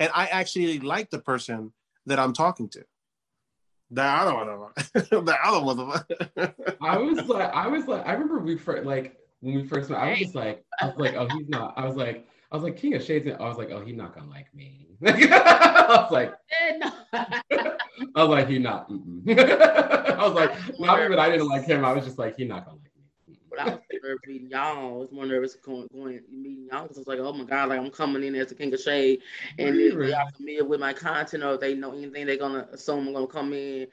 and 0.00 0.10
I 0.14 0.26
actually 0.26 0.78
like 0.80 1.10
the 1.10 1.18
person 1.18 1.72
that 2.06 2.18
I'm 2.18 2.32
talking 2.32 2.68
to. 2.70 2.84
The 3.90 4.02
other 4.02 4.34
one, 4.34 4.46
the 4.92 5.38
other 5.42 5.84
one. 5.84 6.04
I 6.82 6.98
was 6.98 7.26
like, 7.26 7.54
I 7.54 7.68
was 7.68 7.86
like, 7.86 8.06
I 8.06 8.12
remember 8.12 8.38
we 8.40 8.58
first 8.58 8.84
like 8.84 9.16
when 9.40 9.54
we 9.54 9.66
first 9.66 9.88
met. 9.88 9.98
I 9.98 10.10
was 10.10 10.18
just 10.18 10.34
like, 10.34 10.64
I 10.80 10.86
was 10.86 10.96
like, 10.98 11.14
oh, 11.14 11.26
he's 11.28 11.48
not. 11.48 11.72
I 11.76 11.86
was 11.86 11.96
like, 11.96 12.28
I 12.52 12.56
was 12.56 12.64
like, 12.64 12.76
King 12.76 12.94
of 12.94 13.02
Shades. 13.02 13.26
I 13.28 13.48
was 13.48 13.56
like, 13.56 13.70
oh, 13.70 13.82
he's 13.84 13.96
not 13.96 14.14
gonna 14.14 14.28
like 14.28 14.54
me. 14.54 14.88
I 15.06 15.96
was 16.02 16.12
like, 16.12 16.34
I 17.14 17.42
was 18.14 18.28
like, 18.28 18.48
he 18.48 18.58
not. 18.58 18.90
I 18.90 20.26
was 20.26 20.34
like, 20.34 20.78
not 20.78 21.02
even 21.02 21.18
I 21.18 21.30
didn't 21.30 21.48
like 21.48 21.64
him. 21.64 21.84
I 21.84 21.92
was 21.92 22.04
just 22.04 22.18
like, 22.18 22.36
he 22.36 22.44
not 22.44 22.66
gonna 22.66 22.76
like 22.78 22.87
but 23.58 23.66
I 23.66 23.74
was 23.74 23.80
nervous 24.02 24.26
meeting 24.26 24.50
y'all. 24.50 24.94
I 24.94 24.96
was 24.98 25.12
more 25.12 25.26
nervous 25.26 25.54
going 25.56 25.88
going 25.92 26.20
meeting 26.30 26.68
y'all 26.70 26.82
because 26.82 26.98
I 26.98 27.00
was 27.00 27.08
like, 27.08 27.18
oh 27.18 27.32
my 27.32 27.44
god, 27.44 27.68
like 27.68 27.80
I'm 27.80 27.90
coming 27.90 28.24
in 28.24 28.34
as 28.34 28.48
the 28.48 28.54
king 28.54 28.72
of 28.72 28.80
shade, 28.80 29.20
and 29.58 29.76
really? 29.76 30.06
they 30.08 30.12
are 30.12 30.30
familiar 30.30 30.64
with 30.64 30.80
my 30.80 30.92
content 30.92 31.44
or 31.44 31.56
they 31.56 31.74
know 31.74 31.92
anything, 31.92 32.26
they're 32.26 32.36
gonna 32.36 32.68
assume 32.72 33.08
I'm 33.08 33.14
gonna 33.14 33.26
come 33.26 33.52
in. 33.52 33.88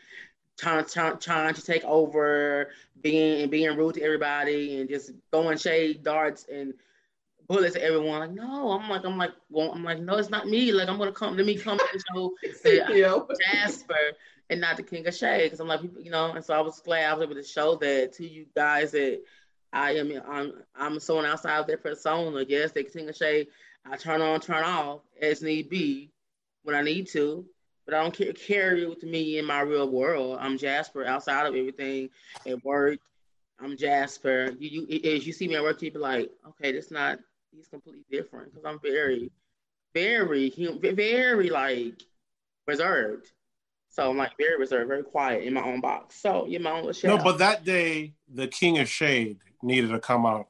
Trying, 0.57 0.85
trying, 0.85 1.17
trying 1.17 1.53
to 1.53 1.61
take 1.61 1.83
over, 1.83 2.69
being 3.01 3.41
and 3.41 3.51
being 3.51 3.75
rude 3.75 3.95
to 3.95 4.01
everybody, 4.01 4.79
and 4.79 4.89
just 4.89 5.11
throwing 5.29 5.57
shade 5.57 6.01
darts 6.01 6.45
and 6.49 6.73
bullets 7.47 7.75
at 7.75 7.81
everyone. 7.81 8.19
Like, 8.19 8.31
no, 8.31 8.71
I'm 8.71 8.89
like, 8.89 9.05
I'm 9.05 9.17
like, 9.17 9.31
well, 9.49 9.71
I'm 9.73 9.83
like, 9.83 9.99
no, 9.99 10.15
it's 10.15 10.29
not 10.29 10.47
me. 10.47 10.71
Like, 10.71 10.87
I'm 10.87 10.97
gonna 10.97 11.11
come. 11.11 11.35
Let 11.35 11.45
me 11.45 11.55
come 11.55 11.77
and 11.91 12.03
show 12.13 12.33
Jasper 13.53 13.95
and 14.49 14.61
not 14.61 14.77
the 14.77 14.83
King 14.83 15.07
of 15.07 15.15
Shade, 15.15 15.45
because 15.45 15.59
I'm 15.59 15.67
like, 15.67 15.81
you 15.99 16.11
know. 16.11 16.31
And 16.31 16.43
so 16.43 16.53
I 16.53 16.61
was 16.61 16.79
glad 16.79 17.09
I 17.09 17.13
was 17.13 17.23
able 17.23 17.35
to 17.35 17.43
show 17.43 17.75
that 17.75 18.13
to 18.13 18.27
you 18.27 18.45
guys 18.55 18.91
that 18.91 19.21
I 19.75 19.91
am 19.97 20.21
I'm 20.27 20.53
I'm 20.75 20.99
someone 20.99 21.25
outside 21.25 21.59
of 21.59 21.67
their 21.67 21.77
persona. 21.77 22.45
Yes, 22.47 22.71
they 22.71 22.83
continue 22.83 23.07
to 23.07 23.13
say 23.13 23.47
I 23.85 23.97
turn 23.97 24.21
on, 24.21 24.39
turn 24.39 24.63
off 24.63 25.01
as 25.21 25.41
need 25.41 25.69
be 25.69 26.11
when 26.63 26.75
I 26.75 26.81
need 26.81 27.07
to, 27.09 27.45
but 27.85 27.93
I 27.93 28.01
don't 28.01 28.13
care, 28.13 28.33
carry 28.33 28.87
with 28.87 29.03
me 29.03 29.37
in 29.37 29.45
my 29.45 29.59
real 29.59 29.89
world. 29.89 30.37
I'm 30.39 30.57
Jasper 30.57 31.05
outside 31.05 31.45
of 31.45 31.55
everything 31.55 32.09
at 32.47 32.63
work. 32.63 32.99
I'm 33.59 33.77
Jasper. 33.77 34.53
You, 34.57 34.87
you 34.87 35.15
as 35.15 35.27
you 35.27 35.33
see 35.33 35.47
me 35.47 35.55
at 35.55 35.63
work, 35.63 35.81
you 35.81 35.91
be 35.91 35.99
like, 35.99 36.31
okay, 36.47 36.71
that's 36.71 36.89
not. 36.89 37.19
He's 37.51 37.67
completely 37.67 38.05
different 38.09 38.53
because 38.53 38.65
I'm 38.65 38.79
very, 38.79 39.29
very, 39.93 40.51
very 40.81 41.49
like 41.49 42.01
reserved. 42.65 43.31
So 43.89 44.09
I'm 44.09 44.17
like 44.17 44.37
very 44.37 44.57
reserved, 44.57 44.89
very 44.89 45.03
quiet 45.03 45.43
in 45.43 45.53
my 45.53 45.63
own 45.63 45.79
box. 45.79 46.15
So 46.15 46.47
you're 46.47 46.59
my 46.59 46.71
own 46.71 46.85
little 46.85 47.17
No, 47.17 47.23
but 47.23 47.37
that 47.37 47.63
day, 47.63 48.13
the 48.27 48.47
King 48.47 48.79
of 48.79 48.89
Shade 48.89 49.39
needed 49.65 49.89
to 49.89 49.99
come 49.99 50.25
out 50.25 50.47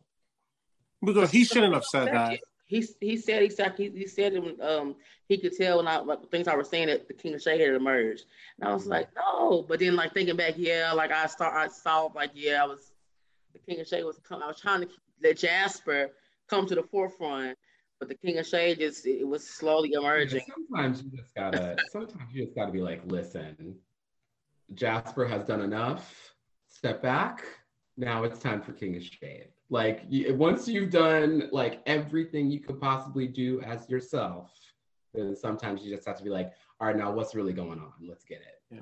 because 1.04 1.32
he 1.32 1.43
shouldn't 1.43 1.73
have 1.73 1.86
said 1.86 2.08
that. 2.08 2.39
He 2.67 2.84
he 2.99 3.17
said 3.17 3.43
exactly. 3.43 3.91
He, 3.91 3.99
he 3.99 4.08
said 4.08 4.34
it 4.34 4.62
um 4.62 4.95
he 5.28 5.38
could 5.38 5.56
tell 5.56 5.78
when 5.78 5.88
I 5.88 5.97
like, 5.97 6.30
things 6.32 6.47
I 6.47 6.56
was 6.56 6.69
saying 6.69 6.88
that 6.88 7.08
the 7.08 7.13
King 7.13 7.36
of 7.36 7.41
Shade 7.41 7.62
had 7.62 7.75
emerged, 7.75 8.25
and 8.60 8.67
I 8.67 8.73
was 8.73 8.88
like, 8.88 9.10
no. 9.15 9.62
But 9.62 9.80
then 9.80 9.95
like 9.95 10.13
thinking 10.13 10.36
back, 10.36 10.56
yeah, 10.58 10.91
like 10.91 11.12
I 11.12 11.28
start 11.28 11.54
I 11.54 11.67
saw 11.67 12.10
like 12.15 12.32
yeah, 12.34 12.63
I 12.63 12.65
was 12.65 12.91
the 13.54 13.60
King 13.60 13.82
of 13.82 13.88
Shade 13.88 14.04
was 14.04 14.19
coming. 14.28 14.43
I 14.43 14.47
was 14.47 14.60
trying 14.60 14.82
to 14.82 14.89
let 15.23 15.38
Jasper 15.38 16.12
come 16.49 16.65
to 16.67 16.75
the 16.75 16.84
forefront, 16.84 17.58
but 17.99 18.10
the 18.10 18.15
King 18.15 18.39
of 18.39 18.47
Shade 18.47 18.80
just 18.80 19.06
it 19.06 19.28
was 19.28 19.47
slowly 19.47 19.93
emerging. 19.93 20.41
Sometimes 20.47 21.04
you 21.04 21.12
just 21.15 21.36
gotta. 21.36 21.78
sometimes 21.91 22.34
you 22.34 22.45
just 22.45 22.56
gotta 22.56 22.71
be 22.71 22.82
like, 22.82 23.01
listen, 23.06 23.75
Jasper 24.73 25.28
has 25.28 25.45
done 25.45 25.62
enough. 25.62 26.34
Step 26.67 27.01
back 27.04 27.43
now 27.97 28.23
it's 28.23 28.39
time 28.39 28.62
for 28.62 28.73
King 28.73 28.95
of 28.95 29.03
Shade. 29.03 29.47
Like 29.69 30.03
once 30.10 30.67
you've 30.67 30.91
done 30.91 31.49
like 31.51 31.81
everything 31.86 32.51
you 32.51 32.60
could 32.60 32.79
possibly 32.79 33.27
do 33.27 33.62
as 33.62 33.89
yourself, 33.89 34.51
then 35.13 35.36
sometimes 35.36 35.84
you 35.84 35.95
just 35.95 36.08
have 36.08 36.17
to 36.17 36.23
be 36.23 36.29
like, 36.29 36.51
all 36.79 36.88
right, 36.88 36.97
now 36.97 37.12
what's 37.12 37.34
really 37.34 37.53
going 37.53 37.79
on? 37.79 37.93
Let's 38.01 38.25
get 38.25 38.41
it. 38.41 38.62
Yeah. 38.71 38.79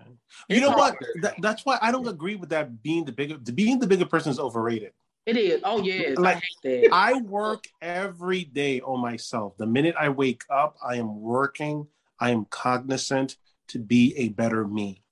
You 0.50 0.62
know 0.62 0.72
what? 0.72 0.98
That, 1.22 1.36
that's 1.42 1.66
why 1.66 1.78
I 1.82 1.92
don't 1.92 2.08
agree 2.08 2.36
with 2.36 2.50
that. 2.50 2.82
Being 2.82 3.06
the 3.06 3.12
bigger, 3.12 3.38
being 3.38 3.80
the 3.80 3.88
bigger 3.88 4.06
person 4.06 4.32
is 4.32 4.40
overrated. 4.40 4.94
It 5.26 5.38
is. 5.38 5.62
Oh 5.64 5.82
yeah. 5.82 6.16
Like 6.18 6.42
I, 6.66 6.90
I 6.92 7.14
work 7.22 7.66
every 7.82 8.44
day 8.44 8.82
on 8.82 9.00
myself. 9.00 9.56
The 9.58 9.68
minute 9.68 9.96
I 9.98 10.10
wake 10.10 10.44
up, 10.50 10.76
I 10.86 10.96
am 10.96 11.22
working. 11.22 11.88
I 12.20 12.32
am 12.32 12.46
cognizant 12.46 13.38
to 13.70 13.80
be 13.80 14.14
a 14.18 14.30
better 14.30 14.68
me. 14.68 15.03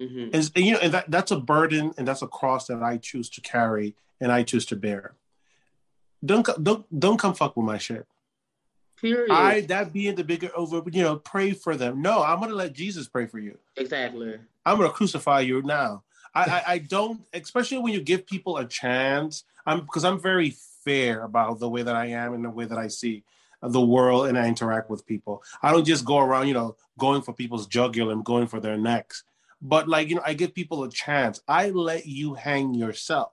Mm-hmm. 0.00 0.30
And, 0.32 0.50
you 0.56 0.72
know, 0.72 0.78
and 0.78 0.94
that, 0.94 1.10
that's 1.10 1.30
a 1.30 1.40
burden 1.40 1.92
and 1.98 2.06
that's 2.06 2.22
a 2.22 2.28
cross 2.28 2.66
that 2.68 2.82
I 2.82 2.98
choose 2.98 3.28
to 3.30 3.40
carry 3.40 3.94
and 4.20 4.30
I 4.30 4.42
choose 4.42 4.66
to 4.66 4.76
bear. 4.76 5.14
Don't 6.24 6.46
don't 6.62 7.00
don't 7.00 7.18
come 7.18 7.34
fuck 7.34 7.56
with 7.56 7.66
my 7.66 7.78
shit. 7.78 8.06
Period. 9.00 9.30
I 9.30 9.60
that 9.62 9.92
being 9.92 10.16
the 10.16 10.24
bigger 10.24 10.50
over, 10.56 10.82
you 10.90 11.02
know, 11.02 11.16
pray 11.16 11.52
for 11.52 11.76
them. 11.76 12.02
No, 12.02 12.22
I'm 12.22 12.40
gonna 12.40 12.54
let 12.54 12.72
Jesus 12.72 13.08
pray 13.08 13.26
for 13.26 13.38
you. 13.38 13.56
Exactly. 13.76 14.38
I'm 14.66 14.78
gonna 14.78 14.90
crucify 14.90 15.40
you 15.40 15.62
now. 15.62 16.02
I, 16.34 16.42
I, 16.42 16.62
I 16.66 16.78
don't, 16.78 17.22
especially 17.32 17.78
when 17.78 17.92
you 17.92 18.00
give 18.00 18.26
people 18.26 18.58
a 18.58 18.66
chance. 18.66 19.44
I'm 19.64 19.80
because 19.80 20.04
I'm 20.04 20.20
very 20.20 20.56
fair 20.84 21.22
about 21.22 21.60
the 21.60 21.68
way 21.68 21.82
that 21.82 21.94
I 21.94 22.06
am 22.06 22.34
and 22.34 22.44
the 22.44 22.50
way 22.50 22.64
that 22.64 22.78
I 22.78 22.88
see 22.88 23.22
the 23.62 23.80
world 23.80 24.26
and 24.26 24.38
I 24.38 24.46
interact 24.46 24.88
with 24.88 25.06
people. 25.06 25.42
I 25.62 25.72
don't 25.72 25.84
just 25.84 26.04
go 26.04 26.18
around, 26.18 26.48
you 26.48 26.54
know, 26.54 26.76
going 26.98 27.22
for 27.22 27.32
people's 27.32 27.66
jugular 27.66 28.12
and 28.12 28.24
going 28.24 28.46
for 28.46 28.60
their 28.60 28.76
necks. 28.76 29.24
But 29.60 29.88
like 29.88 30.08
you 30.08 30.16
know, 30.16 30.22
I 30.24 30.34
give 30.34 30.54
people 30.54 30.84
a 30.84 30.90
chance. 30.90 31.40
I 31.48 31.70
let 31.70 32.06
you 32.06 32.34
hang 32.34 32.74
yourself. 32.74 33.32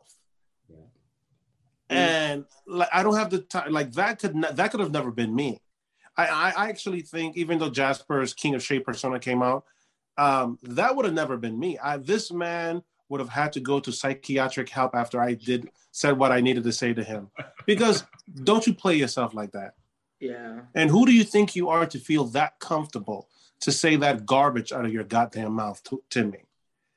Yeah. 0.70 0.78
And 1.90 2.46
like 2.68 2.90
I 2.92 3.04
don't 3.04 3.16
have 3.16 3.30
the 3.30 3.40
time. 3.40 3.72
Like 3.72 3.94
that 3.94 4.20
could 4.20 4.42
that 4.42 4.72
could 4.72 4.80
have 4.80 4.92
never 4.92 5.12
been 5.12 5.36
me. 5.36 5.62
I, 6.18 6.28
I, 6.28 6.54
I 6.66 6.70
actually 6.70 7.02
think 7.02 7.36
even 7.38 7.60
though 7.60 7.70
Jasper's 7.70 8.34
King 8.34 8.56
of 8.56 8.64
Shade 8.64 8.86
persona 8.86 9.20
came 9.20 9.44
out, 9.44 9.66
um, 10.18 10.58
that 10.64 10.96
would 10.96 11.06
have 11.06 11.14
never 11.14 11.38
been 11.38 11.60
me. 11.60 11.78
I, 11.78 11.98
this 11.98 12.32
man 12.32 12.84
would 13.10 13.20
have 13.20 13.30
had 13.30 13.54
to 13.54 13.60
go 13.60 13.80
to 13.80 13.92
psychiatric 13.92 14.70
help 14.70 14.96
after 14.96 15.22
I 15.22 15.34
did 15.34 15.70
said 15.92 16.18
what 16.18 16.32
I 16.32 16.42
needed 16.42 16.64
to 16.64 16.72
say 16.72 16.94
to 16.94 17.04
him. 17.04 17.30
Because 17.66 18.06
don't 18.44 18.66
you 18.66 18.74
play 18.74 18.96
yourself 18.96 19.34
like 19.34 19.52
that. 19.52 19.74
Yeah. 20.20 20.62
And 20.74 20.90
who 20.90 21.06
do 21.06 21.14
you 21.14 21.24
think 21.24 21.56
you 21.56 21.70
are 21.70 21.86
to 21.86 22.00
feel 22.00 22.26
that 22.28 22.60
comfortable 22.60 23.28
to 23.62 23.72
say 23.72 23.96
that 23.98 24.26
garbage 24.26 24.72
out 24.72 24.86
of 24.86 24.94
your 24.94 25.04
goddamn 25.04 25.54
mouth 25.54 25.82
to, 25.84 26.02
to 26.12 26.26
me? 26.26 26.40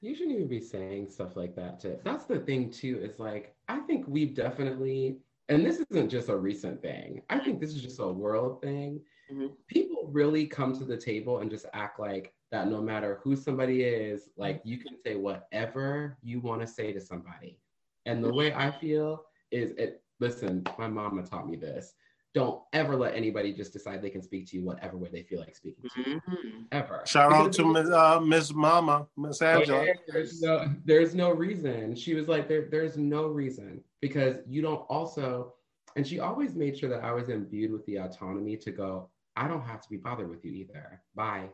You 0.01 0.15
shouldn't 0.15 0.37
even 0.37 0.49
be 0.49 0.61
saying 0.61 1.09
stuff 1.09 1.37
like 1.37 1.57
that. 1.57 1.81
To 1.81 1.99
that's 2.05 2.25
the 2.25 2.39
thing 2.39 2.71
too. 2.71 3.01
Is 3.03 3.19
like 3.19 3.55
I 3.69 3.81
think 3.81 4.07
we've 4.07 4.35
definitely, 4.35 5.19
and 5.49 5.67
this 5.67 5.83
isn't 5.91 6.09
just 6.09 6.29
a 6.29 6.37
recent 6.37 6.81
thing. 6.81 7.23
I 7.31 7.39
think 7.41 7.61
this 7.61 7.75
is 7.75 7.83
just 7.83 7.99
a 7.99 8.07
world 8.07 8.63
thing. 8.63 9.01
Mm-hmm. 9.33 9.47
People 9.67 10.09
really 10.11 10.47
come 10.47 10.77
to 10.79 10.85
the 10.85 10.97
table 10.97 11.41
and 11.41 11.51
just 11.51 11.67
act 11.75 11.99
like 11.99 12.33
that 12.51 12.69
no 12.69 12.81
matter 12.81 13.21
who 13.23 13.37
somebody 13.37 13.83
is, 13.83 14.31
like 14.37 14.61
you 14.65 14.79
can 14.79 14.95
say 15.05 15.17
whatever 15.17 16.17
you 16.23 16.41
want 16.41 16.61
to 16.61 16.67
say 16.67 16.93
to 16.93 17.01
somebody. 17.01 17.59
And 18.07 18.25
the 18.25 18.33
way 18.33 18.55
I 18.55 18.71
feel 18.71 19.25
is 19.51 19.73
it 19.73 20.03
listen, 20.21 20.67
my 20.79 20.89
mama 20.89 21.23
taught 21.23 21.49
me 21.49 21.57
this. 21.57 21.95
Don't 22.35 22.63
ever 22.73 22.95
let 22.95 23.15
anybody 23.15 23.53
just 23.53 23.73
decide 23.73 24.03
they 24.03 24.11
can 24.11 24.23
speak 24.23 24.49
to 24.51 24.57
you 24.57 24.65
whatever 24.65 24.97
way 24.97 25.09
they 25.11 25.23
feel 25.23 25.41
like 25.41 25.57
speaking 25.57 25.85
to 25.95 26.11
you. 26.11 26.17
Mm-hmm. 26.17 26.63
Ever. 26.73 27.03
Shout 27.07 27.33
out 27.33 27.53
to 27.55 27.65
Miss 27.65 27.89
uh, 27.89 28.21
Miss 28.21 28.53
Mama, 28.53 29.07
Miss 29.17 29.41
Angela. 29.41 29.87
There's 30.07 30.43
no, 30.43 30.71
there's 30.85 31.15
no 31.15 31.33
reason. 31.33 31.95
She 31.95 32.15
was 32.15 32.29
like, 32.29 32.47
there, 32.47 32.69
there's 32.71 32.97
no 32.99 33.27
reason 33.27 33.83
because 34.01 34.37
you 34.47 34.61
don't 34.61 34.85
also, 34.89 35.55
and 35.97 36.07
she 36.07 36.21
always 36.21 36.55
made 36.55 36.79
sure 36.79 36.91
that 36.91 37.03
I 37.03 37.13
was 37.13 37.31
imbued 37.31 37.73
with 37.73 37.85
the 37.87 37.97
autonomy 37.97 38.57
to 38.59 38.71
go, 38.71 39.09
I 39.35 39.49
don't 39.49 39.63
have 39.63 39.81
to 39.81 39.89
be 39.89 39.97
bothered 39.97 40.29
with 40.29 40.45
you 40.45 40.53
either. 40.53 41.01
Bye. 41.15 41.49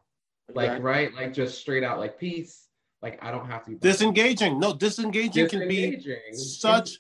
Like, 0.53 0.83
right? 0.83 1.15
Like 1.15 1.33
just 1.33 1.59
straight 1.59 1.85
out 1.85 1.99
like 1.99 2.19
peace. 2.19 2.69
Like 3.01 3.23
I 3.23 3.31
don't 3.31 3.47
have 3.47 3.65
to 3.65 3.71
be 3.71 3.77
disengaging. 3.77 4.59
No, 4.59 4.75
disengaging, 4.75 5.45
disengaging. 5.45 6.01
can 6.01 6.33
be 6.33 6.37
such 6.37 6.99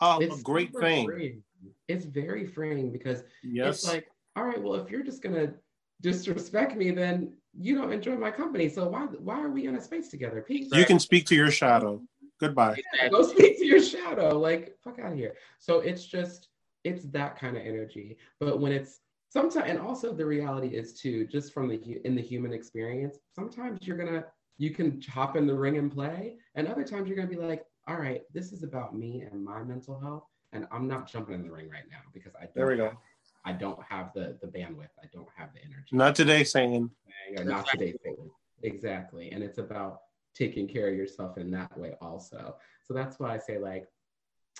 a, 0.00 0.18
a 0.18 0.42
great 0.42 0.70
thing. 0.78 1.06
Freeing. 1.06 1.42
It's 1.90 2.04
very 2.04 2.46
freeing 2.46 2.90
because 2.92 3.24
yes. 3.42 3.76
it's 3.76 3.88
like, 3.88 4.06
all 4.36 4.44
right, 4.44 4.62
well, 4.62 4.74
if 4.74 4.90
you're 4.90 5.02
just 5.02 5.22
gonna 5.22 5.52
disrespect 6.00 6.76
me, 6.76 6.90
then 6.90 7.32
you 7.58 7.76
don't 7.76 7.92
enjoy 7.92 8.16
my 8.16 8.30
company. 8.30 8.68
So 8.68 8.88
why 8.88 9.06
why 9.28 9.40
are 9.40 9.50
we 9.50 9.66
in 9.66 9.76
a 9.76 9.80
space 9.80 10.08
together? 10.08 10.40
Peace. 10.46 10.68
You 10.72 10.78
right? 10.78 10.86
can 10.86 11.00
speak 11.00 11.26
to 11.26 11.34
your 11.34 11.50
shadow. 11.50 12.00
Goodbye. 12.40 12.80
Yeah, 12.96 13.08
go 13.08 13.22
speak 13.22 13.58
to 13.58 13.66
your 13.66 13.82
shadow. 13.82 14.38
Like 14.38 14.76
fuck 14.82 14.98
out 14.98 15.12
of 15.12 15.18
here. 15.18 15.34
So 15.58 15.80
it's 15.80 16.04
just 16.04 16.48
it's 16.84 17.04
that 17.06 17.38
kind 17.38 17.56
of 17.56 17.62
energy. 17.64 18.16
But 18.38 18.60
when 18.60 18.72
it's 18.72 19.00
sometimes 19.30 19.68
and 19.68 19.78
also 19.78 20.12
the 20.12 20.26
reality 20.26 20.68
is 20.68 20.92
too 20.92 21.26
just 21.26 21.52
from 21.52 21.68
the 21.68 22.00
in 22.04 22.14
the 22.14 22.22
human 22.22 22.52
experience 22.52 23.18
sometimes 23.34 23.86
you're 23.86 23.96
gonna 23.96 24.24
you 24.58 24.70
can 24.70 25.00
hop 25.02 25.36
in 25.36 25.46
the 25.46 25.54
ring 25.54 25.78
and 25.78 25.92
play 25.92 26.36
and 26.56 26.66
other 26.66 26.84
times 26.84 27.08
you're 27.08 27.16
gonna 27.16 27.28
be 27.28 27.36
like 27.36 27.64
all 27.88 27.96
right 27.96 28.22
this 28.34 28.52
is 28.52 28.62
about 28.62 28.96
me 28.96 29.22
and 29.30 29.42
my 29.42 29.62
mental 29.62 29.98
health 30.00 30.24
and 30.52 30.66
i'm 30.70 30.86
not 30.86 31.10
jumping 31.10 31.34
in 31.34 31.42
the 31.42 31.50
ring 31.50 31.68
right 31.68 31.84
now 31.90 31.98
because 32.12 32.32
i 32.40 32.46
there 32.54 32.66
we 32.66 32.78
have, 32.78 32.92
go. 32.92 32.98
i 33.44 33.52
don't 33.52 33.80
have 33.82 34.12
the 34.14 34.38
the 34.40 34.46
bandwidth. 34.46 34.90
I 35.02 35.06
don't 35.12 35.28
have 35.36 35.50
the 35.54 35.60
energy. 35.60 35.90
Not 35.92 36.14
today 36.14 36.44
saying 36.44 36.90
or 37.36 37.44
not 37.44 37.66
today 37.68 37.94
saying 38.04 38.30
exactly. 38.62 39.30
And 39.30 39.42
it's 39.42 39.58
about 39.58 40.00
taking 40.34 40.68
care 40.68 40.88
of 40.88 40.96
yourself 40.96 41.38
in 41.38 41.50
that 41.52 41.76
way 41.78 41.94
also. 42.00 42.56
So 42.84 42.94
that's 42.94 43.18
why 43.18 43.34
i 43.34 43.38
say 43.38 43.58
like 43.58 43.86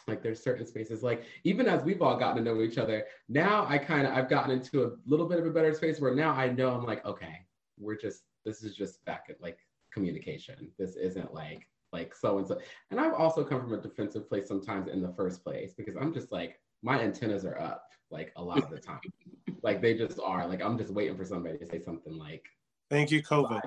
like 0.09 0.23
there's 0.23 0.43
certain 0.43 0.67
spaces 0.67 1.03
like 1.03 1.25
even 1.45 1.67
as 1.69 1.83
we've 1.83 2.01
all 2.01 2.17
gotten 2.17 2.43
to 2.43 2.43
know 2.43 2.63
each 2.63 2.79
other 2.79 3.05
now 3.29 3.67
i 3.69 3.77
kind 3.77 4.07
of 4.07 4.15
i've 4.15 4.31
gotten 4.31 4.51
into 4.51 4.85
a 4.85 4.91
little 5.05 5.27
bit 5.27 5.39
of 5.39 5.47
a 5.47 5.51
better 5.51 5.75
space 5.75 6.01
where 6.01 6.15
now 6.15 6.33
i 6.33 6.49
know 6.49 6.71
i'm 6.71 6.87
like 6.87 7.05
okay 7.05 7.45
we're 7.79 7.97
just 7.97 8.23
this 8.45 8.63
is 8.63 8.75
just 8.75 9.05
back 9.05 9.27
at 9.29 9.41
like 9.41 9.59
communication. 9.93 10.71
This 10.79 10.97
isn't 10.97 11.35
like 11.35 11.67
like 11.93 12.15
so 12.15 12.39
and 12.39 12.47
so 12.47 12.59
and 12.91 13.01
i've 13.01 13.15
also 13.15 13.45
come 13.45 13.61
from 13.61 13.75
a 13.75 13.81
defensive 13.81 14.29
place 14.29 14.47
sometimes 14.49 14.89
in 14.89 15.03
the 15.03 15.13
first 15.15 15.43
place 15.45 15.73
because 15.77 15.97
i'm 15.97 16.13
just 16.13 16.31
like 16.33 16.61
my 16.83 17.01
antennas 17.01 17.45
are 17.45 17.61
up 17.61 17.85
like 18.11 18.33
a 18.37 18.43
lot 18.43 18.59
of 18.59 18.71
the 18.71 18.79
time 18.79 19.01
like 19.63 19.81
they 19.83 19.95
just 19.95 20.19
are 20.21 20.47
like 20.47 20.63
i'm 20.63 20.79
just 20.79 20.93
waiting 20.93 21.17
for 21.17 21.25
somebody 21.25 21.59
to 21.59 21.67
say 21.67 21.81
something 21.81 22.17
like 22.17 22.49
thank 22.89 23.11
you 23.11 23.23
covid 23.23 23.61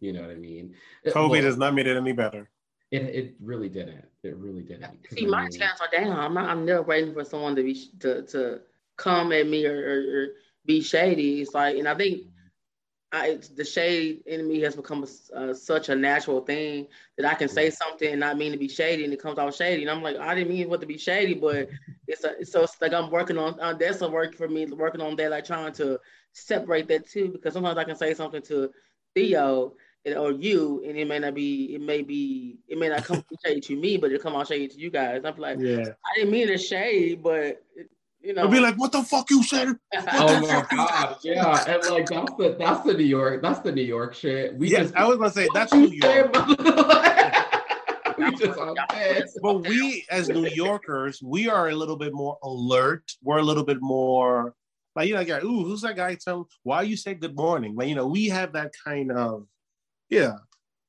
you 0.00 0.12
know 0.12 0.22
what 0.22 0.30
i 0.30 0.34
mean 0.34 0.74
covid 1.06 1.30
well, 1.30 1.42
has 1.42 1.56
not 1.56 1.74
made 1.74 1.86
it 1.86 1.96
any 1.96 2.12
better 2.12 2.48
it, 2.90 3.02
it 3.02 3.34
really 3.40 3.68
didn't. 3.68 4.04
It 4.22 4.36
really 4.36 4.62
didn't. 4.62 4.98
See, 5.10 5.26
my 5.26 5.42
mean, 5.42 5.50
channels 5.52 5.80
are 5.80 5.90
down. 5.90 6.18
I'm 6.18 6.34
not. 6.34 6.48
I'm 6.48 6.64
never 6.64 6.82
waiting 6.82 7.12
for 7.12 7.24
someone 7.24 7.54
to 7.56 7.62
be 7.62 7.90
to 8.00 8.22
to 8.22 8.60
come 8.96 9.32
at 9.32 9.46
me 9.46 9.66
or, 9.66 9.76
or, 9.76 10.20
or 10.20 10.26
be 10.64 10.80
shady. 10.80 11.42
It's 11.42 11.54
like, 11.54 11.76
and 11.76 11.86
I 11.86 11.94
think 11.94 12.22
I, 13.10 13.38
the 13.56 13.64
shade 13.64 14.22
in 14.26 14.46
me 14.46 14.60
has 14.60 14.76
become 14.76 15.04
a, 15.04 15.36
uh, 15.36 15.54
such 15.54 15.88
a 15.88 15.96
natural 15.96 16.42
thing 16.42 16.88
that 17.16 17.30
I 17.30 17.34
can 17.34 17.48
say 17.48 17.70
something 17.70 18.10
and 18.10 18.20
not 18.20 18.36
mean 18.36 18.52
to 18.52 18.58
be 18.58 18.68
shady, 18.68 19.04
and 19.04 19.12
it 19.12 19.22
comes 19.22 19.38
out 19.38 19.54
shady. 19.54 19.82
And 19.82 19.90
I'm 19.90 20.02
like, 20.02 20.16
I 20.16 20.34
didn't 20.34 20.50
mean 20.50 20.68
what 20.68 20.80
to 20.82 20.86
be 20.86 20.98
shady, 20.98 21.34
but 21.34 21.70
it's 22.06 22.24
a, 22.24 22.44
so 22.44 22.64
it's 22.64 22.80
like 22.82 22.92
I'm 22.92 23.10
working 23.10 23.38
on 23.38 23.58
uh, 23.60 23.72
that's 23.72 24.02
a 24.02 24.08
work 24.10 24.34
for 24.34 24.46
me, 24.46 24.66
working 24.66 25.00
on 25.00 25.16
that, 25.16 25.30
like 25.30 25.46
trying 25.46 25.72
to 25.74 25.98
separate 26.32 26.88
that 26.88 27.08
too, 27.08 27.30
because 27.30 27.54
sometimes 27.54 27.78
I 27.78 27.84
can 27.84 27.96
say 27.96 28.12
something 28.12 28.42
to 28.42 28.70
Theo 29.14 29.74
or 30.16 30.32
you, 30.32 30.82
and 30.86 30.96
it 30.96 31.06
may 31.06 31.18
not 31.18 31.34
be, 31.34 31.74
it 31.74 31.80
may 31.80 32.02
be, 32.02 32.58
it 32.68 32.78
may 32.78 32.88
not 32.88 33.04
come 33.04 33.24
shade 33.44 33.62
to 33.64 33.76
me, 33.76 33.96
but 33.96 34.12
it 34.12 34.22
come 34.22 34.36
out 34.36 34.48
shade 34.48 34.70
to 34.70 34.78
you 34.78 34.90
guys. 34.90 35.22
I'm 35.24 35.36
like, 35.36 35.58
yeah, 35.60 35.84
I 36.04 36.14
didn't 36.16 36.30
mean 36.30 36.48
to 36.48 36.58
shade, 36.58 37.22
but 37.22 37.62
it, 37.74 37.90
you 38.28 38.34
know, 38.34 38.42
I'll 38.42 38.48
be 38.48 38.60
like, 38.60 38.76
what 38.76 38.92
the 38.92 39.02
fuck 39.02 39.30
you 39.30 39.42
said? 39.42 39.68
oh 40.12 40.40
my 40.42 40.66
god, 40.70 41.16
yeah, 41.22 41.64
and 41.66 41.82
like 41.90 42.06
that's 42.10 42.34
the 42.34 42.56
that's 42.58 42.84
the 42.84 42.92
New 42.92 43.04
York, 43.04 43.40
that's 43.40 43.60
the 43.60 43.72
New 43.72 43.80
York 43.82 44.12
shit. 44.12 44.54
We 44.54 44.70
yeah, 44.70 44.82
just, 44.82 44.94
I 44.94 45.06
was 45.06 45.16
gonna 45.16 45.30
say 45.30 45.48
that's 45.54 45.72
New 45.72 45.88
York. 45.88 46.34
we 48.18 48.30
just 48.36 48.60
but 49.42 49.66
we 49.66 50.04
as 50.10 50.28
New 50.28 50.46
Yorkers, 50.46 51.22
we 51.22 51.48
are 51.48 51.70
a 51.70 51.74
little 51.74 51.96
bit 51.96 52.12
more 52.12 52.36
alert. 52.42 53.10
We're 53.22 53.38
a 53.38 53.42
little 53.42 53.64
bit 53.64 53.80
more 53.80 54.54
like 54.94 55.08
you 55.08 55.14
know, 55.14 55.22
like, 55.22 55.42
ooh, 55.42 55.64
who's 55.64 55.80
that 55.80 55.96
guy? 55.96 56.14
Tell 56.16 56.50
why 56.64 56.82
you 56.82 56.98
say 56.98 57.14
good 57.14 57.34
morning. 57.34 57.76
Like 57.76 57.88
you 57.88 57.94
know, 57.94 58.08
we 58.08 58.28
have 58.28 58.52
that 58.52 58.74
kind 58.84 59.10
of 59.10 59.46
yeah, 60.10 60.34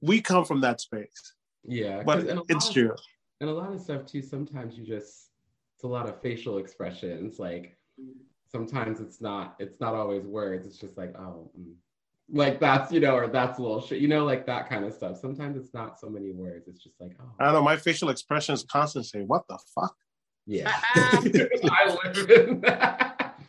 we 0.01 0.19
come 0.19 0.43
from 0.43 0.59
that 0.59 0.81
space. 0.81 1.35
Yeah, 1.63 2.03
but 2.03 2.25
it's 2.49 2.67
of, 2.67 2.73
true. 2.73 2.95
And 3.39 3.49
a 3.49 3.53
lot 3.53 3.71
of 3.71 3.79
stuff 3.79 4.05
too. 4.05 4.21
Sometimes 4.21 4.77
you 4.77 4.85
just 4.85 5.29
it's 5.79 5.85
a 5.85 5.87
lot 5.87 6.09
of 6.09 6.21
facial 6.21 6.57
expressions. 6.57 7.39
Like 7.39 7.77
sometimes 8.51 8.99
it's 8.99 9.21
not 9.21 9.55
it's 9.59 9.79
not 9.79 9.95
always 9.95 10.25
words. 10.25 10.67
It's 10.67 10.77
just 10.77 10.97
like 10.97 11.15
oh. 11.17 11.49
Mm. 11.57 11.75
Like 12.31 12.59
that's 12.59 12.91
you 12.91 12.99
know, 12.99 13.15
or 13.15 13.27
that's 13.27 13.59
a 13.59 13.61
little 13.61 13.79
shit, 13.81 14.01
you 14.01 14.09
know, 14.09 14.25
like 14.25 14.45
that 14.45 14.69
kind 14.69 14.83
of 14.83 14.93
stuff. 14.93 15.17
Sometimes 15.17 15.55
it's 15.55 15.73
not 15.73 15.97
so 15.97 16.09
many 16.09 16.31
words. 16.31 16.67
It's 16.67 16.83
just 16.83 16.99
like, 16.99 17.13
oh. 17.21 17.31
I 17.39 17.45
don't 17.45 17.53
know. 17.53 17.61
My 17.61 17.77
facial 17.77 18.09
expression 18.09 18.53
is 18.53 18.63
constantly 18.63 19.07
saying, 19.07 19.27
"What 19.27 19.47
the 19.47 19.57
fuck?" 19.73 19.95
Yeah, 20.45 20.69
I 20.95 21.97
live 22.03 22.29
in 22.29 22.59
that. 22.61 23.39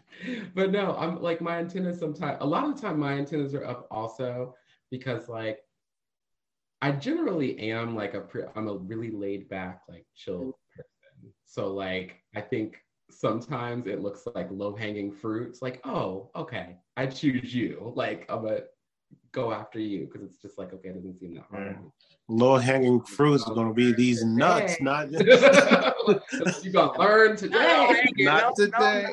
But 0.55 0.71
no, 0.71 0.95
I'm 0.97 1.21
like 1.21 1.41
my 1.41 1.59
antennas. 1.59 1.99
Sometimes 1.99 2.39
a 2.41 2.47
lot 2.47 2.65
of 2.65 2.77
the 2.77 2.81
time, 2.81 3.01
my 3.01 3.15
antennas 3.15 3.55
are 3.55 3.67
up 3.67 3.89
also 3.91 4.55
because 4.91 5.29
like 5.29 5.59
I 6.81 6.93
generally 6.93 7.59
am 7.71 7.97
like 7.97 8.15
a 8.15 8.21
pre- 8.21 8.45
I'm 8.55 8.69
a 8.69 8.77
really 8.77 9.11
laid 9.11 9.49
back 9.49 9.83
like 9.89 10.07
chill 10.15 10.39
person. 10.39 10.55
So 11.47 11.73
like 11.73 12.17
I 12.35 12.41
think 12.41 12.77
sometimes 13.11 13.87
it 13.87 14.01
looks 14.01 14.27
like 14.35 14.49
low 14.51 14.75
hanging 14.75 15.11
fruits 15.11 15.61
like 15.63 15.81
oh 15.85 16.31
okay 16.37 16.77
I 16.97 17.07
choose 17.07 17.53
you 17.55 17.93
like 17.97 18.25
I'm 18.29 18.45
gonna 18.45 18.61
go 19.33 19.53
after 19.53 19.81
you 19.81 20.07
because 20.07 20.23
it's 20.23 20.41
just 20.41 20.59
like 20.59 20.73
okay 20.73 20.91
it 20.91 20.95
doesn't 20.95 21.19
seem 21.19 21.35
that 21.35 21.47
hard. 21.51 21.79
Low 22.29 22.57
hanging 22.57 23.01
fruits 23.01 23.45
are 23.49 23.55
gonna 23.55 23.75
be 23.75 23.93
these 23.93 24.25
nuts, 24.25 24.81
not 24.81 25.11
you're 26.63 26.73
gonna 26.73 26.99
learn 26.99 27.37
today. 27.37 28.05
not 28.19 28.55
today. 28.55 29.07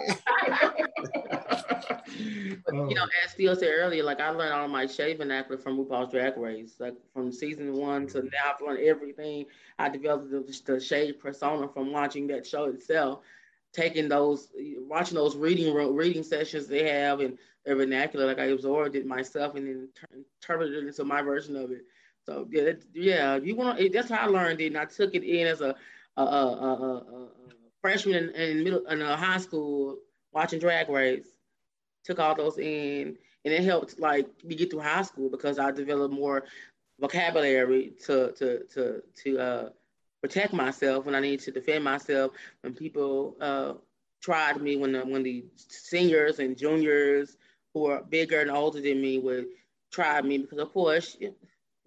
You 2.10 2.96
know, 2.96 3.04
oh. 3.04 3.26
as 3.26 3.34
Theo 3.34 3.54
said 3.54 3.70
earlier, 3.70 4.04
like 4.04 4.20
I 4.20 4.30
learned 4.30 4.54
all 4.54 4.68
my 4.68 4.86
shaving 4.86 5.32
acting 5.32 5.58
from 5.58 5.78
RuPaul's 5.78 6.12
Drag 6.12 6.38
Race. 6.38 6.76
Like 6.80 6.96
from 7.14 7.32
season 7.32 7.74
one 7.74 8.08
to 8.08 8.20
mm-hmm. 8.20 8.28
now, 8.28 8.54
I've 8.54 8.66
learned 8.66 8.84
everything. 8.84 9.46
I 9.80 9.90
developed 9.90 10.32
the, 10.32 10.62
the 10.66 10.80
shade 10.80 11.20
persona 11.20 11.68
from 11.68 11.92
watching 11.92 12.28
that 12.28 12.46
show 12.46 12.66
itself, 12.66 13.22
taking 13.74 14.08
those, 14.08 14.50
watching 14.80 15.16
those 15.16 15.36
reading 15.36 15.74
reading 15.74 16.24
sessions 16.24 16.68
they 16.68 16.90
have 16.90 17.20
and 17.20 17.38
their 17.66 17.76
vernacular. 17.76 18.26
Like 18.26 18.40
I 18.40 18.46
absorbed 18.46 18.96
it 18.96 19.06
myself 19.06 19.56
and 19.56 19.68
then 19.68 19.90
interpreted 20.14 20.84
it 20.84 20.88
into 20.88 21.04
my 21.04 21.22
version 21.22 21.56
of 21.56 21.72
it. 21.72 21.86
So 22.26 22.48
yeah, 22.52 22.64
that, 22.64 22.84
yeah, 22.94 23.38
you 23.38 23.56
want 23.56 23.80
that's 23.94 24.10
how 24.10 24.24
I 24.24 24.26
learned 24.26 24.60
it, 24.62 24.68
and 24.68 24.78
I 24.78 24.86
took 24.86 25.16
it 25.16 25.24
in 25.24 25.48
as 25.48 25.62
a 25.62 25.76
a, 26.18 26.22
a, 26.22 26.24
a, 26.24 27.28
freshman 27.82 28.16
in, 28.16 28.30
in 28.32 28.64
middle 28.64 28.86
in 28.88 29.02
a 29.02 29.16
high 29.16 29.38
school 29.38 29.98
watching 30.34 30.60
Drag 30.60 30.90
Race 30.90 31.37
took 32.08 32.20
all 32.20 32.36
those 32.36 32.58
in 32.58 33.18
and 33.46 33.54
it 33.54 33.64
helped 33.64 34.00
like 34.00 34.28
me 34.44 34.56
get 34.56 34.72
through 34.72 34.80
high 34.80 35.02
school 35.02 35.30
because 35.30 35.60
I 35.60 35.72
developed 35.72 36.14
more 36.14 36.46
vocabulary 37.00 37.94
to 38.06 38.32
to 38.32 38.64
to 38.74 39.04
to 39.24 39.40
uh, 39.40 39.70
protect 40.22 40.54
myself 40.54 41.06
when 41.06 41.16
I 41.16 41.20
needed 41.20 41.42
to 41.42 41.52
defend 41.52 41.84
myself. 41.84 42.32
When 42.62 42.74
people 42.74 43.36
uh, 43.42 43.74
tried 44.22 44.62
me 44.62 44.78
when 44.78 44.94
the, 44.94 45.02
when 45.02 45.24
the 45.24 45.46
seniors 45.58 46.40
and 46.40 46.58
juniors 46.58 47.38
who 47.74 47.88
are 47.88 48.02
bigger 48.04 48.42
and 48.42 48.50
older 48.50 48.82
than 48.82 49.02
me 49.02 49.20
would 49.20 49.48
try 49.92 50.22
me 50.22 50.38
because 50.40 50.60
of 50.60 50.74
course 50.74 51.18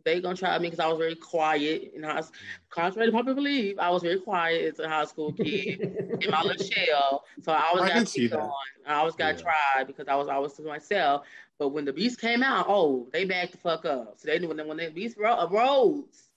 they 0.05 0.21
gonna 0.21 0.37
try 0.37 0.59
me 0.59 0.69
because 0.69 0.81
I 0.81 0.89
was 0.89 0.99
very 0.99 1.15
quiet 1.15 1.93
and 1.95 2.05
I 2.07 2.17
was 2.17 2.33
contrary 2.69 3.09
to 3.09 3.13
popular 3.13 3.35
belief 3.35 3.79
I 3.79 3.91
was 3.91 4.03
very 4.03 4.21
quiet 4.21 4.73
as 4.73 4.79
a 4.79 4.89
high 4.89 5.05
school 5.05 5.33
kid 5.33 5.81
in 6.21 6.31
my 6.31 6.43
little 6.43 6.65
shell. 6.65 7.25
So 7.43 7.53
I 7.53 7.69
always 7.69 7.91
I 7.91 7.95
got 7.95 8.13
picked 8.13 8.35
on. 8.35 8.51
I 8.87 8.95
always 8.95 9.15
got 9.15 9.37
yeah. 9.37 9.43
tried 9.43 9.87
because 9.87 10.09
I 10.09 10.15
was 10.15 10.29
always 10.29 10.53
to 10.55 10.63
myself. 10.63 11.27
But 11.59 11.71
when 11.71 11.85
the 11.85 11.93
beast 11.93 12.21
came 12.21 12.43
out 12.43 12.67
oh 12.69 13.09
they 13.13 13.25
backed 13.25 13.53
the 13.53 13.59
fuck 13.59 13.85
up. 13.85 14.15
So 14.17 14.27
they 14.27 14.39
knew 14.39 14.49
when, 14.49 14.67
when 14.67 14.77
the 14.77 14.91
beast 14.91 15.17
ro- 15.19 15.39
uh, 15.39 15.49
rose. 15.51 16.29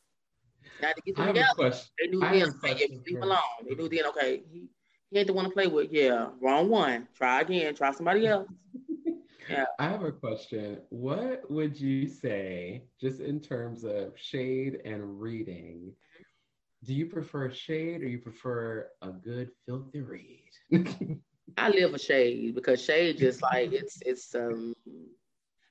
Had 0.82 0.96
to 0.96 1.02
get 1.06 1.16
them 1.16 1.28
together. 1.28 1.78
they 2.00 2.08
knew 2.08 2.20
then 2.20 2.50
okay, 2.66 3.00
leave 3.06 3.22
alone. 3.22 3.40
They 3.68 3.76
knew 3.76 3.88
then 3.90 4.06
okay 4.08 4.42
he, 4.52 4.68
he 5.12 5.20
ain't 5.20 5.28
the 5.28 5.34
one 5.34 5.46
to 5.46 5.52
play 5.52 5.68
with. 5.68 5.92
Yeah 5.92 6.28
wrong 6.42 6.70
one. 6.70 7.08
Try 7.16 7.42
again. 7.42 7.76
Try 7.76 7.92
somebody 7.92 8.28
else 8.28 8.48
yeah. 9.50 9.66
I 9.80 9.90
have 9.90 10.04
a 10.04 10.12
question. 10.12 10.80
What 10.90 11.50
would 11.50 11.80
you 11.80 12.08
say, 12.08 12.84
just 13.00 13.20
in 13.20 13.40
terms 13.40 13.84
of 13.84 14.14
shade 14.16 14.82
and 14.86 15.20
reading? 15.20 15.94
Do 16.84 16.94
you 16.94 17.06
prefer 17.06 17.52
shade 17.52 18.02
or 18.02 18.08
you 18.08 18.20
prefer 18.20 18.88
a 19.02 19.10
good 19.10 19.52
filthy 19.66 20.02
read? 20.02 20.50
I 21.58 21.70
live 21.70 21.94
a 21.94 22.00
shade 22.00 22.56
because 22.56 22.84
shade 22.84 23.18
just 23.18 23.42
like 23.42 23.72
it's 23.74 24.00
it's 24.06 24.34
um 24.34 24.74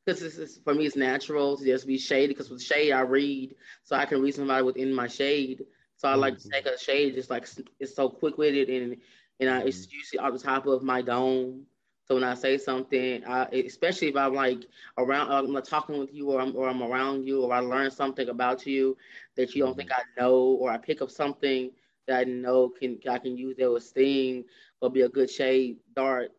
because 0.04 0.22
it's, 0.22 0.36
it's, 0.36 0.58
for 0.58 0.74
me 0.74 0.86
it's 0.86 0.96
natural 0.96 1.56
to 1.56 1.64
just 1.64 1.86
be 1.86 1.98
shady 1.98 2.28
because 2.28 2.50
with 2.50 2.62
shade 2.62 2.92
I 2.92 3.00
read 3.00 3.54
so 3.82 3.96
I 3.96 4.04
can 4.04 4.20
read 4.20 4.34
somebody 4.34 4.62
within 4.62 4.92
my 4.92 5.06
shade. 5.08 5.64
So 5.96 6.08
I 6.08 6.14
like 6.14 6.34
mm-hmm. 6.34 6.48
to 6.48 6.62
take 6.62 6.66
a 6.66 6.78
shade 6.78 7.14
just 7.14 7.30
like 7.30 7.46
it's 7.78 7.94
so 7.94 8.08
quick 8.08 8.38
witted 8.38 8.68
and 8.68 8.96
and 9.40 9.50
I, 9.50 9.60
it's 9.62 9.86
mm-hmm. 9.86 9.96
usually 9.96 10.18
on 10.20 10.32
the 10.32 10.38
top 10.38 10.66
of 10.66 10.82
my 10.82 11.02
dome. 11.02 11.66
So 12.05 12.16
when 12.16 12.24
I 12.24 12.34
say 12.34 12.59
something, 12.59 13.24
I, 13.24 13.44
especially 13.44 14.09
if 14.09 14.16
I'm 14.16 14.34
like 14.34 14.66
around, 14.98 15.30
I'm 15.30 15.62
talking 15.62 15.98
with 15.98 16.12
you, 16.12 16.30
or 16.30 16.40
I'm 16.40 16.55
or 16.57 16.68
I'm 16.68 16.82
around 16.82 17.24
you, 17.24 17.42
or 17.42 17.53
I 17.53 17.61
learn 17.61 17.90
something 17.90 18.28
about 18.28 18.66
you 18.66 18.96
that 19.36 19.55
you 19.55 19.64
don't 19.64 19.76
think 19.76 19.90
mm-hmm. 19.90 20.00
I 20.18 20.20
know, 20.20 20.34
or 20.34 20.70
I 20.70 20.78
pick 20.78 21.00
up 21.00 21.11
something 21.11 21.70
that 22.09 22.18
I 22.18 22.24
know 22.24 22.68
can 22.68 22.98
I 23.09 23.18
can 23.18 23.36
use 23.36 23.57
that 23.59 23.70
with 23.70 23.84
sting 23.84 24.44
or 24.80 24.90
be 24.90 25.03
a 25.03 25.09
good 25.09 25.30
shade 25.30 25.78
dart. 25.94 26.32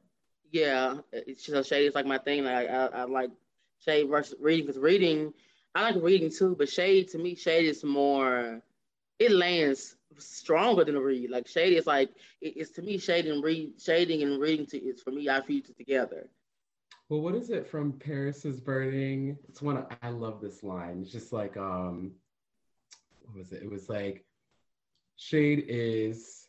Yeah, 0.51 0.97
it's 1.11 1.43
just 1.45 1.57
a 1.57 1.63
shade 1.63 1.87
is 1.87 1.95
like 1.95 2.05
my 2.05 2.17
thing. 2.17 2.43
Like 2.43 2.69
I, 2.69 2.87
I 2.87 3.03
like 3.05 3.31
shade 3.79 4.09
versus 4.09 4.35
reading 4.39 4.65
because 4.65 4.81
reading, 4.81 5.33
I 5.73 5.91
like 5.91 6.03
reading 6.03 6.29
too, 6.29 6.55
but 6.57 6.69
shade 6.69 7.07
to 7.09 7.17
me, 7.17 7.35
shade 7.35 7.65
is 7.65 7.83
more. 7.83 8.61
It 9.23 9.31
lands 9.31 9.95
stronger 10.17 10.83
than 10.83 10.95
a 10.95 11.01
read. 11.01 11.29
Like 11.29 11.47
shady 11.47 11.77
is 11.77 11.87
like 11.87 12.09
it, 12.41 12.57
it's 12.57 12.71
to 12.71 12.81
me 12.81 12.97
shading 12.97 13.31
and 13.31 13.43
read 13.43 13.81
shading 13.81 14.21
and 14.21 14.39
reading 14.39 14.65
to 14.67 14.77
it's 14.77 15.01
for 15.01 15.11
me 15.11 15.29
I 15.29 15.41
fuse 15.41 15.71
together. 15.77 16.27
Well, 17.09 17.21
what 17.21 17.35
is 17.35 17.49
it 17.49 17.67
from 17.67 17.93
Paris 17.93 18.43
is 18.43 18.59
Burning? 18.59 19.37
It's 19.47 19.61
one 19.61 19.77
of, 19.77 19.85
I 20.01 20.09
love 20.09 20.41
this 20.41 20.63
line. 20.63 21.01
It's 21.01 21.11
just 21.11 21.31
like 21.31 21.55
um 21.57 22.11
what 23.21 23.37
was 23.37 23.51
it? 23.53 23.63
It 23.63 23.71
was 23.71 23.87
like 23.87 24.25
shade 25.15 25.65
is 25.67 26.42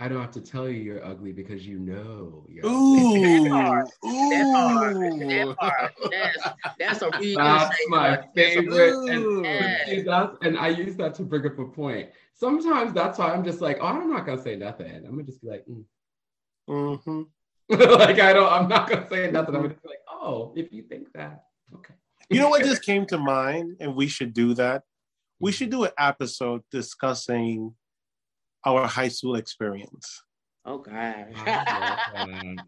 I 0.00 0.08
don't 0.08 0.20
have 0.20 0.32
to 0.32 0.40
tell 0.40 0.68
you 0.68 0.80
you're 0.80 1.04
ugly 1.04 1.32
because 1.32 1.66
you 1.66 1.78
know 1.78 2.46
you're 2.48 2.66
Ooh, 2.66 3.42
that 3.42 3.50
part. 3.50 3.88
Ooh. 4.04 4.30
That 4.30 4.52
part. 4.52 4.94
That 4.96 5.56
part. 5.58 5.92
That's, 6.10 6.48
that's 6.78 7.02
a 7.02 7.10
real 7.20 7.36
That's 7.36 7.76
my 7.88 8.24
favorite. 8.34 9.10
And, 9.10 9.44
yes. 9.44 10.36
and 10.42 10.58
I 10.58 10.68
use 10.68 10.96
that 10.96 11.14
to 11.16 11.22
bring 11.22 11.46
up 11.46 11.58
a 11.58 11.66
point 11.66 12.08
sometimes 12.40 12.94
that's 12.94 13.18
why 13.18 13.32
I'm 13.32 13.44
just 13.44 13.60
like, 13.60 13.78
oh, 13.80 13.86
I'm 13.86 14.10
not 14.10 14.26
gonna 14.26 14.42
say 14.42 14.56
nothing. 14.56 14.90
I'm 14.90 15.10
gonna 15.12 15.22
just 15.22 15.42
be 15.42 15.48
like, 15.48 15.64
mm. 15.66 15.84
mm-hmm. 16.68 17.22
like 18.00 18.18
I 18.18 18.32
don't, 18.32 18.50
I'm 18.50 18.68
not 18.68 18.88
gonna 18.88 19.08
say 19.08 19.30
nothing. 19.30 19.54
I'm 19.54 19.62
gonna 19.62 19.74
be 19.74 19.88
like, 19.88 19.98
oh, 20.10 20.52
if 20.56 20.72
you 20.72 20.82
think 20.82 21.12
that, 21.12 21.44
okay. 21.74 21.94
You 22.30 22.40
know 22.40 22.48
what 22.48 22.64
just 22.64 22.84
came 22.84 23.06
to 23.06 23.18
mind, 23.18 23.76
and 23.80 23.94
we 23.94 24.06
should 24.06 24.32
do 24.32 24.54
that. 24.54 24.82
We 25.38 25.52
should 25.52 25.70
do 25.70 25.84
an 25.84 25.90
episode 25.98 26.62
discussing 26.70 27.74
our 28.64 28.86
high 28.86 29.08
school 29.08 29.36
experience. 29.36 30.22
Oh 30.66 30.76
God. 30.76 31.26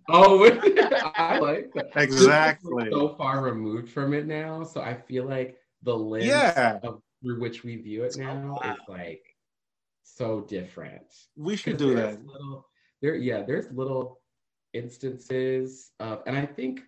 oh, 0.08 0.50
I 1.14 1.38
like 1.38 1.74
that. 1.74 1.90
Exactly. 1.94 2.88
So 2.90 3.14
far 3.16 3.42
removed 3.42 3.90
from 3.90 4.14
it 4.14 4.26
now, 4.26 4.64
so 4.64 4.80
I 4.80 4.94
feel 4.94 5.26
like 5.26 5.58
the 5.82 5.94
lens 5.94 6.24
yeah. 6.24 6.78
of, 6.82 7.02
through 7.22 7.38
which 7.38 7.64
we 7.64 7.76
view 7.76 8.04
it 8.04 8.16
now 8.16 8.58
oh, 8.62 8.66
wow. 8.66 8.72
is 8.72 8.80
like 8.88 9.22
so 10.04 10.40
different. 10.40 11.04
We 11.36 11.54
should 11.54 11.76
do 11.76 11.94
that. 11.96 12.24
Little, 12.24 12.66
there, 13.02 13.14
yeah, 13.14 13.42
there's 13.42 13.70
little 13.70 14.20
instances 14.72 15.90
of, 16.00 16.22
and 16.26 16.36
I 16.36 16.46
think 16.46 16.80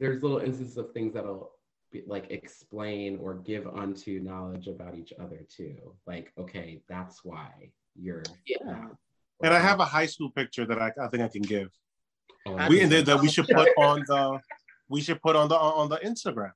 there's 0.00 0.22
little 0.22 0.38
instances 0.38 0.76
of 0.76 0.92
things 0.92 1.14
that'll 1.14 1.52
be, 1.92 2.02
like 2.06 2.30
explain 2.30 3.18
or 3.22 3.34
give 3.34 3.66
unto 3.66 4.18
knowledge 4.20 4.66
about 4.66 4.96
each 4.96 5.12
other 5.20 5.46
too. 5.48 5.94
Like, 6.06 6.32
okay, 6.38 6.82
that's 6.88 7.24
why 7.24 7.70
you're. 7.96 8.22
Yeah. 8.46 8.86
And 9.42 9.54
I 9.54 9.58
have 9.58 9.80
a 9.80 9.84
high 9.84 10.06
school 10.06 10.30
picture 10.30 10.66
that 10.66 10.80
I, 10.80 10.92
I 11.00 11.08
think 11.08 11.22
I 11.22 11.28
can 11.28 11.42
give. 11.42 11.70
Oh, 12.46 12.68
we 12.68 12.80
and 12.80 12.92
that 12.92 13.20
we 13.20 13.28
should 13.28 13.48
put 13.48 13.68
on 13.76 14.04
the 14.06 14.40
we 14.88 15.00
should 15.00 15.20
put 15.22 15.36
on 15.36 15.48
the 15.48 15.56
on 15.56 15.88
the 15.88 15.98
Instagram. 15.98 16.52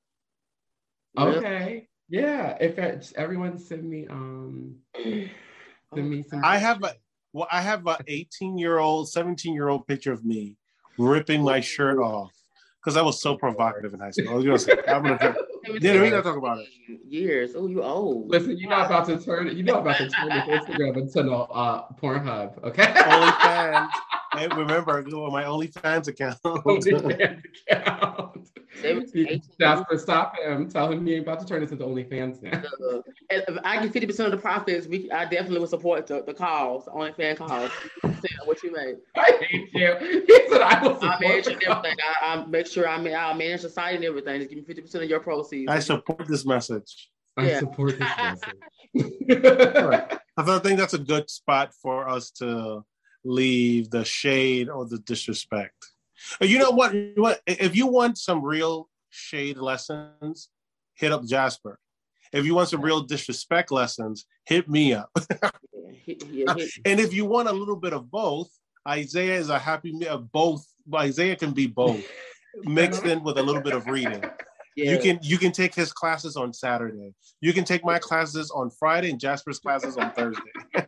Okay. 1.19 1.89
Yeah. 2.09 2.57
If 2.61 2.79
it's, 2.79 3.13
everyone 3.17 3.59
send 3.59 3.89
me 3.89 4.07
um 4.09 4.77
send 5.95 6.11
me 6.11 6.23
some 6.23 6.45
I 6.45 6.59
have 6.59 6.83
a 6.83 6.95
well, 7.33 7.49
I 7.51 7.61
have 7.61 7.87
a 7.87 7.99
18 8.07 8.57
year 8.59 8.79
old, 8.79 9.11
17 9.11 9.53
year 9.53 9.69
old 9.69 9.87
picture 9.87 10.13
of 10.13 10.25
me 10.25 10.57
ripping 10.99 11.43
my 11.43 11.61
shirt 11.61 11.99
off 11.99 12.33
because 12.81 12.97
I 12.97 13.03
was 13.03 13.21
so 13.21 13.37
provocative 13.37 13.93
in 13.93 14.01
high 14.01 14.13
school. 14.13 14.31
I 14.31 14.35
was 14.35 14.45
gonna 14.45 14.59
say, 14.59 14.73
I'm 14.87 15.03
gonna, 15.03 15.35
yeah, 15.81 16.01
we 16.01 16.11
gotta 16.11 16.23
talk 16.23 16.37
about 16.37 16.59
it. 16.59 16.69
Years. 17.09 17.53
Oh, 17.55 17.67
you 17.67 17.83
old. 17.83 18.29
Listen, 18.29 18.57
you're 18.59 18.71
not 18.71 18.87
about 18.87 19.07
to 19.07 19.19
turn. 19.19 19.47
You're 19.57 19.65
not 19.65 19.81
about 19.81 19.99
to 19.99 20.09
turn 20.09 20.29
this 20.29 20.45
Instagram 20.47 20.97
into 20.97 21.23
no 21.23 21.43
uh, 21.43 21.87
Pornhub. 22.01 22.63
Okay. 22.65 22.85
OnlyFans. 22.85 23.89
and 24.39 24.55
remember, 24.55 25.03
go 25.03 25.25
on 25.25 25.33
my 25.33 25.45
OnlyFans 25.45 26.09
account. 26.09 26.41
OnlyFans 26.45 27.45
account. 27.69 28.04
Jasper, 29.59 29.99
stop 29.99 30.37
him. 30.39 30.69
Tell 30.69 30.93
him 30.93 31.07
he 31.07 31.15
ain't 31.15 31.23
about 31.23 31.41
to 31.41 31.47
turn 31.47 31.61
this 31.61 31.73
into 31.73 31.85
the 31.85 31.91
OnlyFans 31.91 32.43
now. 32.43 32.63
Uh, 32.91 33.01
if 33.31 33.59
I 33.65 33.87
get 33.87 34.09
50% 34.09 34.27
of 34.27 34.31
the 34.31 34.37
profits, 34.37 34.87
we 34.87 35.11
I 35.11 35.25
definitely 35.25 35.61
would 35.61 35.71
support 35.71 36.07
the, 36.07 36.23
the 36.23 36.35
calls, 36.35 36.85
the 36.85 36.91
OnlyFans 36.93 37.39
calls. 37.39 37.71
what 38.45 38.63
you 38.63 38.73
make. 38.73 38.97
I 39.17 39.39
hate 39.41 39.71
you. 39.73 40.25
He 40.27 40.49
said 40.49 40.61
I 40.61 40.83
will 40.83 40.99
I 41.03 41.19
manage 41.21 41.47
everything. 41.47 41.97
I, 42.23 42.35
I 42.35 42.47
make 42.47 42.67
sure 42.67 42.89
I 42.89 43.01
mean 43.01 43.15
I'll 43.15 43.35
manage 43.35 43.63
the 43.63 43.71
site 43.71 43.97
and 43.97 44.05
everything. 44.05 44.41
Just 44.41 44.51
give 44.51 44.69
me 44.69 44.75
50% 44.75 44.95
of 45.03 45.11
your 45.11 45.21
proceeds. 45.21 45.71
I 45.71 45.79
support 45.81 46.27
this 46.29 46.45
message. 46.45 47.11
I 47.37 47.49
yeah. 47.49 47.59
support 47.61 47.99
this 47.99 48.09
message. 48.17 49.85
right. 49.85 50.19
I 50.37 50.59
think 50.59 50.79
that's 50.79 50.95
a 50.95 50.99
good 50.99 51.31
spot 51.31 51.73
for 51.81 52.09
us 52.09 52.31
to 52.33 52.85
leave 53.25 53.91
the 53.91 54.05
shade 54.05 54.69
or 54.69 54.85
the 54.87 54.99
disrespect. 54.99 55.94
You 56.41 56.59
know 56.59 56.71
what? 56.71 56.95
What 57.17 57.41
if 57.47 57.77
you 57.77 57.87
want 57.87 58.19
some 58.19 58.45
real 58.45 58.89
shade 59.11 59.59
lessons? 59.59 60.49
Hit 60.95 61.13
up 61.13 61.25
Jasper. 61.25 61.79
If 62.33 62.45
you 62.45 62.55
want 62.55 62.69
some 62.69 62.81
real 62.81 63.01
disrespect 63.01 63.71
lessons, 63.71 64.27
hit 64.45 64.69
me 64.69 64.93
up. 64.93 65.11
and 65.39 67.01
if 67.01 67.13
you 67.13 67.25
want 67.25 67.49
a 67.49 67.53
little 67.53 67.77
bit 67.77 67.93
of 67.93 68.11
both, 68.11 68.51
Isaiah 68.89 69.37
is 69.37 69.51
a 69.51 69.59
happy 69.59 70.07
of 70.07 70.31
both. 70.33 70.67
Isaiah 70.95 71.37
can 71.37 71.53
be 71.53 71.67
both 71.67 72.05
mixed 72.63 73.05
in 73.05 73.23
with 73.23 73.39
a 73.39 73.43
little 73.43 73.63
bit 73.63 73.73
of 73.73 73.87
reading. 73.87 74.25
Yeah. 74.77 74.93
You 74.93 74.99
can 74.99 75.19
you 75.23 75.39
can 75.39 75.53
take 75.53 75.75
his 75.75 75.93
classes 75.93 76.37
on 76.37 76.53
Saturday. 76.53 77.15
You 77.41 77.53
can 77.53 77.65
take 77.65 77.85
my 77.85 77.99
classes 78.01 78.51
on 78.51 78.71
Friday 78.71 79.11
and 79.11 79.21
Jasper's 79.21 79.61
classes 79.61 79.97
on 79.97 80.11
Thursday. 80.13 80.43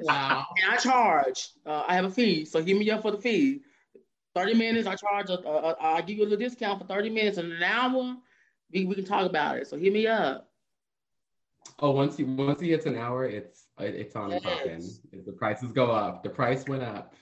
wow! 0.00 0.46
And 0.62 0.72
I 0.72 0.76
charge. 0.78 1.48
Uh, 1.66 1.84
I 1.86 1.94
have 1.94 2.06
a 2.06 2.10
fee, 2.10 2.46
so 2.46 2.62
hit 2.62 2.78
me 2.78 2.90
up 2.90 3.02
for 3.02 3.10
the 3.10 3.18
fee. 3.18 3.60
Thirty 4.38 4.54
minutes, 4.54 4.86
I 4.86 4.94
charge. 4.94 5.30
A, 5.30 5.38
a, 5.38 5.70
a, 5.70 5.76
I 5.80 6.00
give 6.02 6.18
you 6.18 6.22
a 6.22 6.28
little 6.28 6.38
discount 6.38 6.80
for 6.80 6.86
thirty 6.86 7.10
minutes 7.10 7.38
and 7.38 7.52
an 7.52 7.62
hour. 7.62 8.16
We, 8.72 8.84
we 8.84 8.94
can 8.94 9.04
talk 9.04 9.26
about 9.26 9.58
it. 9.58 9.66
So 9.66 9.76
hit 9.76 9.92
me 9.92 10.06
up. 10.06 10.48
Oh, 11.80 11.90
once 11.90 12.16
he 12.16 12.24
once 12.24 12.60
he 12.60 12.70
hits 12.70 12.86
an 12.86 12.96
hour, 12.96 13.24
it's 13.24 13.66
it's 13.78 14.16
on 14.16 14.30
yes. 14.30 14.42
popping. 14.42 15.24
The 15.26 15.32
prices 15.32 15.72
go 15.72 15.90
up. 15.90 16.22
The 16.22 16.30
price 16.30 16.66
went 16.66 16.82
up. 16.82 17.14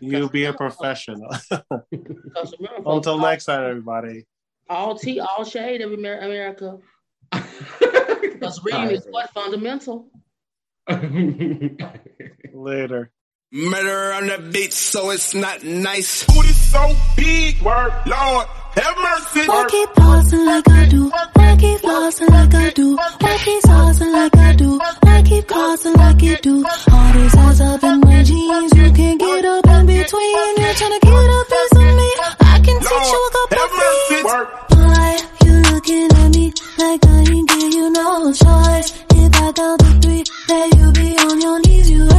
You'll 0.00 0.28
be 0.28 0.44
a 0.44 0.52
professional. 0.52 1.30
Until 2.86 3.18
next 3.18 3.46
time, 3.46 3.68
everybody 3.68 4.26
all 4.70 4.94
tea, 4.94 5.20
all 5.20 5.44
shade 5.44 5.82
of 5.82 5.92
America. 5.92 6.78
Because 8.20 8.64
reading 8.64 8.90
is 8.92 9.06
what 9.10 9.28
fundamental. 9.34 10.08
Later. 12.54 13.12
Murder 13.52 14.12
on 14.12 14.28
the 14.28 14.38
beat, 14.52 14.72
so 14.72 15.10
it's 15.10 15.34
not 15.34 15.64
nice. 15.64 16.24
Booty 16.24 16.52
so 16.52 16.94
big, 17.16 17.60
word, 17.60 17.90
Lord. 18.06 18.46
have 18.78 18.96
mercy. 18.96 19.44
Why 19.48 19.66
keep 19.68 19.92
pausing 19.92 20.46
like 20.46 20.68
I 20.68 20.86
do? 20.86 21.08
Why 21.10 21.56
keep 21.58 21.80
flossing 21.80 22.28
like 22.30 22.54
I 22.54 22.70
do? 22.70 22.94
Why 22.94 23.38
keep 23.42 23.62
saucing 23.64 24.12
like 24.12 24.36
I 24.36 24.52
do? 24.54 24.78
Why 24.78 25.22
keep 25.26 25.48
crossing 25.48 25.94
like 25.94 26.22
you 26.22 26.36
do? 26.36 26.64
All 26.92 27.12
these 27.12 27.34
eyes 27.34 27.60
up 27.60 27.82
in 27.82 28.00
my 28.00 28.22
jeans, 28.22 28.72
you 28.76 28.92
can't 28.92 29.18
get 29.18 29.44
up 29.44 29.66
in 29.66 29.86
between. 29.86 30.56
You're 30.56 30.74
trying 30.78 30.94
to 30.94 31.00
get 31.02 31.10
a 31.10 31.44
piece 31.50 31.72
of 31.74 31.90
me. 31.98 32.10
I 32.54 32.60
can 32.62 32.78
teach 32.78 33.10
you 33.10 33.22
a 33.26 33.30
couple 33.34 33.66
things. 34.06 34.30
Why 34.78 35.18
you 35.44 35.54
looking 35.74 36.06
at 36.06 36.36
me 36.36 36.52
like 36.78 37.04
I 37.04 37.18
ain't 37.18 37.48
give 37.48 37.74
you 37.74 37.90
no 37.90 38.32
choice? 38.32 38.94
If 39.10 39.34
I 39.34 39.52
count 39.52 39.80
to 39.80 39.90
three, 40.06 40.22
then 40.46 40.70
you 40.78 40.92
be 40.92 41.18
on 41.18 41.40
your 41.40 41.58
knees. 41.62 41.90
You 41.90 42.09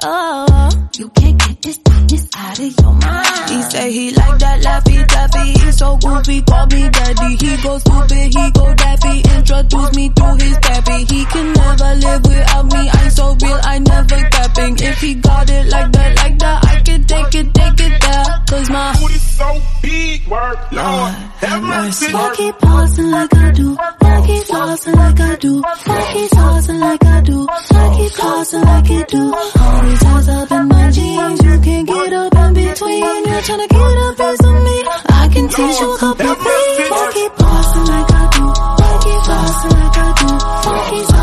Oh, 0.00 0.70
you 0.94 1.08
can't 1.08 1.38
get 1.40 1.60
this 1.60 1.78
darkness 1.78 2.28
out 2.36 2.58
of 2.58 2.80
your 2.80 2.92
mind. 2.92 3.50
He 3.50 3.62
say 3.62 3.90
he 3.90 4.10
like 4.12 4.38
that 4.38 4.62
laffy 4.62 5.04
taffy. 5.08 5.58
He's 5.58 5.78
so 5.78 5.96
goofy, 5.96 6.42
call 6.42 6.66
me 6.66 6.88
daddy. 6.88 7.34
He 7.34 7.56
go 7.62 7.78
stupid, 7.78 8.30
he 8.30 8.50
go 8.52 8.74
daffy. 8.74 9.20
Introduce 9.34 9.96
me 9.96 10.08
to 10.10 10.26
his 10.38 10.56
pappy. 10.58 10.98
He 11.02 11.24
can 11.24 11.52
never 11.52 11.94
live 11.98 12.22
without 12.22 12.66
me. 12.66 12.88
I'm 12.88 13.10
so 13.10 13.36
real, 13.42 13.58
I 13.64 13.78
never 13.80 14.20
capping. 14.30 14.76
If 14.78 15.00
he 15.00 15.14
got 15.14 15.50
it 15.50 15.66
like 15.66 15.90
that, 15.90 16.16
like 16.16 16.38
that, 16.38 16.67
I 16.98 17.00
can 17.00 17.06
take 17.06 17.34
it, 17.46 17.54
take 17.54 17.80
it 17.86 18.00
there. 18.02 18.24
Cause 18.48 18.70
my 18.70 18.96
booty's 18.98 19.22
so 19.22 19.62
big, 19.82 20.26
work, 20.26 20.72
Lord, 20.72 21.14
have 21.46 21.62
mercy. 21.62 22.06
I 22.12 22.34
keep 22.34 22.58
pausing 22.58 23.10
like 23.10 23.34
I 23.36 23.50
do. 23.52 23.76
I 23.78 24.26
keep 24.26 24.42
flossing 24.44 24.94
like 24.96 25.20
I 25.20 25.36
do. 25.36 25.62
I 25.64 26.12
keep 26.12 26.30
saucing 26.30 26.80
like 26.80 27.04
I 27.04 27.20
do. 27.20 27.46
I 27.48 27.96
keep 27.96 28.12
crossing 28.14 28.62
like 28.62 28.88
you 28.88 29.04
do. 29.06 29.34
Always 29.60 30.02
eyes 30.04 30.28
up 30.28 30.50
in 30.50 30.68
my 30.68 30.90
jeans. 30.90 31.44
You 31.44 31.60
can't 31.60 31.86
get 31.86 32.12
up 32.12 32.34
in 32.34 32.54
between. 32.54 33.24
You're 33.28 33.42
trying 33.42 33.68
to 33.68 33.68
get 33.68 33.98
a 34.02 34.14
piece 34.18 34.44
of 34.44 34.62
me. 34.66 34.76
I 35.08 35.28
can 35.32 35.48
teach 35.48 35.80
you 35.80 35.94
a 35.94 35.98
couple 35.98 36.34
things. 36.34 36.90
I 36.90 37.10
keep 37.14 37.32
pausing 37.38 37.86
like 37.86 38.10
I 38.10 38.28
do. 38.34 38.44
I 38.82 38.98
keep 39.04 39.20
flossing 39.28 39.72
like 39.78 39.98
I 39.98 40.08
do. 40.18 40.28
I 40.68 40.90
keep 40.90 41.17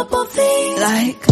couple 0.00 0.24
things. 0.24 0.80
Like. 0.80 1.29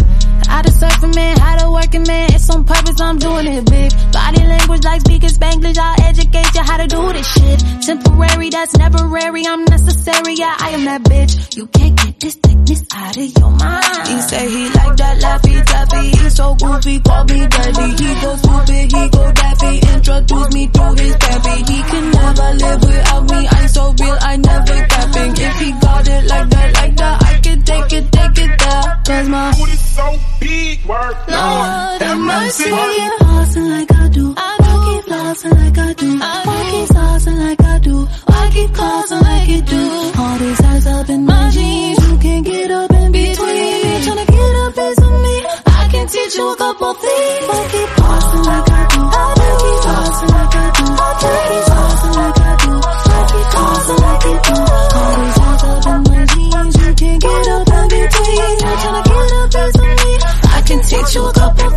How 0.49 0.61
to 0.61 0.71
surf 0.71 1.03
a 1.03 1.07
man, 1.07 1.37
how 1.37 1.55
to 1.57 1.71
work 1.71 1.93
a 1.93 1.99
man. 1.99 2.33
It's 2.33 2.49
on 2.49 2.63
purpose, 2.65 2.99
I'm 2.99 3.17
doing 3.17 3.47
it 3.47 3.65
big. 3.69 3.91
Body 4.11 4.43
language 4.43 4.83
like 4.83 5.01
speaking 5.01 5.29
Spanglish. 5.29 5.77
I'll 5.77 6.01
educate 6.09 6.53
you 6.55 6.63
how 6.63 6.77
to 6.77 6.87
do 6.87 7.13
this 7.13 7.27
shit. 7.33 7.59
Temporary, 7.85 8.49
that's 8.49 8.75
never 8.77 8.99
I'm 9.49 9.65
necessary, 9.65 10.35
yeah, 10.35 10.55
I 10.59 10.69
am 10.77 10.85
that 10.85 11.01
bitch. 11.03 11.57
You 11.57 11.65
can't 11.67 11.95
get 11.97 12.19
this 12.19 12.35
thickness 12.35 12.83
out 12.93 13.17
of 13.17 13.37
your 13.37 13.49
mind. 13.49 14.07
He 14.07 14.21
say 14.21 14.45
he 14.49 14.63
like 14.69 14.95
that 14.97 15.15
laffy 15.25 15.57
taffy. 15.65 16.07
He's 16.17 16.35
so 16.35 16.55
goofy, 16.55 16.99
call 16.99 17.23
me 17.25 17.47
daddy. 17.47 17.89
He 17.97 18.09
go 18.21 18.35
stupid, 18.35 18.91
he 18.93 19.09
go 19.09 19.31
daffy. 19.31 19.73
Introduce 19.93 20.53
me 20.53 20.67
through 20.67 20.93
his 21.01 21.15
pappy. 21.17 21.55
He 21.71 21.79
can 21.81 22.05
never 22.11 22.49
live 22.61 22.81
without 22.85 23.23
me. 23.31 23.47
I'm 23.49 23.67
so 23.69 23.83
real, 23.99 24.17
I 24.21 24.37
never 24.37 24.77
capping. 24.85 25.31
If 25.33 25.55
he 25.59 25.71
got 25.81 26.07
it 26.07 26.23
like 26.29 26.49
that, 26.49 26.73
like 26.75 26.95
that, 26.97 27.23
I 27.23 27.39
can 27.39 27.61
take 27.63 27.93
it, 27.93 28.11
take 28.11 28.37
it 28.37 28.53
there. 28.59 29.01
Cause 29.09 29.29
my 29.29 29.51
booty's 29.57 29.81
so 29.81 30.05
P 30.39 30.79
word. 30.87 31.15
Lord, 31.27 32.01
have 32.01 32.19
mercy. 32.19 32.63
I 32.71 32.85
keep 32.95 33.27
flossing 33.27 33.69
like 33.69 33.91
I 33.91 34.07
do. 34.09 34.33
I 34.37 34.55
keep 34.85 35.05
flossing 35.13 35.53
like 35.61 35.77
I 35.77 35.93
do. 35.93 36.19
I 36.21 36.69
keep 36.71 36.87
saucing 36.95 37.37
like 37.37 37.61
I 37.63 37.79
do. 37.79 38.07
I 38.27 38.49
keep 38.53 38.73
causing 38.73 39.19
like 39.21 39.47
you 39.49 39.61
do. 39.61 40.11
All 40.17 40.37
these 40.37 40.61
eyes 40.61 40.87
up 40.87 41.09
in 41.09 41.25
my 41.25 41.49
jeans. 41.51 42.07
You 42.09 42.17
can't 42.17 42.45
get 42.45 42.71
up 42.71 42.91
in 42.91 43.11
between. 43.11 44.03
Trying 44.05 44.25
to 44.25 44.31
get 44.31 44.55
up 44.65 44.77
is 44.77 44.99
me. 44.99 45.35
I 45.79 45.87
can 45.91 46.07
teach 46.07 46.35
you 46.35 46.53
a 46.53 46.55
couple 46.55 46.93
things. 46.93 47.45
I 47.49 47.67
keep 47.71 47.89
flossing 47.97 48.45
like 48.45 48.68
you 61.15 61.25
a 61.25 61.33
couple 61.33 61.68